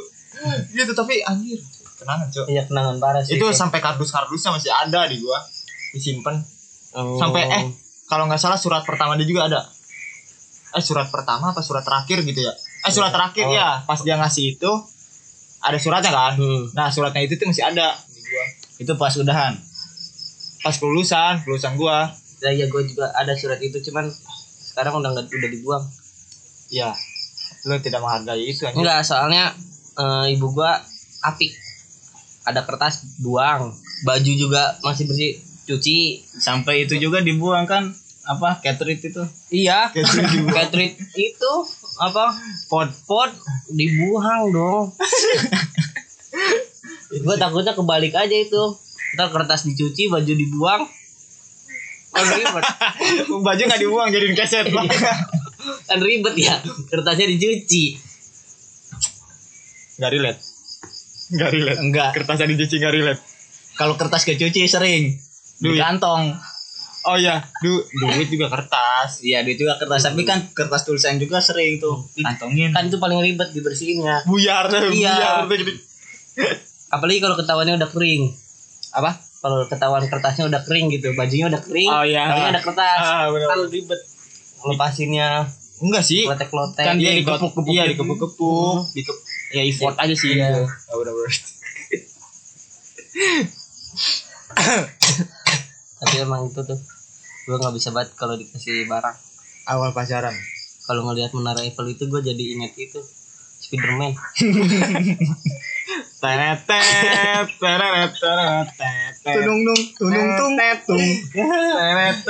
Gitu 0.71 0.93
tapi 0.93 1.21
anjir. 1.21 1.59
Kenangan, 1.99 2.31
Cok. 2.31 2.47
iya 2.47 2.63
kenangan 2.63 2.95
parah 2.97 3.19
sih 3.19 3.35
itu 3.35 3.43
sampai 3.51 3.83
kardus-kardusnya 3.83 4.55
masih 4.55 4.71
ada 4.71 5.03
di 5.05 5.19
gua 5.19 5.43
disimpan 5.91 6.39
Oh. 6.89 7.19
sampai 7.19 7.43
eh 7.45 7.65
kalau 8.07 8.25
nggak 8.25 8.39
salah 8.39 8.55
surat 8.55 8.81
pertama 8.81 9.13
dia 9.13 9.27
juga 9.27 9.45
ada 9.45 9.61
eh 10.71 10.81
surat 10.81 11.11
pertama 11.11 11.51
apa 11.51 11.59
surat 11.59 11.83
terakhir 11.83 12.23
gitu 12.23 12.39
ya 12.39 12.55
eh 12.81 12.93
surat 12.95 13.11
terakhir 13.11 13.45
Oh. 13.45 13.53
ya 13.53 13.83
pas 13.83 13.99
dia 13.99 14.15
ngasih 14.15 14.55
itu 14.55 14.73
ada 15.59 15.75
suratnya 15.75 16.09
kan 16.09 16.33
Hmm. 16.33 16.71
nah 16.71 16.87
suratnya 16.87 17.19
itu 17.21 17.35
tuh 17.35 17.45
masih 17.45 17.67
ada 17.67 17.93
di 18.07 18.21
gua 18.23 18.45
itu 18.79 18.93
pas 18.95 19.13
udahan. 19.13 19.59
Pas 20.63 20.75
kelulusan 20.77 21.43
kelulusan 21.45 21.75
gua. 21.79 22.11
Ya 22.39 22.55
ya 22.55 22.71
gue 22.71 22.83
juga 22.87 23.11
ada 23.19 23.35
surat 23.35 23.59
itu 23.59 23.83
cuman 23.91 24.07
sekarang 24.63 25.03
udah 25.03 25.11
nggak 25.11 25.27
udah 25.27 25.51
dibuang. 25.51 25.85
Ya 26.71 26.95
lu 27.67 27.75
tidak 27.83 27.99
menghargai 27.99 28.47
itu 28.47 28.63
anjir. 28.63 28.79
enggak 28.79 29.03
soalnya 29.03 29.51
eh, 29.99 30.35
ibu 30.39 30.55
gua 30.55 30.79
apik 31.27 31.53
ada 32.49 32.65
kertas 32.65 33.05
buang. 33.21 33.77
Baju 34.09 34.33
juga 34.33 34.81
masih 34.81 35.05
bersih. 35.05 35.37
Cuci. 35.69 36.25
Sampai 36.41 36.89
itu 36.89 36.97
juga 36.97 37.21
dibuang 37.21 37.69
kan? 37.69 37.93
Apa 38.25 38.61
catering 38.65 38.97
itu. 38.97 39.21
iya. 39.53 39.93
Catering 39.93 40.97
itu 41.13 41.53
apa? 42.01 42.33
Pot. 42.73 42.89
Pot 43.05 43.37
dibuang 43.69 44.49
dong. 44.49 44.85
Gue 47.09 47.37
takutnya 47.41 47.73
kebalik 47.73 48.13
aja 48.13 48.37
itu 48.37 48.63
ntar 49.19 49.35
kertas 49.35 49.67
dicuci 49.67 50.07
baju 50.07 50.31
dibuang. 50.31 50.87
Kan 52.09 52.25
ribet. 52.31 52.65
Baju 53.47 53.63
nggak 53.67 53.81
dibuang 53.83 54.09
jadiin 54.09 54.33
keset. 54.33 54.71
Lah 54.71 54.87
kan 55.85 55.99
ribet 55.99 56.35
ya 56.39 56.57
kertasnya 56.87 57.27
dicuci. 57.29 57.99
Nggak 59.99 60.11
relate. 60.15 60.41
Nggak 61.29 61.51
relate. 61.51 61.79
Enggak. 61.83 62.11
kertasnya 62.15 62.47
dicuci 62.47 62.75
nggak 62.79 62.95
relate. 62.95 63.21
Kalau 63.75 63.95
kertas 63.95 64.23
kecuci 64.23 64.65
sering. 64.65 65.19
Di 65.59 65.69
Duit. 65.69 65.83
kantong. 65.83 66.31
oh 67.09 67.17
ya 67.17 67.41
du 67.59 67.73
duit 67.97 68.29
juga 68.29 68.47
kertas. 68.49 69.25
Iya, 69.25 69.41
dia 69.43 69.57
juga 69.57 69.75
kertas. 69.77 70.07
Tapi 70.07 70.23
kan 70.23 70.47
kertas 70.53 70.85
tulisan 70.85 71.17
juga 71.17 71.41
sering 71.41 71.79
tuh. 71.79 72.07
Kantongin. 72.15 72.71
kan 72.71 72.87
itu 72.87 72.97
paling 72.97 73.19
ribet 73.19 73.51
dibersihinnya 73.51 74.23
buyar 74.25 74.69
deh 74.69 74.93
Iya. 74.93 75.43
buyar 75.45 75.63
deh. 75.67 75.79
Apalagi 76.89 77.19
kalau 77.19 77.35
ketahuannya 77.35 77.77
udah 77.77 77.91
kering 77.91 78.33
apa? 78.93 79.11
Kalau 79.39 79.63
ketahuan 79.71 80.03
kertasnya 80.07 80.51
udah 80.51 80.61
kering 80.67 80.91
gitu 80.91 81.15
bajunya 81.15 81.47
udah 81.47 81.63
kering 81.63 81.91
Oh, 81.91 82.03
iya. 82.03 82.27
tapi 82.27 82.43
ada 82.51 82.61
kertas. 82.61 83.01
Ah, 83.01 83.31
bener. 83.31 83.47
kan 83.47 83.61
ribet. 83.69 84.01
lepasinnya 84.59 85.47
enggak 85.79 86.03
sih. 86.03 86.27
Klotek 86.27 86.51
klotek 86.51 86.83
kan 86.83 86.99
dia 86.99 87.15
Iya, 87.15 87.23
dikepuk-kepuk 87.23 87.71
iya 87.71 87.83
dikepuk-kepuk. 87.87 88.91
Dikep 88.91 89.17
ya 89.55 89.63
effort 89.63 89.95
aja 89.95 90.15
sih. 90.15 90.35
Iya. 90.35 90.51
gitu. 90.51 90.63
oh, 90.67 90.97
udah. 90.99 91.13
Bener. 91.15 91.33
tapi 95.99 96.15
emang 96.19 96.47
itu 96.47 96.61
tuh 96.63 96.79
gue 97.49 97.57
nggak 97.57 97.75
bisa 97.75 97.89
banget 97.95 98.11
kalau 98.19 98.35
dikasih 98.35 98.91
barang. 98.91 99.17
Awal 99.69 99.95
pacaran. 99.95 100.35
Kalau 100.85 101.05
ngelihat 101.07 101.31
menara 101.37 101.61
Eiffel 101.63 101.87
itu 101.93 102.09
gue 102.09 102.21
jadi 102.25 102.45
inget 102.57 102.73
itu 102.75 103.01
Spiderman 103.59 104.15
Tenet, 106.21 106.67
tenet, 106.67 107.51
tenet, 107.61 108.13
Tunung 109.23 109.63
nung, 109.63 109.83
tunung 109.95 110.31
tung, 110.35 110.59
tung. 110.87 110.99
Tenet, 111.31 112.27